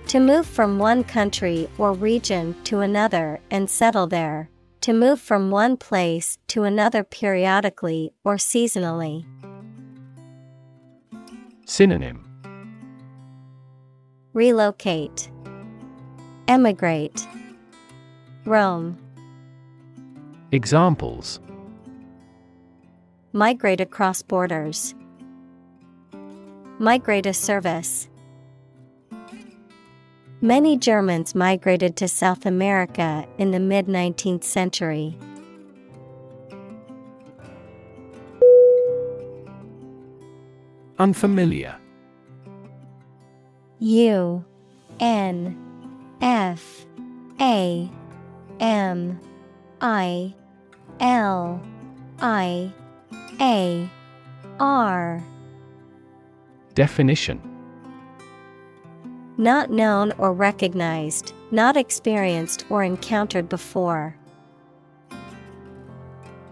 To 0.07 0.19
move 0.21 0.45
from 0.45 0.79
one 0.79 1.03
country 1.03 1.69
or 1.77 1.91
region 1.91 2.55
to 2.63 2.79
another 2.79 3.41
and 3.51 3.69
settle 3.69 4.07
there. 4.07 4.49
To 4.81 4.93
move 4.93 5.19
from 5.19 5.51
one 5.51 5.75
place 5.75 6.37
to 6.47 6.63
another 6.63 7.03
periodically 7.03 8.13
or 8.23 8.35
seasonally. 8.37 9.25
Synonym 11.65 12.23
Relocate. 14.33 15.29
Emigrate. 16.47 17.27
Roam. 18.45 18.97
Examples 20.53 21.41
Migrate 23.33 23.81
across 23.81 24.21
borders. 24.21 24.95
Migrate 26.79 27.25
a 27.25 27.33
service. 27.33 28.07
Many 30.41 30.77
Germans 30.77 31.33
migrated 31.33 31.95
to 31.95 32.07
South 32.07 32.45
America 32.45 33.27
in 33.39 33.49
the 33.49 33.59
mid 33.59 33.87
19th 33.87 34.43
century. 34.43 35.17
Unfamiliar 40.99 41.77
U 43.79 44.45
N 44.99 45.57
F 46.21 46.85
A 47.41 47.89
M 48.59 49.19
I 49.81 50.35
L 50.99 51.61
I 52.19 52.71
A 53.41 53.89
R 54.59 55.23
Definition 56.77 57.41
Not 59.35 59.71
known 59.71 60.11
or 60.19 60.31
recognized, 60.31 61.33
not 61.49 61.75
experienced 61.75 62.65
or 62.69 62.83
encountered 62.83 63.49
before. 63.49 64.15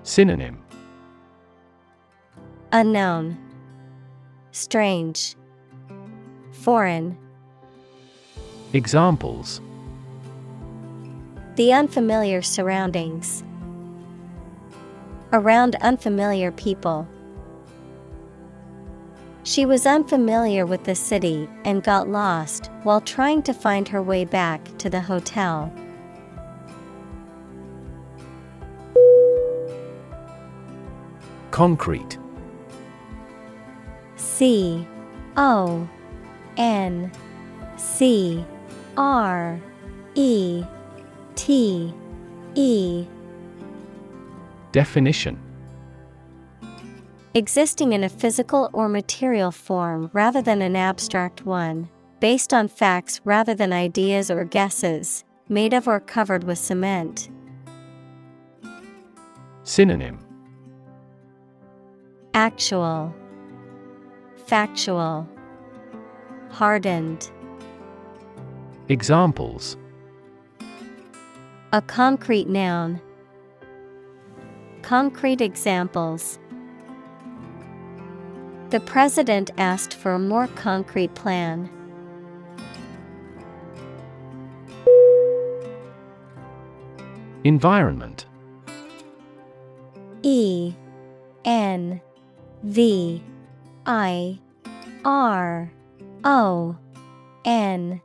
Synonym 0.02 0.64
Unknown, 2.72 3.38
Strange, 4.52 5.36
Foreign. 6.54 7.16
Examples 8.74 9.62
The 11.56 11.72
unfamiliar 11.72 12.42
surroundings. 12.42 13.44
Around 15.32 15.76
unfamiliar 15.82 16.52
people. 16.52 17.08
She 19.46 19.68
was 19.68 19.86
unfamiliar 19.86 20.66
with 20.66 20.86
the 20.86 20.96
city 20.96 21.48
and 21.66 21.84
got 21.84 22.10
lost 22.10 22.72
while 22.82 23.00
trying 23.00 23.44
to 23.44 23.54
find 23.54 23.88
her 23.88 24.02
way 24.02 24.26
back 24.26 24.76
to 24.80 24.90
the 24.90 25.00
hotel. 25.00 25.72
Concrete. 31.52 32.18
C 34.16 34.88
O 35.38 35.88
N 36.58 37.12
C 37.78 38.44
R 38.98 39.60
E 40.16 40.64
T 41.36 41.94
E. 42.56 43.06
Definition 44.72 45.45
Existing 47.38 47.92
in 47.92 48.06
a 48.06 48.08
physical 48.08 48.70
or 48.72 48.88
material 48.88 49.52
form 49.52 50.10
rather 50.14 50.42
than 50.42 50.62
an 50.62 50.78
abstract 50.78 51.46
one, 51.46 51.90
based 52.22 52.54
on 52.54 52.70
facts 52.70 53.20
rather 53.26 53.54
than 53.54 53.74
ideas 53.74 54.32
or 54.32 54.46
guesses, 54.46 55.26
made 55.50 55.74
of 55.74 55.86
or 55.86 56.00
covered 56.00 56.46
with 56.46 56.58
cement. 56.58 57.28
Synonym 59.64 60.18
Actual, 62.34 63.14
Factual, 64.48 65.28
Hardened. 66.52 67.30
Examples 68.88 69.76
A 71.74 71.82
concrete 71.82 72.48
noun. 72.48 73.02
Concrete 74.84 75.42
examples. 75.42 76.40
The 78.76 78.82
president 78.82 79.52
asked 79.58 79.94
for 79.94 80.16
a 80.16 80.20
more 80.20 80.48
concrete 80.48 81.16
plan. 81.16 81.70
Environment. 87.46 88.26
E 90.24 90.74
N 91.46 92.02
V 92.64 93.24
I 93.86 94.40
R 95.06 95.72
O 96.26 96.78
N 97.46 98.02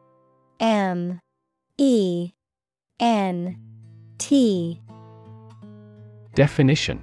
M 0.61 1.21
E 1.79 2.31
N 3.01 3.59
T. 4.19 4.81
Definition 6.37 7.03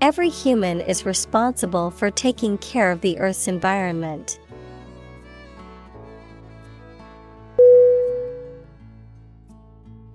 Every 0.00 0.28
human 0.28 0.82
is 0.82 1.06
responsible 1.06 1.90
for 1.90 2.10
taking 2.10 2.58
care 2.58 2.92
of 2.92 3.00
the 3.00 3.18
Earth's 3.18 3.48
environment. 3.48 4.38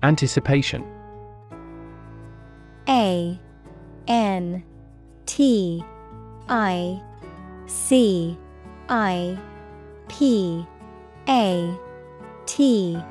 Anticipation. 0.04 0.84
A 2.88 3.38
N 4.06 4.62
T 5.26 5.84
I 6.48 7.02
C 7.66 8.38
I 8.88 9.36
P 10.08 10.64
A 11.28 11.76
T 12.46 13.02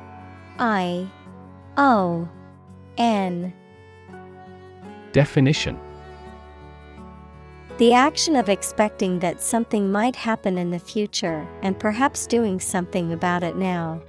I 0.58 1.06
O 1.76 2.28
N. 2.96 3.52
Definition 5.12 5.78
The 7.82 7.94
action 7.94 8.36
of 8.36 8.48
expecting 8.48 9.18
that 9.18 9.42
something 9.42 9.90
might 9.90 10.14
happen 10.14 10.56
in 10.56 10.70
the 10.70 10.78
future 10.78 11.44
and 11.62 11.76
perhaps 11.76 12.28
doing 12.28 12.60
something 12.60 13.12
about 13.12 13.42
it 13.42 13.56
now. 13.56 14.00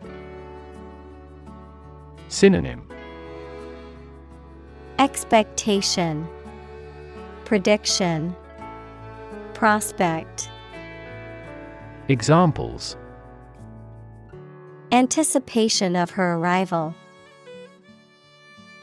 Synonym 2.28 2.88
Expectation, 5.00 6.28
Prediction, 7.46 8.36
Prospect. 9.56 10.52
Examples 12.10 12.96
Anticipation 14.92 15.96
of 15.96 16.12
her 16.12 16.36
arrival. 16.36 16.94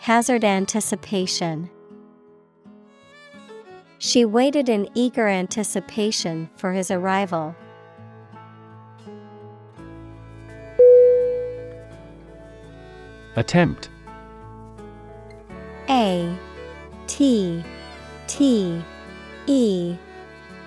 Hazard 0.00 0.42
anticipation. 0.42 1.70
She 4.02 4.24
waited 4.24 4.70
in 4.70 4.88
eager 4.94 5.28
anticipation 5.28 6.48
for 6.56 6.72
his 6.72 6.90
arrival. 6.90 7.54
Attempt 13.36 13.90
A 15.90 16.34
T 17.08 17.62
T 18.26 18.82
E 19.46 19.96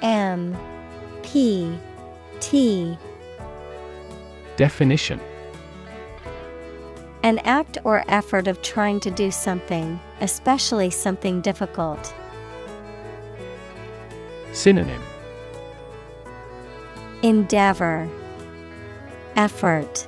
M 0.03 0.55
P 1.23 1.75
T 2.39 2.95
Definition 4.57 5.19
An 7.23 7.39
act 7.39 7.79
or 7.83 8.05
effort 8.07 8.47
of 8.47 8.61
trying 8.61 8.99
to 8.99 9.09
do 9.09 9.31
something, 9.31 9.99
especially 10.21 10.91
something 10.91 11.41
difficult. 11.41 12.13
Synonym 14.53 15.01
Endeavor 17.23 18.07
Effort 19.35 20.07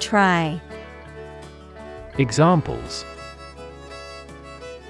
Try 0.00 0.58
Examples 2.16 3.04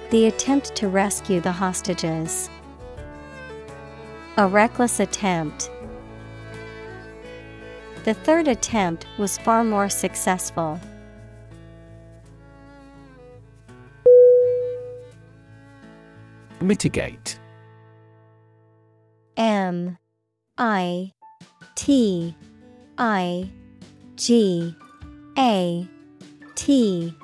The 0.09 0.27
attempt 0.27 0.73
to 0.75 0.87
rescue 0.87 1.41
the 1.41 1.51
hostages. 1.51 2.49
A 4.37 4.47
reckless 4.47 5.01
attempt. 5.01 5.69
The 8.05 8.13
third 8.13 8.47
attempt 8.47 9.05
was 9.17 9.37
far 9.37 9.65
more 9.65 9.89
successful. 9.89 10.79
Mitigate 16.61 17.37
M 19.39 19.97
I 20.57 21.13
T 21.75 22.35
I 22.97 23.49
G 24.17 24.75
A 25.37 25.87
T 26.55 27.15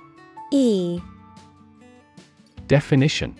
E. 0.54 1.00
Definition. 2.68 3.36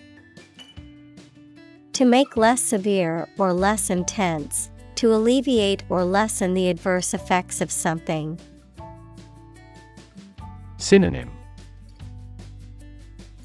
To 1.94 2.04
make 2.04 2.36
less 2.36 2.60
severe 2.60 3.26
or 3.38 3.54
less 3.54 3.88
intense, 3.88 4.70
to 4.96 5.14
alleviate 5.14 5.82
or 5.88 6.04
lessen 6.04 6.52
the 6.52 6.68
adverse 6.68 7.14
effects 7.14 7.62
of 7.62 7.70
something. 7.70 8.38
Synonym. 10.76 11.30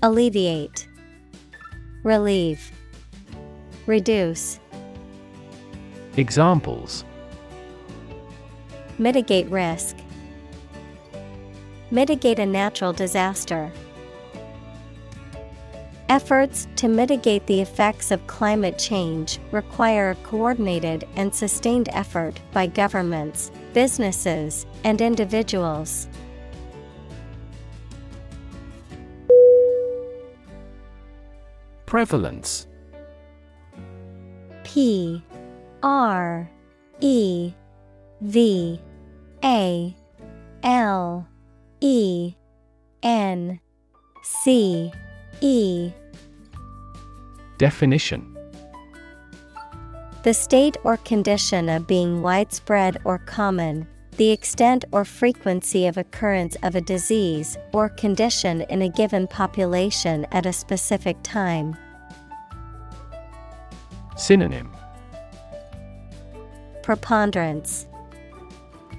Alleviate, 0.03 0.90
Relieve, 2.03 2.70
Reduce. 3.86 4.61
Examples 6.18 7.06
Mitigate 8.98 9.50
risk. 9.50 9.96
Mitigate 11.90 12.38
a 12.38 12.46
natural 12.46 12.92
disaster. 12.92 13.72
Efforts 16.10 16.68
to 16.76 16.90
mitigate 16.90 17.48
the 17.48 17.62
effects 17.62 18.12
of 18.12 18.28
climate 18.28 18.78
change 18.78 19.40
require 19.52 20.10
a 20.10 20.16
coordinated 20.16 21.08
and 21.16 21.34
sustained 21.34 21.88
effort 21.94 22.38
by 22.52 22.68
governments, 22.68 23.50
businesses, 23.72 24.66
and 24.84 25.00
individuals. 25.00 26.10
Prevalence 31.86 32.68
P 34.66 35.24
R 35.84 36.49
E 36.99 37.53
V 38.22 38.80
A 39.44 39.95
L 40.64 41.28
E 41.80 42.36
N 43.03 43.60
C 44.24 44.91
E. 45.41 45.91
Definition. 47.58 48.28
The 50.24 50.34
state 50.34 50.78
or 50.84 50.98
condition 50.98 51.68
of 51.68 51.88
being 51.88 52.22
widespread 52.22 52.99
or 53.06 53.18
common, 53.18 53.88
the 54.18 54.30
extent 54.30 54.86
or 54.91 55.03
frequency 55.03 55.88
of 55.88 55.98
occurrence 55.98 56.56
of 56.62 56.76
a 56.76 56.82
disease 56.82 57.58
or 57.74 57.90
condition 57.90 58.62
in 58.62 58.84
a 58.84 58.90
given 58.90 59.26
population 59.26 60.28
at 60.32 60.45
a 60.45 60.53
specific 60.53 61.18
time. 61.24 61.76
Synonym 64.16 64.72
Preponderance, 66.84 67.86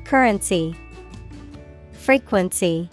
Currency, 0.05 0.77
Frequency, 1.93 2.89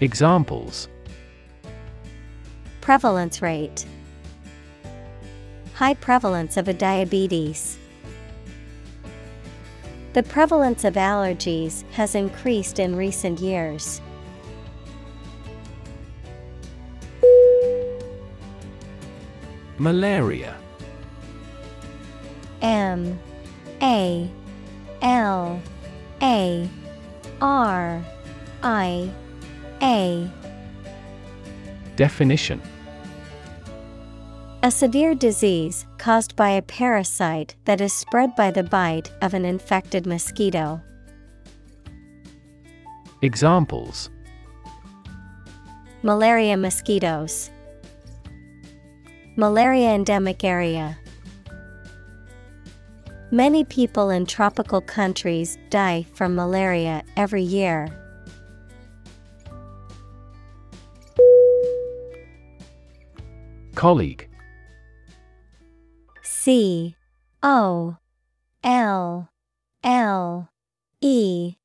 Examples. 0.00 0.88
Prevalence 2.80 3.40
rate, 3.40 3.86
High 5.74 5.94
prevalence 5.94 6.56
of 6.56 6.68
a 6.68 6.72
diabetes. 6.72 7.78
The 10.12 10.22
prevalence 10.22 10.84
of 10.84 10.94
allergies 10.94 11.82
has 11.92 12.14
increased 12.14 12.78
in 12.78 12.94
recent 12.94 13.40
years. 13.40 14.00
Malaria 19.78 20.56
M 22.64 23.20
A 23.82 24.26
L 25.02 25.60
A 26.22 26.68
R 27.42 28.02
I 28.62 29.10
A 29.82 30.30
Definition 31.96 32.62
A 34.62 34.70
severe 34.70 35.14
disease 35.14 35.84
caused 35.98 36.34
by 36.36 36.48
a 36.52 36.62
parasite 36.62 37.54
that 37.66 37.82
is 37.82 37.92
spread 37.92 38.34
by 38.34 38.50
the 38.50 38.62
bite 38.62 39.12
of 39.20 39.34
an 39.34 39.44
infected 39.44 40.06
mosquito. 40.06 40.80
Examples 43.20 44.08
Malaria 46.02 46.56
mosquitoes. 46.56 47.50
Malaria 49.36 49.90
endemic 49.90 50.44
area. 50.44 50.98
Many 53.34 53.64
people 53.64 54.10
in 54.10 54.26
tropical 54.26 54.80
countries 54.80 55.58
die 55.68 56.06
from 56.14 56.36
malaria 56.36 57.02
every 57.16 57.42
year. 57.42 57.88
Colleague. 63.74 64.28
C. 66.22 66.94
O. 67.42 67.96
L. 68.62 69.28
L. 69.82 70.48
E. 71.00 71.56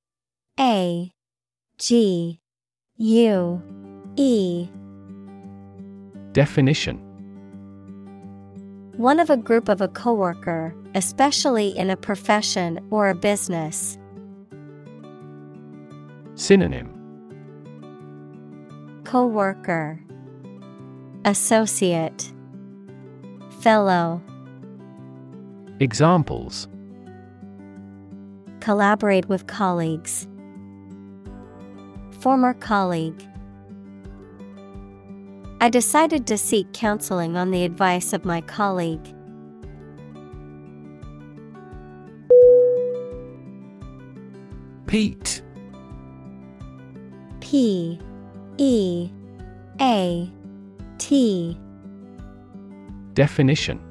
A. 0.60 1.12
G. 1.78 2.40
U. 2.98 3.62
E. 4.16 4.68
Definition 6.34 7.09
One 9.00 9.22
of 9.22 9.30
a 9.30 9.38
group 9.38 9.70
of 9.70 9.80
a 9.80 9.88
coworker, 9.88 10.76
especially 10.94 11.70
in 11.70 11.90
a 11.90 11.96
profession 11.96 12.86
or 12.92 13.08
a 13.08 13.16
business. 13.16 13.98
Synonym 16.36 16.92
Coworker 19.06 20.04
Associate 21.24 22.34
Fellow 23.62 24.22
Examples 25.80 26.68
Collaborate 28.60 29.30
with 29.30 29.48
colleagues. 29.48 30.28
Former 32.20 32.54
colleague. 32.54 33.29
I 35.62 35.70
decided 35.70 36.26
to 36.28 36.38
seek 36.38 36.72
counseling 36.72 37.36
on 37.36 37.52
the 37.52 37.66
advice 37.66 38.14
of 38.14 38.24
my 38.24 38.40
colleague. 38.42 39.14
Peat. 44.88 45.42
P 47.42 48.00
E 48.58 49.10
A 49.82 50.32
T. 50.98 51.58
Definition. 53.14 53.82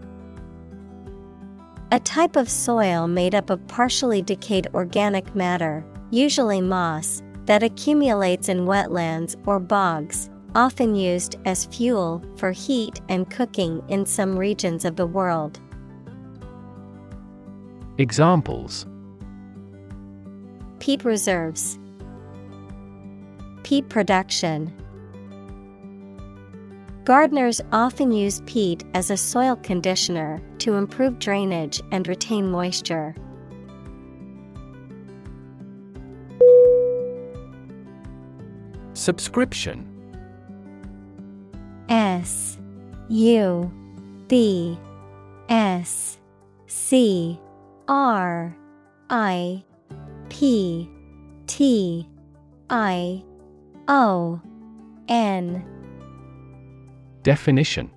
A 1.92 2.00
type 2.00 2.36
of 2.36 2.48
soil 2.48 3.06
made 3.06 3.34
up 3.34 3.50
of 3.50 3.66
partially 3.66 4.22
decayed 4.22 4.68
organic 4.74 5.34
matter, 5.34 5.84
usually 6.10 6.60
moss, 6.60 7.22
that 7.44 7.62
accumulates 7.62 8.48
in 8.48 8.66
wetlands 8.66 9.36
or 9.46 9.58
bogs, 9.58 10.30
often 10.58 10.92
used 10.92 11.36
as 11.44 11.66
fuel 11.66 12.20
for 12.36 12.50
heat 12.50 13.00
and 13.08 13.30
cooking 13.30 13.80
in 13.86 14.04
some 14.04 14.36
regions 14.36 14.84
of 14.84 14.96
the 14.96 15.06
world. 15.06 15.60
Examples 17.98 18.84
Peat 20.80 21.04
reserves, 21.04 21.78
peat 23.62 23.88
production. 23.88 24.72
Gardeners 27.04 27.60
often 27.70 28.10
use 28.10 28.42
peat 28.44 28.82
as 28.94 29.12
a 29.12 29.16
soil 29.16 29.54
conditioner 29.54 30.42
to 30.58 30.74
improve 30.74 31.20
drainage 31.20 31.80
and 31.92 32.08
retain 32.08 32.50
moisture. 32.50 33.14
Subscription 38.94 39.97
S 41.88 42.58
U 43.08 43.72
B 44.28 44.78
S 45.48 46.18
C 46.66 47.40
R 47.88 48.56
I 49.08 49.64
P 50.28 50.88
T 51.46 52.06
I 52.68 53.24
O 53.88 54.40
N 55.08 55.64
Definition 57.22 57.90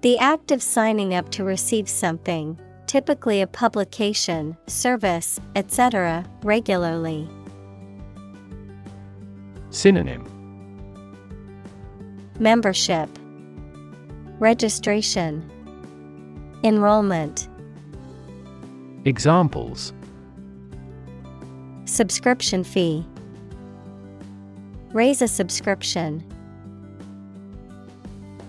The 0.00 0.18
act 0.18 0.50
of 0.50 0.62
signing 0.62 1.14
up 1.14 1.30
to 1.30 1.44
receive 1.44 1.88
something, 1.88 2.58
typically 2.86 3.42
a 3.42 3.46
publication, 3.46 4.56
service, 4.66 5.38
etc., 5.54 6.24
regularly. 6.42 7.28
Synonym 9.68 10.39
Membership, 12.40 13.10
Registration, 14.38 15.44
Enrollment, 16.64 17.48
Examples. 19.04 19.92
Subscription 21.84 22.64
fee, 22.64 23.04
Raise 24.94 25.20
a 25.20 25.28
subscription. 25.28 26.24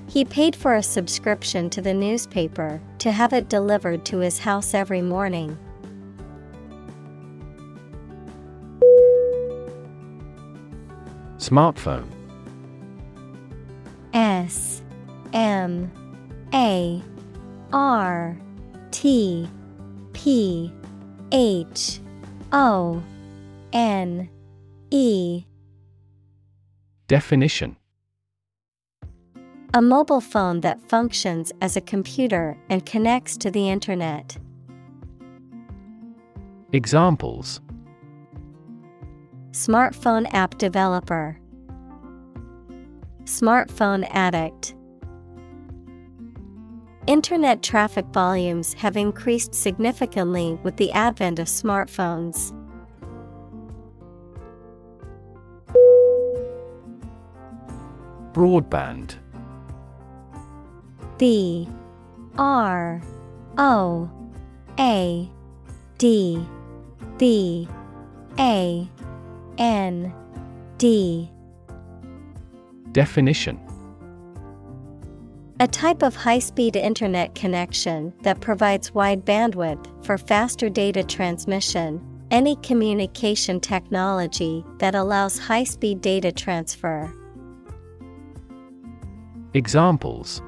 He 0.08 0.24
paid 0.24 0.56
for 0.56 0.76
a 0.76 0.84
subscription 0.84 1.70
to 1.72 1.82
the 1.82 1.94
newspaper 1.94 2.82
to 3.00 3.12
have 3.12 3.34
it 3.34 3.50
delivered 3.50 4.06
to 4.06 4.20
his 4.20 4.40
house 4.40 4.74
every 4.74 5.02
morning. 5.02 5.58
Smartphone 11.38 12.21
M 15.34 15.92
A 16.54 17.02
R 17.74 18.38
T 18.92 19.50
P 20.14 20.74
H 21.32 22.00
O 22.52 23.02
N 23.74 24.30
E 24.90 25.46
Definition 27.08 27.78
A 29.74 29.82
mobile 29.82 30.22
phone 30.22 30.62
that 30.62 30.82
functions 30.90 31.52
as 31.62 31.76
a 31.78 31.82
computer 31.82 32.58
and 32.70 32.86
connects 32.86 33.38
to 33.38 33.52
the 33.52 33.70
Internet. 33.70 34.38
Examples 36.74 37.62
Smartphone 39.52 40.34
app 40.34 40.58
developer, 40.58 41.38
Smartphone 43.26 44.08
addict. 44.12 44.76
Internet 47.12 47.62
traffic 47.62 48.06
volumes 48.14 48.72
have 48.76 48.96
increased 48.96 49.54
significantly 49.54 50.58
with 50.64 50.78
the 50.78 50.94
advent 50.94 51.40
of 51.40 51.48
smartphones. 51.48 52.54
Broadband. 58.32 59.16
B 61.18 61.68
R 62.38 63.02
O 63.58 64.10
A 64.80 65.30
D 65.98 66.48
B 67.18 67.68
A 68.40 68.90
N 69.58 70.14
D. 70.78 71.30
Definition 72.94 73.60
A 75.62 75.68
type 75.68 76.02
of 76.02 76.16
high 76.16 76.40
speed 76.40 76.76
internet 76.76 77.36
connection 77.36 78.14
that 78.24 78.42
provides 78.42 78.96
wide 78.96 79.24
bandwidth 79.24 79.86
for 80.04 80.18
faster 80.18 80.70
data 80.70 81.04
transmission. 81.04 82.02
Any 82.32 82.56
communication 82.64 83.60
technology 83.60 84.66
that 84.80 84.96
allows 84.96 85.38
high 85.38 85.66
speed 85.66 86.02
data 86.02 86.32
transfer. 86.32 87.14
Examples 89.54 90.42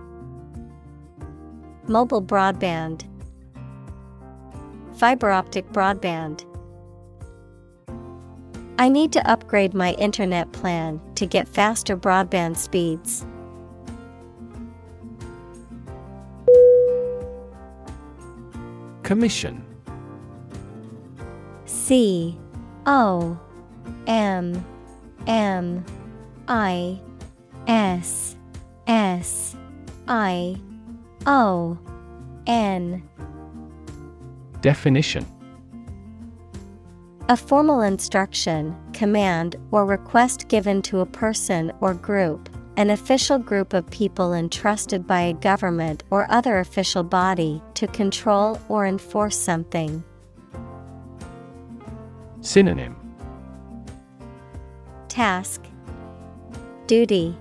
Mobile 1.88 2.24
broadband, 2.24 3.04
Fiber 4.98 5.30
optic 5.30 5.72
broadband. 5.72 6.44
I 8.80 8.90
need 8.90 9.12
to 9.12 9.30
upgrade 9.30 9.76
my 9.76 9.92
internet 10.00 10.52
plan 10.54 11.00
to 11.14 11.28
get 11.28 11.48
faster 11.48 11.96
broadband 11.96 12.58
speeds. 12.58 13.28
Commission. 19.04 19.64
C. 21.66 22.38
O. 22.86 23.38
M. 24.08 24.66
M. 25.28 25.86
I. 26.48 27.00
S. 27.68 28.36
S. 28.88 29.56
I. 30.08 30.56
O. 31.26 31.78
N. 32.48 33.08
Definition. 34.62 35.26
A 37.30 37.38
formal 37.38 37.82
instruction, 37.82 38.76
command, 38.92 39.56
or 39.72 39.86
request 39.86 40.48
given 40.50 40.82
to 40.84 41.00
a 41.00 41.06
person 41.06 41.72
or 41.80 41.94
group, 41.94 42.50
an 42.76 42.90
official 42.90 43.38
group 43.38 43.74
of 43.74 43.90
people 43.92 44.34
entrusted 44.34 45.06
by 45.06 45.22
a 45.22 45.34
government 45.34 46.04
or 46.10 46.26
other 46.32 46.60
official 46.60 47.04
body 47.04 47.62
to 47.76 47.86
control 47.88 48.60
or 48.68 48.88
enforce 48.88 49.38
something. 49.38 50.04
Synonym 52.42 52.96
Task 55.08 55.62
Duty 56.88 57.38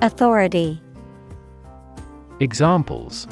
Authority 0.00 0.80
Examples 2.40 3.28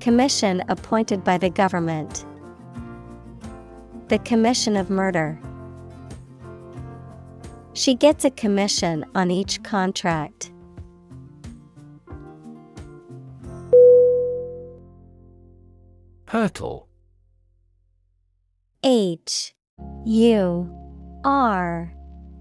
Commission 0.00 0.62
appointed 0.68 1.22
by 1.22 1.36
the 1.36 1.50
government. 1.50 2.24
The 4.08 4.20
commission 4.20 4.76
of 4.76 4.88
murder. 4.88 5.38
She 7.76 7.94
gets 7.94 8.24
a 8.24 8.30
commission 8.30 9.04
on 9.14 9.30
each 9.30 9.62
contract. 9.62 10.50
Hurtle 16.24 16.88
H 18.82 19.54
U 20.06 20.70
R 21.22 21.92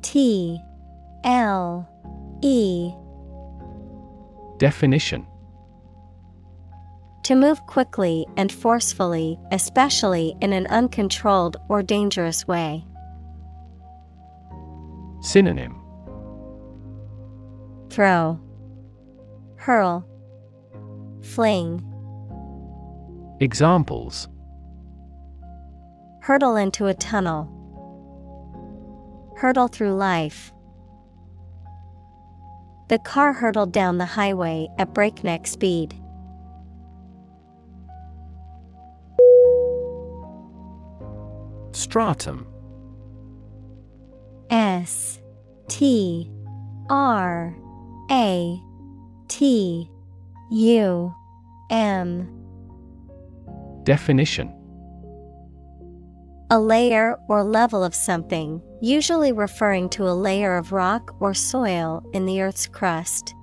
T 0.02 0.58
L 1.26 1.86
E 2.42 2.94
Definition 4.58 5.28
To 7.24 7.36
move 7.36 7.60
quickly 7.68 8.26
and 8.38 8.50
forcefully, 8.54 9.38
especially 9.52 10.34
in 10.40 10.54
an 10.54 10.66
uncontrolled 10.68 11.58
or 11.68 11.84
dangerous 11.84 12.48
way. 12.48 12.86
Synonym. 15.26 15.76
Throw, 17.90 18.40
hurl, 19.58 20.08
fling, 21.24 21.82
Examples. 23.42 24.30
Hurtle 26.22 26.56
into 26.56 26.86
a 26.86 26.94
tunnel, 26.94 27.52
hurtle 29.36 29.68
through 29.68 29.96
life. 29.96 30.54
The 32.88 33.00
car 33.00 33.34
hurtled 33.34 33.74
down 33.74 33.98
the 33.98 34.06
highway 34.06 34.70
at 34.78 34.94
breakneck 34.94 35.48
speed. 35.48 35.96
Stratum 41.74 42.48
S 44.50 45.20
T 45.68 46.32
R 46.90 47.56
A 48.12 48.62
T 49.28 49.90
U 50.52 51.16
M. 51.70 52.32
Definition. 53.84 54.54
A 56.52 56.60
layer 56.60 57.18
or 57.28 57.44
level 57.44 57.84
of 57.84 57.96
something, 57.96 58.62
usually 58.82 59.32
referring 59.32 59.90
to 59.90 60.08
a 60.08 60.14
layer 60.14 60.58
of 60.58 60.72
rock 60.72 61.16
or 61.20 61.34
soil 61.34 62.08
in 62.14 62.26
the 62.26 62.42
Earth's 62.42 62.68
crust. 62.68 63.34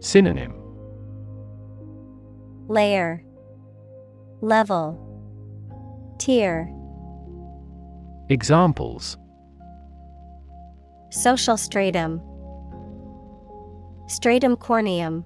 Synonym. 0.00 0.54
Layer. 2.68 3.24
Level. 4.42 5.02
Tier 6.18 6.75
Examples. 8.28 9.18
Social 11.10 11.56
stratum. 11.56 12.20
Stratum 14.08 14.56
corneum. 14.56 15.24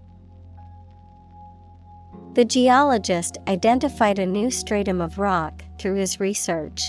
The 2.35 2.45
geologist 2.45 3.39
identified 3.49 4.19
a 4.19 4.27
new 4.27 4.51
stratum 4.51 5.01
of 5.01 5.19
rock 5.19 5.65
through 5.79 5.95
his 5.95 6.21
research. 6.21 6.83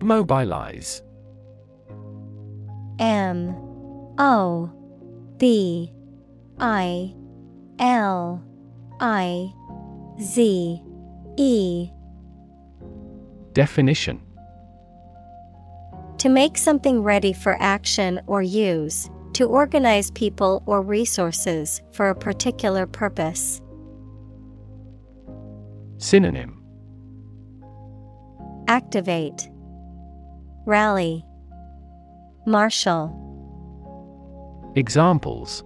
Mobilize. 0.00 1.02
M 3.00 3.56
O 4.16 4.70
B 5.38 5.92
I 6.60 7.14
L 7.80 8.44
I 9.00 9.52
Z 10.20 10.82
E 11.38 11.90
Definition 13.54 14.20
To 16.18 16.28
make 16.28 16.58
something 16.58 17.02
ready 17.02 17.32
for 17.32 17.56
action 17.58 18.20
or 18.26 18.42
use, 18.42 19.08
to 19.32 19.46
organize 19.46 20.10
people 20.10 20.62
or 20.66 20.82
resources 20.82 21.80
for 21.92 22.10
a 22.10 22.14
particular 22.14 22.86
purpose. 22.86 23.62
Synonym 25.96 26.62
Activate, 28.68 29.48
Rally, 30.66 31.24
Marshal. 32.46 33.16
Examples 34.76 35.64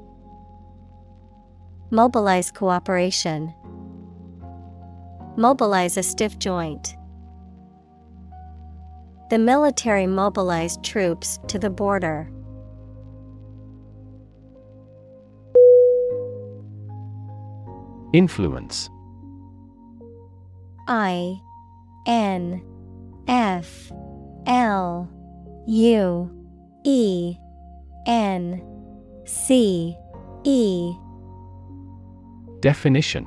Mobilize 1.90 2.52
cooperation. 2.52 3.52
Mobilize 5.36 5.96
a 5.96 6.02
stiff 6.02 6.38
joint. 6.38 6.96
The 9.30 9.38
military 9.38 10.06
mobilized 10.06 10.84
troops 10.84 11.38
to 11.48 11.58
the 11.58 11.70
border. 11.70 12.30
Influence 18.12 18.88
I 20.86 21.40
N 22.06 22.62
F 23.26 23.90
L 24.46 25.10
U 25.66 26.30
E 26.84 27.36
N 28.06 28.62
C 29.24 29.96
E 30.44 30.94
Definition 32.60 33.26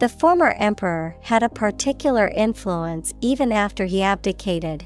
The 0.00 0.08
former 0.08 0.50
emperor 0.58 1.16
had 1.22 1.42
a 1.42 1.48
particular 1.48 2.28
influence 2.28 3.14
even 3.20 3.52
after 3.52 3.84
he 3.86 4.02
abdicated. 4.02 4.84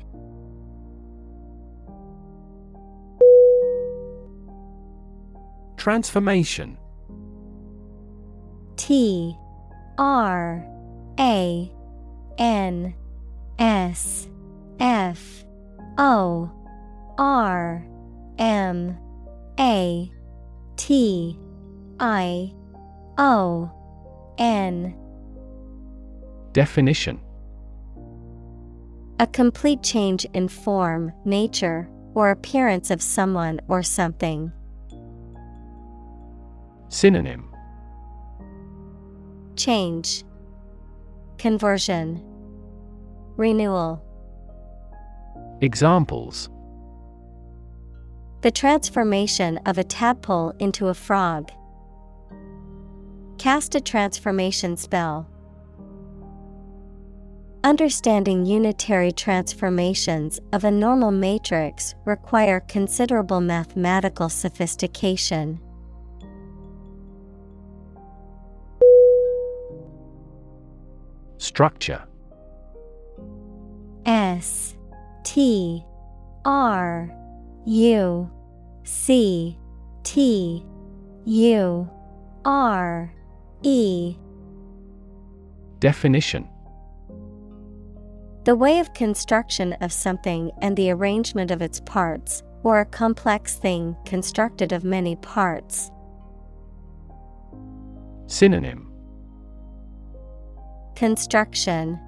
Transformation 5.76 6.76
T 8.76 9.36
R 9.97 10.66
A 11.18 11.72
N 12.36 12.94
S 13.59 14.28
F 14.78 15.44
O 15.97 16.51
R 17.16 17.86
M 18.39 18.98
A 19.59 20.12
T 20.76 21.39
I 21.98 22.52
O 23.16 23.70
N 24.39 24.94
Definition 26.52 27.20
A 29.19 29.27
complete 29.27 29.82
change 29.82 30.24
in 30.32 30.48
form, 30.48 31.12
nature, 31.24 31.89
or 32.15 32.31
appearance 32.31 32.90
of 32.90 33.02
someone 33.02 33.60
or 33.69 33.82
something. 33.82 34.52
Synonym 36.89 37.52
Change, 39.56 40.23
Conversion, 41.36 42.23
Renewal. 43.36 44.02
Examples 45.60 46.48
The 48.43 48.52
transformation 48.52 49.59
of 49.66 49.78
a 49.78 49.85
tadpole 49.85 50.55
into 50.60 50.86
a 50.89 50.94
frog. 50.94 51.51
Cast 53.39 53.77
a 53.77 53.81
transformation 53.81 54.77
spell. 54.77 55.28
Understanding 57.62 58.44
unitary 58.44 59.12
transformations 59.12 60.40
of 60.52 60.65
a 60.65 60.70
normal 60.73 61.12
matrix 61.12 61.94
require 62.05 62.60
considerable 62.60 63.40
mathematical 63.40 64.28
sophistication. 64.28 65.60
Structure 71.36 72.02
S 74.05 74.74
T 75.23 75.85
R 76.44 77.09
U 77.66 78.31
C 78.82 79.56
T 80.02 80.65
U 81.24 81.90
R 82.44 83.12
E. 83.62 84.16
Definition. 85.80 86.48
The 88.44 88.56
way 88.56 88.78
of 88.78 88.94
construction 88.94 89.74
of 89.80 89.93
something 89.93 90.51
and 90.62 90.76
the 90.76 90.90
arrangement 90.90 91.51
of 91.51 91.60
its 91.60 91.80
parts, 91.80 92.43
or 92.62 92.80
a 92.80 92.86
complex 92.86 93.56
thing 93.56 93.97
constructed 94.05 94.72
of 94.72 94.85
many 94.85 95.16
parts. 95.16 95.90
Synonym. 98.26 98.93
Construction. 100.94 101.98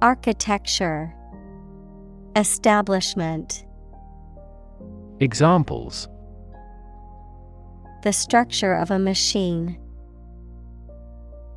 Architecture. 0.00 1.14
Establishment. 2.36 3.64
Examples. 5.20 6.08
The 8.02 8.12
structure 8.12 8.74
of 8.74 8.90
a 8.90 8.98
machine. 8.98 9.78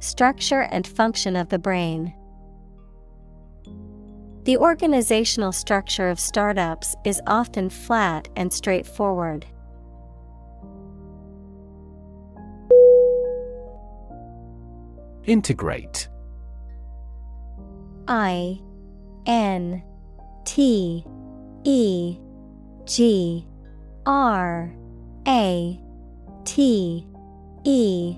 Structure 0.05 0.61
and 0.61 0.85
function 0.85 1.35
of 1.35 1.49
the 1.49 1.57
brain. 1.57 2.13
The 4.43 4.55
organizational 4.55 5.51
structure 5.51 6.09
of 6.09 6.19
startups 6.19 6.95
is 7.03 7.19
often 7.25 7.71
flat 7.71 8.29
and 8.35 8.53
straightforward. 8.53 9.47
Integrate 15.23 16.07
I 18.07 18.61
N 19.25 19.83
T 20.45 21.03
E 21.63 22.19
G 22.85 23.47
R 24.05 24.71
A 25.27 25.81
T 26.43 27.07
E 27.63 28.17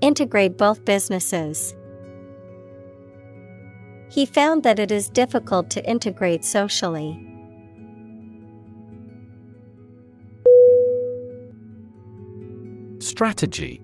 Integrate 0.00 0.56
both 0.56 0.84
businesses. 0.84 1.74
He 4.10 4.26
found 4.26 4.62
that 4.62 4.78
it 4.78 4.92
is 4.92 5.08
difficult 5.08 5.70
to 5.70 5.84
integrate 5.84 6.44
socially. 6.44 7.20
Strategy 13.00 13.82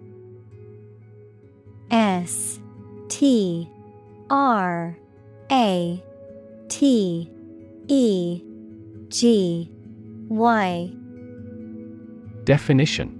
S 1.91 2.61
T 3.09 3.69
R 4.31 4.97
A 5.51 6.03
T 6.69 7.31
E 7.89 8.43
G 9.09 9.71
Y 10.29 10.93
Definition 12.45 13.20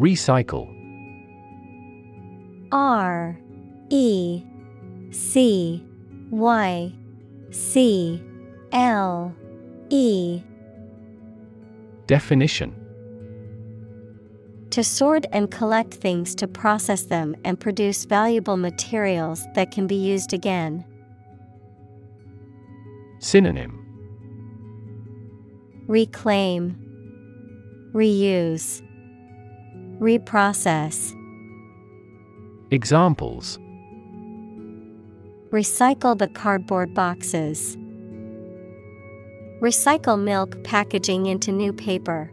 Recycle. 0.00 0.66
R 2.72 3.38
E 3.90 4.42
C 5.10 5.84
Y 6.30 6.90
C 7.50 8.22
L 8.72 9.34
E. 9.90 10.42
Definition. 12.06 12.74
To 14.70 14.82
sort 14.82 15.26
and 15.32 15.50
collect 15.50 15.92
things 15.92 16.34
to 16.36 16.48
process 16.48 17.02
them 17.02 17.36
and 17.44 17.60
produce 17.60 18.06
valuable 18.06 18.56
materials 18.56 19.44
that 19.54 19.70
can 19.70 19.86
be 19.86 19.96
used 19.96 20.32
again. 20.32 20.82
Synonym. 23.18 23.76
Reclaim, 25.88 26.74
Reuse, 27.92 28.80
Reprocess. 30.00 31.14
Examples 32.70 33.58
Recycle 35.50 36.16
the 36.16 36.28
cardboard 36.28 36.94
boxes. 36.94 37.76
Recycle 39.60 40.18
milk 40.18 40.64
packaging 40.64 41.26
into 41.26 41.52
new 41.52 41.74
paper. 41.74 42.32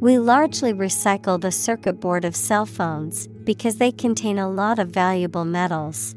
We 0.00 0.18
largely 0.18 0.74
recycle 0.74 1.40
the 1.40 1.50
circuit 1.50 1.98
board 1.98 2.26
of 2.26 2.36
cell 2.36 2.66
phones 2.66 3.26
because 3.44 3.76
they 3.76 3.90
contain 3.90 4.38
a 4.38 4.50
lot 4.50 4.78
of 4.78 4.90
valuable 4.90 5.46
metals. 5.46 6.14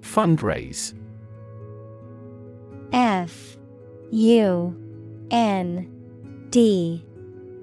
Fundraise 0.00 0.94
F 2.94 3.56
U 4.12 4.76
N 5.32 6.46
D 6.50 7.04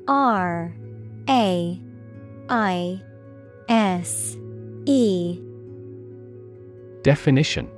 R 0.05 0.75
A 1.29 1.81
I 2.49 3.01
S 3.69 4.37
E 4.85 5.39
Definition 7.03 7.69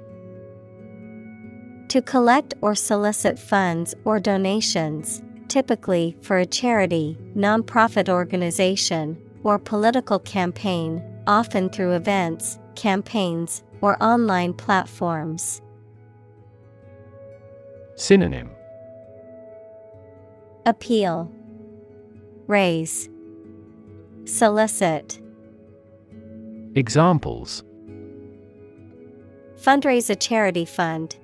To 1.89 2.01
collect 2.01 2.55
or 2.61 2.73
solicit 2.73 3.37
funds 3.37 3.93
or 4.03 4.19
donations, 4.19 5.21
typically 5.47 6.17
for 6.21 6.39
a 6.39 6.47
charity, 6.47 7.15
nonprofit 7.37 8.09
organization, 8.09 9.15
or 9.43 9.59
political 9.59 10.17
campaign, 10.17 11.03
often 11.27 11.69
through 11.69 11.93
events, 11.93 12.57
campaigns, 12.73 13.63
or 13.81 14.01
online 14.01 14.55
platforms. 14.55 15.61
Synonym 17.95 18.49
Appeal, 20.65 21.31
Raise, 22.47 23.09
Solicit. 24.25 25.19
Examples 26.75 27.63
Fundraise 29.55 30.09
a 30.09 30.15
charity 30.15 30.65
fund. 30.65 31.15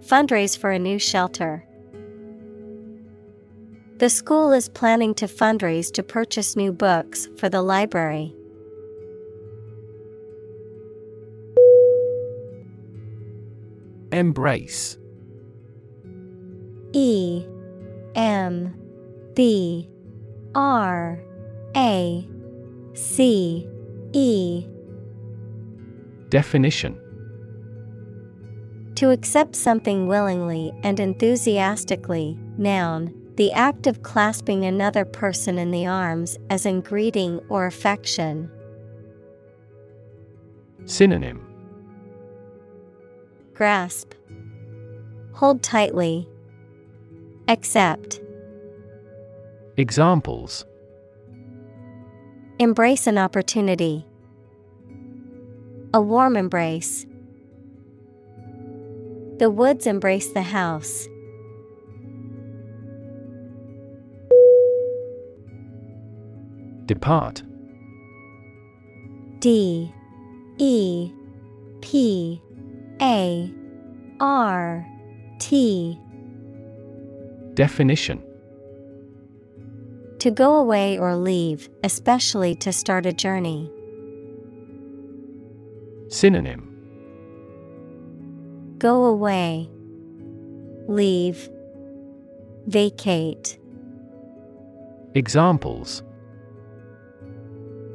Fundraise 0.00 0.58
for 0.58 0.70
a 0.70 0.78
new 0.78 0.98
shelter. 0.98 1.64
The 3.98 4.10
school 4.10 4.52
is 4.52 4.68
planning 4.68 5.14
to 5.14 5.26
fundraise 5.26 5.92
to 5.92 6.02
purchase 6.02 6.54
new 6.54 6.72
books 6.72 7.28
for 7.38 7.48
the 7.48 7.62
library. 7.62 8.34
Embrace. 14.12 14.98
E 16.92 17.46
M 18.14 18.74
B 19.34 19.88
R 20.54 21.18
A 21.74 22.28
C 22.92 23.66
E. 24.12 24.66
Definition. 26.28 26.98
To 28.96 29.10
accept 29.10 29.56
something 29.56 30.06
willingly 30.06 30.72
and 30.82 31.00
enthusiastically, 31.00 32.38
noun, 32.58 33.14
the 33.36 33.50
act 33.52 33.86
of 33.86 34.02
clasping 34.02 34.64
another 34.64 35.06
person 35.06 35.58
in 35.58 35.70
the 35.70 35.86
arms 35.86 36.38
as 36.50 36.66
in 36.66 36.82
greeting 36.82 37.40
or 37.48 37.66
affection. 37.66 38.50
Synonym 40.84 41.51
Grasp. 43.54 44.14
Hold 45.34 45.62
tightly. 45.62 46.28
Accept. 47.48 48.20
Examples 49.76 50.64
Embrace 52.58 53.06
an 53.06 53.18
opportunity. 53.18 54.06
A 55.92 56.00
warm 56.00 56.36
embrace. 56.36 57.06
The 59.38 59.50
woods 59.50 59.86
embrace 59.86 60.32
the 60.32 60.42
house. 60.42 61.08
Depart 66.86 67.42
D 69.40 69.92
E 70.58 71.12
P 71.80 72.40
A 73.02 73.52
R 74.20 74.86
T 75.40 75.98
Definition 77.54 78.22
To 80.20 80.30
go 80.30 80.54
away 80.54 80.98
or 81.00 81.16
leave, 81.16 81.68
especially 81.82 82.54
to 82.56 82.72
start 82.72 83.04
a 83.04 83.12
journey. 83.12 83.68
Synonym 86.06 86.68
Go 88.78 89.06
away. 89.06 89.68
Leave. 90.86 91.50
Vacate. 92.66 93.58
Examples 95.14 96.04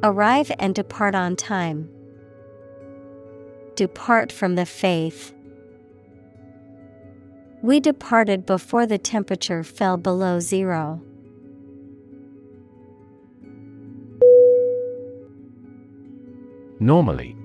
Arrive 0.02 0.52
and 0.58 0.74
depart 0.74 1.14
on 1.14 1.34
time. 1.34 1.88
Depart 3.78 4.32
from 4.32 4.56
the 4.56 4.66
faith. 4.66 5.32
We 7.62 7.78
departed 7.78 8.44
before 8.44 8.86
the 8.86 8.98
temperature 8.98 9.62
fell 9.62 9.96
below 9.96 10.40
zero. 10.40 11.00
Normally. 16.80 17.36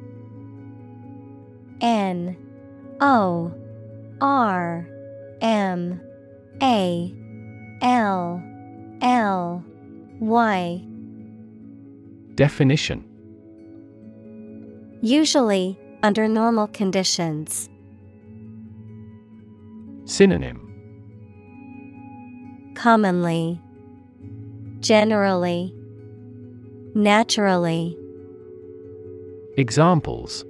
N 1.82 2.36
O 3.00 3.54
R 4.20 4.88
M 5.40 6.02
A 6.64 7.14
L 7.84 8.44
L 9.04 9.64
Y. 10.20 10.84
Definition 12.34 13.04
Usually, 15.02 15.78
under 16.04 16.28
normal 16.28 16.68
conditions. 16.68 17.70
Synonym 20.04 20.60
Commonly, 22.76 23.60
Generally, 24.82 25.74
Naturally. 26.94 27.98
Examples 29.56 30.44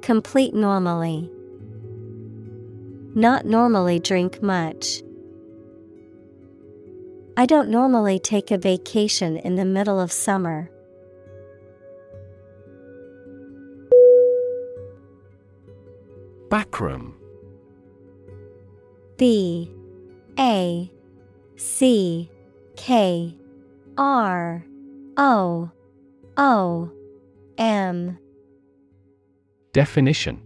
Complete 0.00 0.54
normally. 0.54 1.30
Not 3.14 3.44
normally 3.44 4.00
drink 4.00 4.42
much. 4.42 5.02
I 7.36 7.44
don't 7.44 7.68
normally 7.68 8.18
take 8.18 8.50
a 8.50 8.56
vacation 8.58 9.36
in 9.36 9.56
the 9.56 9.64
middle 9.66 10.00
of 10.00 10.10
summer. 10.10 10.70
Backroom 16.50 17.14
B 19.16 19.70
A 20.38 20.90
C 21.56 22.30
K 22.76 23.36
R 23.96 24.64
O 25.16 25.70
O 26.36 26.90
M. 27.58 28.18
Definition. 29.72 30.40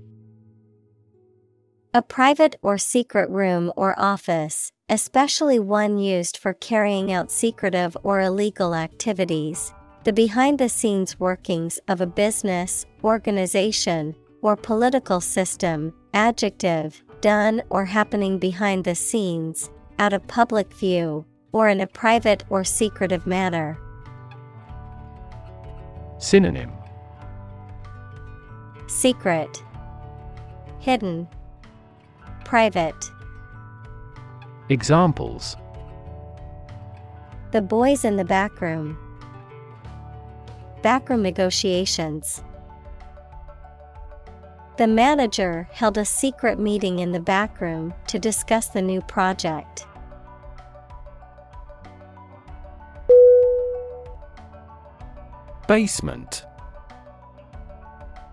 A 1.94 2.00
private 2.00 2.56
or 2.62 2.78
secret 2.78 3.28
room 3.28 3.70
or 3.76 3.94
office, 4.00 4.72
especially 4.88 5.58
one 5.58 5.98
used 5.98 6.38
for 6.38 6.54
carrying 6.54 7.12
out 7.12 7.30
secretive 7.30 7.94
or 8.02 8.22
illegal 8.22 8.74
activities. 8.74 9.74
The 10.04 10.12
behind 10.14 10.58
the 10.58 10.70
scenes 10.70 11.20
workings 11.20 11.78
of 11.86 12.00
a 12.00 12.06
business, 12.06 12.86
organization, 13.04 14.16
or 14.42 14.56
political 14.56 15.20
system, 15.20 15.94
adjective, 16.12 17.02
done 17.20 17.62
or 17.70 17.84
happening 17.84 18.38
behind 18.38 18.84
the 18.84 18.94
scenes, 18.94 19.70
out 19.98 20.12
of 20.12 20.26
public 20.26 20.72
view, 20.74 21.24
or 21.52 21.68
in 21.68 21.80
a 21.80 21.86
private 21.86 22.44
or 22.50 22.64
secretive 22.64 23.26
manner. 23.26 23.78
Synonym 26.18 26.70
Secret, 28.88 29.62
Hidden, 30.80 31.28
Private. 32.44 33.10
Examples 34.68 35.56
The 37.52 37.62
boys 37.62 38.04
in 38.04 38.16
the 38.16 38.24
back 38.24 38.60
room. 38.60 38.98
Backroom 40.82 41.22
negotiations. 41.22 42.42
The 44.82 44.88
manager 44.88 45.68
held 45.70 45.96
a 45.96 46.04
secret 46.04 46.58
meeting 46.58 46.98
in 46.98 47.12
the 47.12 47.20
back 47.20 47.60
room 47.60 47.94
to 48.08 48.18
discuss 48.18 48.66
the 48.66 48.82
new 48.82 49.00
project. 49.02 49.86
Basement. 55.68 56.44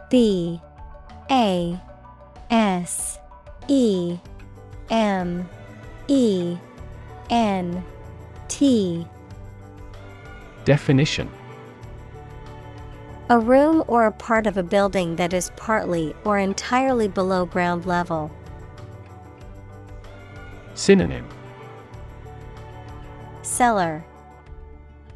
B 0.09 0.59
A 1.29 1.79
S 2.49 3.19
E 3.67 4.17
M 4.89 5.47
E 6.07 6.57
N 7.29 7.83
T. 8.47 9.05
Definition 10.65 11.29
A 13.31 13.37
room 13.39 13.83
or 13.87 14.07
a 14.07 14.11
part 14.11 14.47
of 14.47 14.57
a 14.57 14.63
building 14.63 15.15
that 15.17 15.33
is 15.33 15.51
partly 15.55 16.15
or 16.23 16.39
entirely 16.39 17.07
below 17.07 17.45
ground 17.45 17.85
level. 17.85 18.31
Synonym. 20.73 21.27
Cellar. 23.43 24.03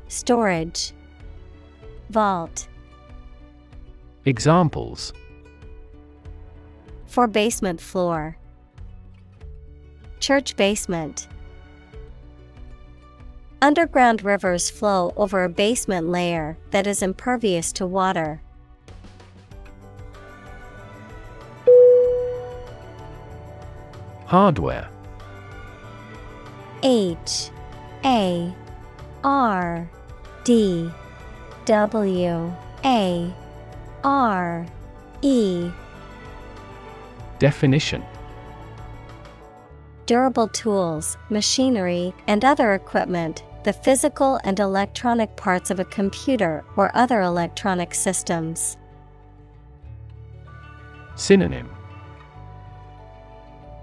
Storage. 0.10 0.94
Vault. 2.12 2.68
Examples. 4.26 5.12
For 7.08 7.26
basement 7.26 7.82
floor. 7.82 8.38
Church 10.20 10.56
basement 10.56 11.28
Underground 13.64 14.26
rivers 14.26 14.70
flow 14.70 15.14
over 15.16 15.46
a 15.46 15.48
basement 15.48 16.10
layer 16.10 16.58
that 16.72 16.86
is 16.86 17.02
impervious 17.02 17.72
to 17.72 17.88
water. 17.88 18.42
Hardware. 24.26 24.90
H 26.84 27.52
A 28.04 28.54
R 29.24 29.90
D 30.44 30.92
W 31.64 32.54
A 32.84 33.34
R 34.04 34.66
E. 35.22 35.72
Definition. 37.40 38.04
Durable 40.06 40.50
tools, 40.50 41.16
machinery, 41.30 42.14
and 42.28 42.44
other 42.44 42.74
equipment, 42.74 43.42
the 43.64 43.74
physical 43.74 44.40
and 44.44 44.60
electronic 44.60 45.36
parts 45.38 45.72
of 45.72 45.80
a 45.80 45.86
computer 45.86 46.66
or 46.76 46.92
other 46.96 47.22
electronic 47.22 47.94
systems. 47.94 48.78
Synonym 51.16 51.70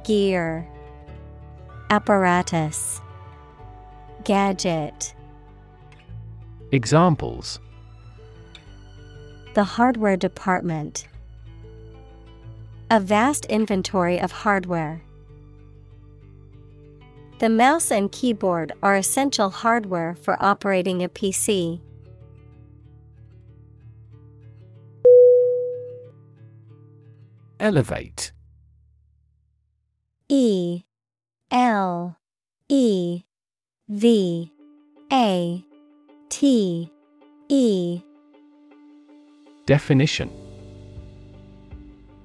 Gear 0.05 0.69
Apparatus 1.89 3.01
Gadget 4.25 5.15
Examples 6.73 7.59
The 9.55 9.65
hardware 9.65 10.17
department. 10.17 11.07
A 12.91 13.01
vast 13.01 13.47
inventory 13.47 14.21
of 14.21 14.31
hardware. 14.31 15.03
The 17.41 17.49
mouse 17.49 17.91
and 17.91 18.13
keyboard 18.13 18.73
are 18.83 18.97
essential 18.97 19.49
hardware 19.49 20.15
for 20.15 20.37
operating 20.45 21.03
a 21.03 21.09
PC. 21.09 21.81
Elevate. 27.59 28.33
E. 30.29 30.83
L. 31.51 32.19
E. 32.69 33.23
V. 33.89 34.53
A. 35.11 35.65
T. 36.29 36.93
E. 37.49 38.03
Definition. 39.65 40.31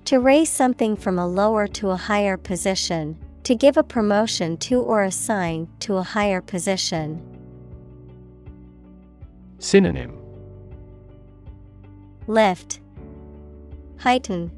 To 0.03 0.19
raise 0.19 0.49
something 0.49 0.97
from 0.97 1.17
a 1.17 1.25
lower 1.25 1.67
to 1.67 1.91
a 1.91 1.95
higher 1.95 2.35
position, 2.35 3.17
to 3.45 3.55
give 3.55 3.77
a 3.77 3.83
promotion 3.83 4.57
to 4.57 4.81
or 4.81 5.03
assign 5.03 5.67
to 5.79 5.97
a 5.97 6.03
higher 6.03 6.41
position. 6.41 7.21
Synonym 9.59 10.19
Lift, 12.27 12.81
Heighten, 13.99 14.51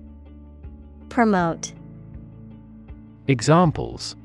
Promote. 1.09 1.73
Examples 3.27 4.15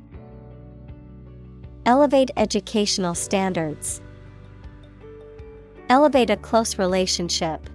Elevate 1.85 2.31
educational 2.37 3.17
standards. 3.17 4.01
Elevate 5.89 6.31
a 6.31 6.37
close 6.37 6.79
relationship. 6.79 7.69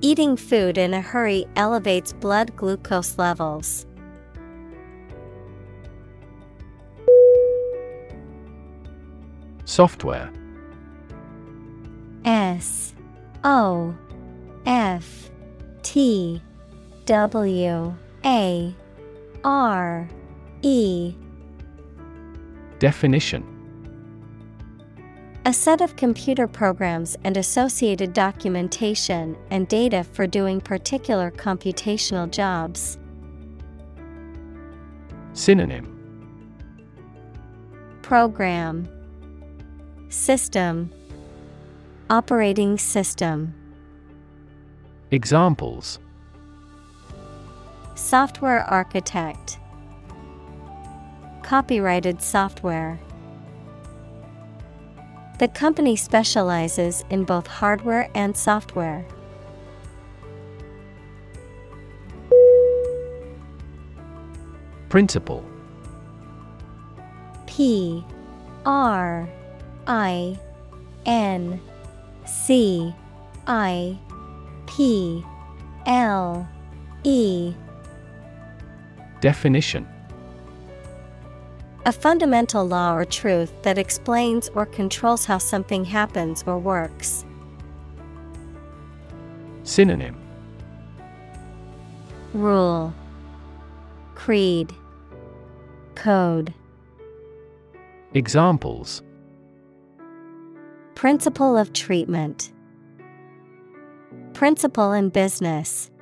Eating 0.00 0.36
food 0.36 0.76
in 0.76 0.94
a 0.94 1.00
hurry 1.00 1.46
elevates 1.54 2.12
blood 2.12 2.56
glucose 2.56 3.16
levels. 3.18 3.86
Software. 9.68 10.32
S 12.24 12.94
O 13.44 13.94
F 14.64 15.30
T 15.82 16.40
W 17.04 17.94
A 18.24 18.74
R 19.44 20.08
E. 20.62 21.14
Definition. 22.78 23.44
A 25.44 25.52
set 25.52 25.82
of 25.82 25.96
computer 25.96 26.48
programs 26.48 27.18
and 27.24 27.36
associated 27.36 28.14
documentation 28.14 29.36
and 29.50 29.68
data 29.68 30.02
for 30.02 30.26
doing 30.26 30.62
particular 30.62 31.30
computational 31.30 32.30
jobs. 32.30 32.96
Synonym. 35.34 35.94
Program 38.00 38.88
System. 40.10 40.90
Operating 42.08 42.78
System. 42.78 43.52
Examples. 45.10 45.98
Software 47.94 48.64
Architect. 48.64 49.58
Copyrighted 51.42 52.22
software. 52.22 52.98
The 55.38 55.48
company 55.48 55.94
specializes 55.94 57.04
in 57.10 57.24
both 57.24 57.46
hardware 57.46 58.10
and 58.14 58.34
software. 58.34 59.06
Principle 64.88 65.44
P 67.46 68.02
R 68.64 69.28
I 69.88 70.38
N 71.06 71.60
C 72.26 72.94
I 73.46 73.98
P 74.66 75.24
L 75.86 76.46
E. 77.04 77.54
Definition. 79.22 79.88
A 81.86 81.92
fundamental 81.92 82.66
law 82.66 82.94
or 82.94 83.06
truth 83.06 83.50
that 83.62 83.78
explains 83.78 84.50
or 84.50 84.66
controls 84.66 85.24
how 85.24 85.38
something 85.38 85.86
happens 85.86 86.44
or 86.46 86.58
works. 86.58 87.24
Synonym. 89.62 90.16
Rule. 92.34 92.92
Creed. 94.14 94.74
Code. 95.94 96.52
Examples 98.12 99.02
Principle 100.98 101.56
of 101.56 101.72
treatment. 101.72 102.52
Principle 104.32 104.92
in 104.92 105.10
business. 105.10 105.92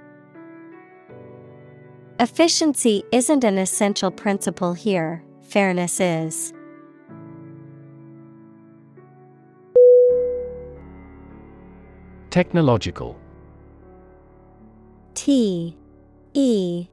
Efficiency 2.18 3.04
isn't 3.12 3.44
an 3.44 3.58
essential 3.58 4.10
principle 4.10 4.72
here, 4.72 5.22
fairness 5.42 6.00
is. 6.00 6.54
Technological. 12.30 13.20
T 15.12 15.76
E 16.32 16.88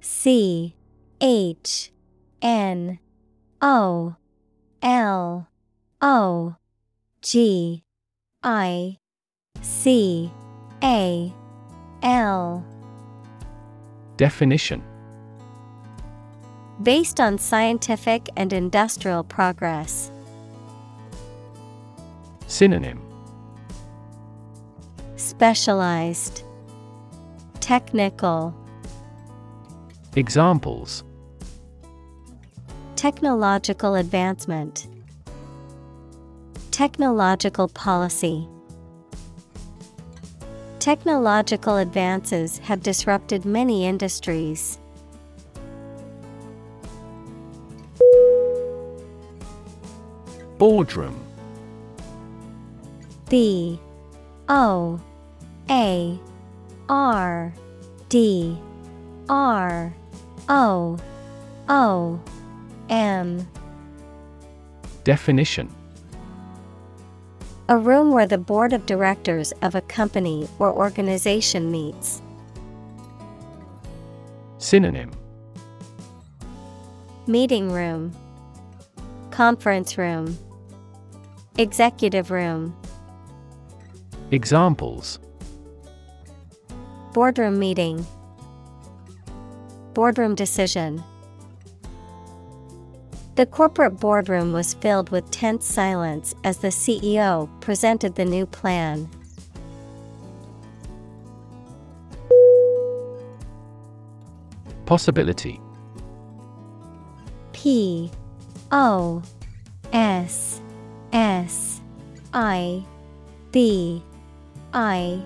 C 0.00 0.76
H 1.20 1.90
N 2.40 3.00
O 3.60 4.14
L 4.80 5.48
O 6.00 6.56
G 7.22 7.84
I 8.42 8.98
C 9.60 10.28
A 10.82 11.32
L. 12.02 12.66
Definition. 14.16 14.82
Based 16.82 17.20
on 17.20 17.38
scientific 17.38 18.28
and 18.36 18.52
industrial 18.52 19.22
progress. 19.22 20.10
Synonym. 22.48 23.00
Specialized. 25.14 26.42
Technical. 27.60 28.52
Examples. 30.16 31.04
Technological 32.96 33.94
advancement 33.94 34.88
Technological 36.72 37.68
policy. 37.68 38.48
Technological 40.78 41.76
advances 41.76 42.56
have 42.60 42.82
disrupted 42.82 43.44
many 43.44 43.84
industries. 43.84 44.78
Boardroom. 50.56 51.22
B 53.28 53.78
O 54.48 54.98
A 55.68 56.18
R 56.88 57.52
D 58.08 58.58
R 59.28 59.94
O 60.48 60.98
O 61.68 62.20
M. 62.88 63.46
Definition 65.04 65.68
A 67.68 67.78
room 67.78 68.12
where 68.12 68.26
the 68.26 68.38
board 68.38 68.72
of 68.72 68.86
directors 68.86 69.52
of 69.62 69.74
a 69.74 69.80
company 69.82 70.48
or 70.58 70.72
organization 70.72 71.70
meets. 71.70 72.20
Synonym. 74.58 75.10
Meeting 77.26 77.70
room, 77.70 78.12
Conference 79.30 79.96
room, 79.96 80.36
Executive 81.56 82.30
room, 82.30 82.76
Examples. 84.32 85.18
Boardroom 87.12 87.58
meeting, 87.58 88.04
Boardroom 89.94 90.34
decision. 90.34 91.02
The 93.34 93.46
corporate 93.46 93.98
boardroom 93.98 94.52
was 94.52 94.74
filled 94.74 95.08
with 95.08 95.30
tense 95.30 95.64
silence 95.64 96.34
as 96.44 96.58
the 96.58 96.68
CEO 96.68 97.48
presented 97.60 98.14
the 98.14 98.26
new 98.26 98.44
plan. 98.44 99.08
Possibility. 104.84 105.58
P 107.54 108.10
O 108.70 109.22
S 109.94 110.60
S 111.14 111.80
I 112.34 112.84
B 113.50 114.02
I 114.74 115.22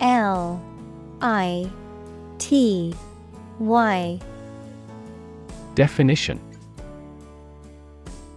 L 0.00 0.62
I 1.22 1.70
T 2.36 2.94
Y. 3.58 4.20
Definition 5.74 6.49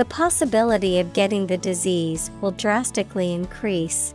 The 0.00 0.06
possibility 0.06 0.98
of 0.98 1.12
getting 1.12 1.46
the 1.46 1.58
disease 1.58 2.30
will 2.40 2.52
drastically 2.52 3.34
increase. 3.34 4.14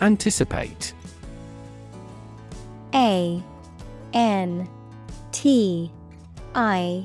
Anticipate. 0.00 0.94
A 2.94 3.42
N 4.14 4.66
T 5.30 5.92
I 6.54 7.04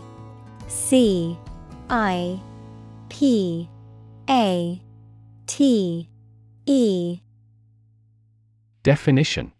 C 0.69 1.37
I 1.89 2.39
P 3.09 3.69
A 4.29 4.81
T 5.45 6.09
E. 6.65 7.19
Definition 8.81 9.51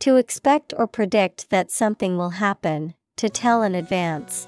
To 0.00 0.16
expect 0.16 0.74
or 0.76 0.86
predict 0.86 1.50
that 1.50 1.70
something 1.70 2.16
will 2.16 2.30
happen, 2.30 2.94
to 3.16 3.28
tell 3.28 3.62
in 3.62 3.74
advance. 3.74 4.46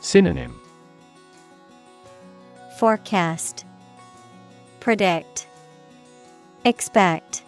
Synonym 0.00 0.60
Forecast 2.78 3.64
Predict 4.80 5.48
Expect. 6.64 7.42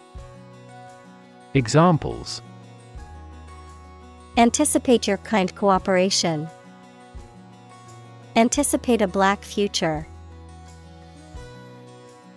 Examples 1.53 2.41
Anticipate 4.37 5.07
your 5.07 5.17
kind 5.17 5.53
cooperation. 5.55 6.47
Anticipate 8.35 9.01
a 9.01 9.07
black 9.07 9.43
future. 9.43 10.07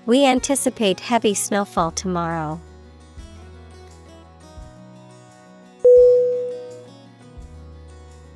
We 0.06 0.24
anticipate 0.26 1.00
heavy 1.00 1.34
snowfall 1.34 1.92
tomorrow. 1.92 2.60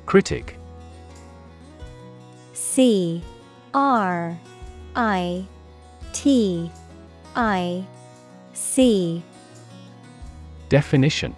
Critic. 0.09 0.57
C 2.53 3.21
R 3.75 4.39
I 4.95 5.45
T 6.13 6.71
I 7.35 7.85
C. 8.53 9.21
Definition. 10.67 11.35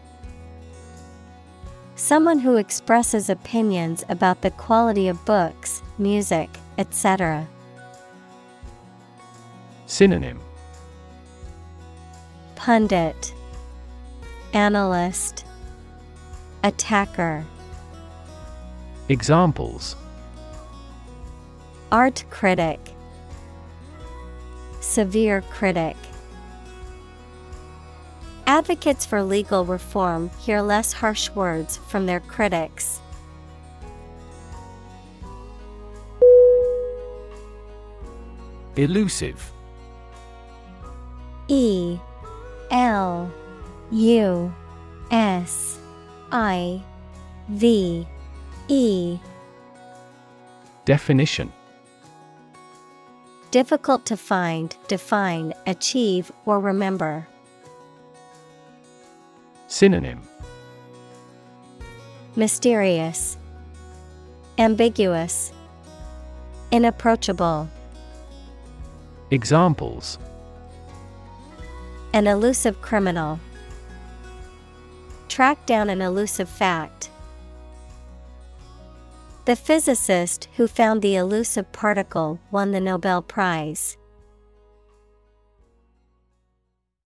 Someone 1.96 2.40
who 2.40 2.56
expresses 2.56 3.30
opinions 3.30 4.06
about 4.08 4.42
the 4.42 4.52
quality 4.52 5.10
of 5.10 5.26
books, 5.26 5.84
music, 5.98 6.50
etc. 6.78 7.46
Synonym. 9.86 10.40
Pundit 12.56 13.34
Analyst 14.54 15.44
Attacker 16.64 17.44
Examples. 19.12 19.98
Art 21.92 22.24
critic. 22.30 22.80
Severe 24.80 25.42
critic. 25.52 25.98
Advocates 28.48 29.06
for 29.06 29.22
legal 29.22 29.66
reform 29.66 30.30
hear 30.40 30.62
less 30.62 30.94
harsh 30.94 31.30
words 31.32 31.76
from 31.90 32.06
their 32.06 32.22
critics. 32.22 33.02
Elusive. 38.78 39.52
E 41.50 42.00
L 42.72 43.30
U 43.92 44.54
S 45.12 45.80
I 46.32 46.82
V 47.50 48.08
E 48.72 49.20
Definition 50.86 51.52
Difficult 53.52 54.06
to 54.06 54.16
find, 54.16 54.78
define, 54.88 55.54
achieve, 55.68 56.32
or 56.46 56.58
remember. 56.58 57.28
Synonym 59.68 60.22
Mysterious, 62.38 63.38
Ambiguous, 64.58 65.52
Inapproachable. 66.72 67.68
Examples 69.32 70.18
An 72.14 72.26
elusive 72.26 72.82
criminal. 72.82 73.38
Track 75.28 75.66
down 75.66 75.90
an 75.90 76.02
elusive 76.02 76.48
fact. 76.48 77.10
The 79.46 79.56
physicist 79.56 80.48
who 80.56 80.68
found 80.68 81.02
the 81.02 81.16
elusive 81.16 81.72
particle 81.72 82.40
won 82.52 82.72
the 82.72 82.80
Nobel 82.80 83.24
Prize. 83.24 83.98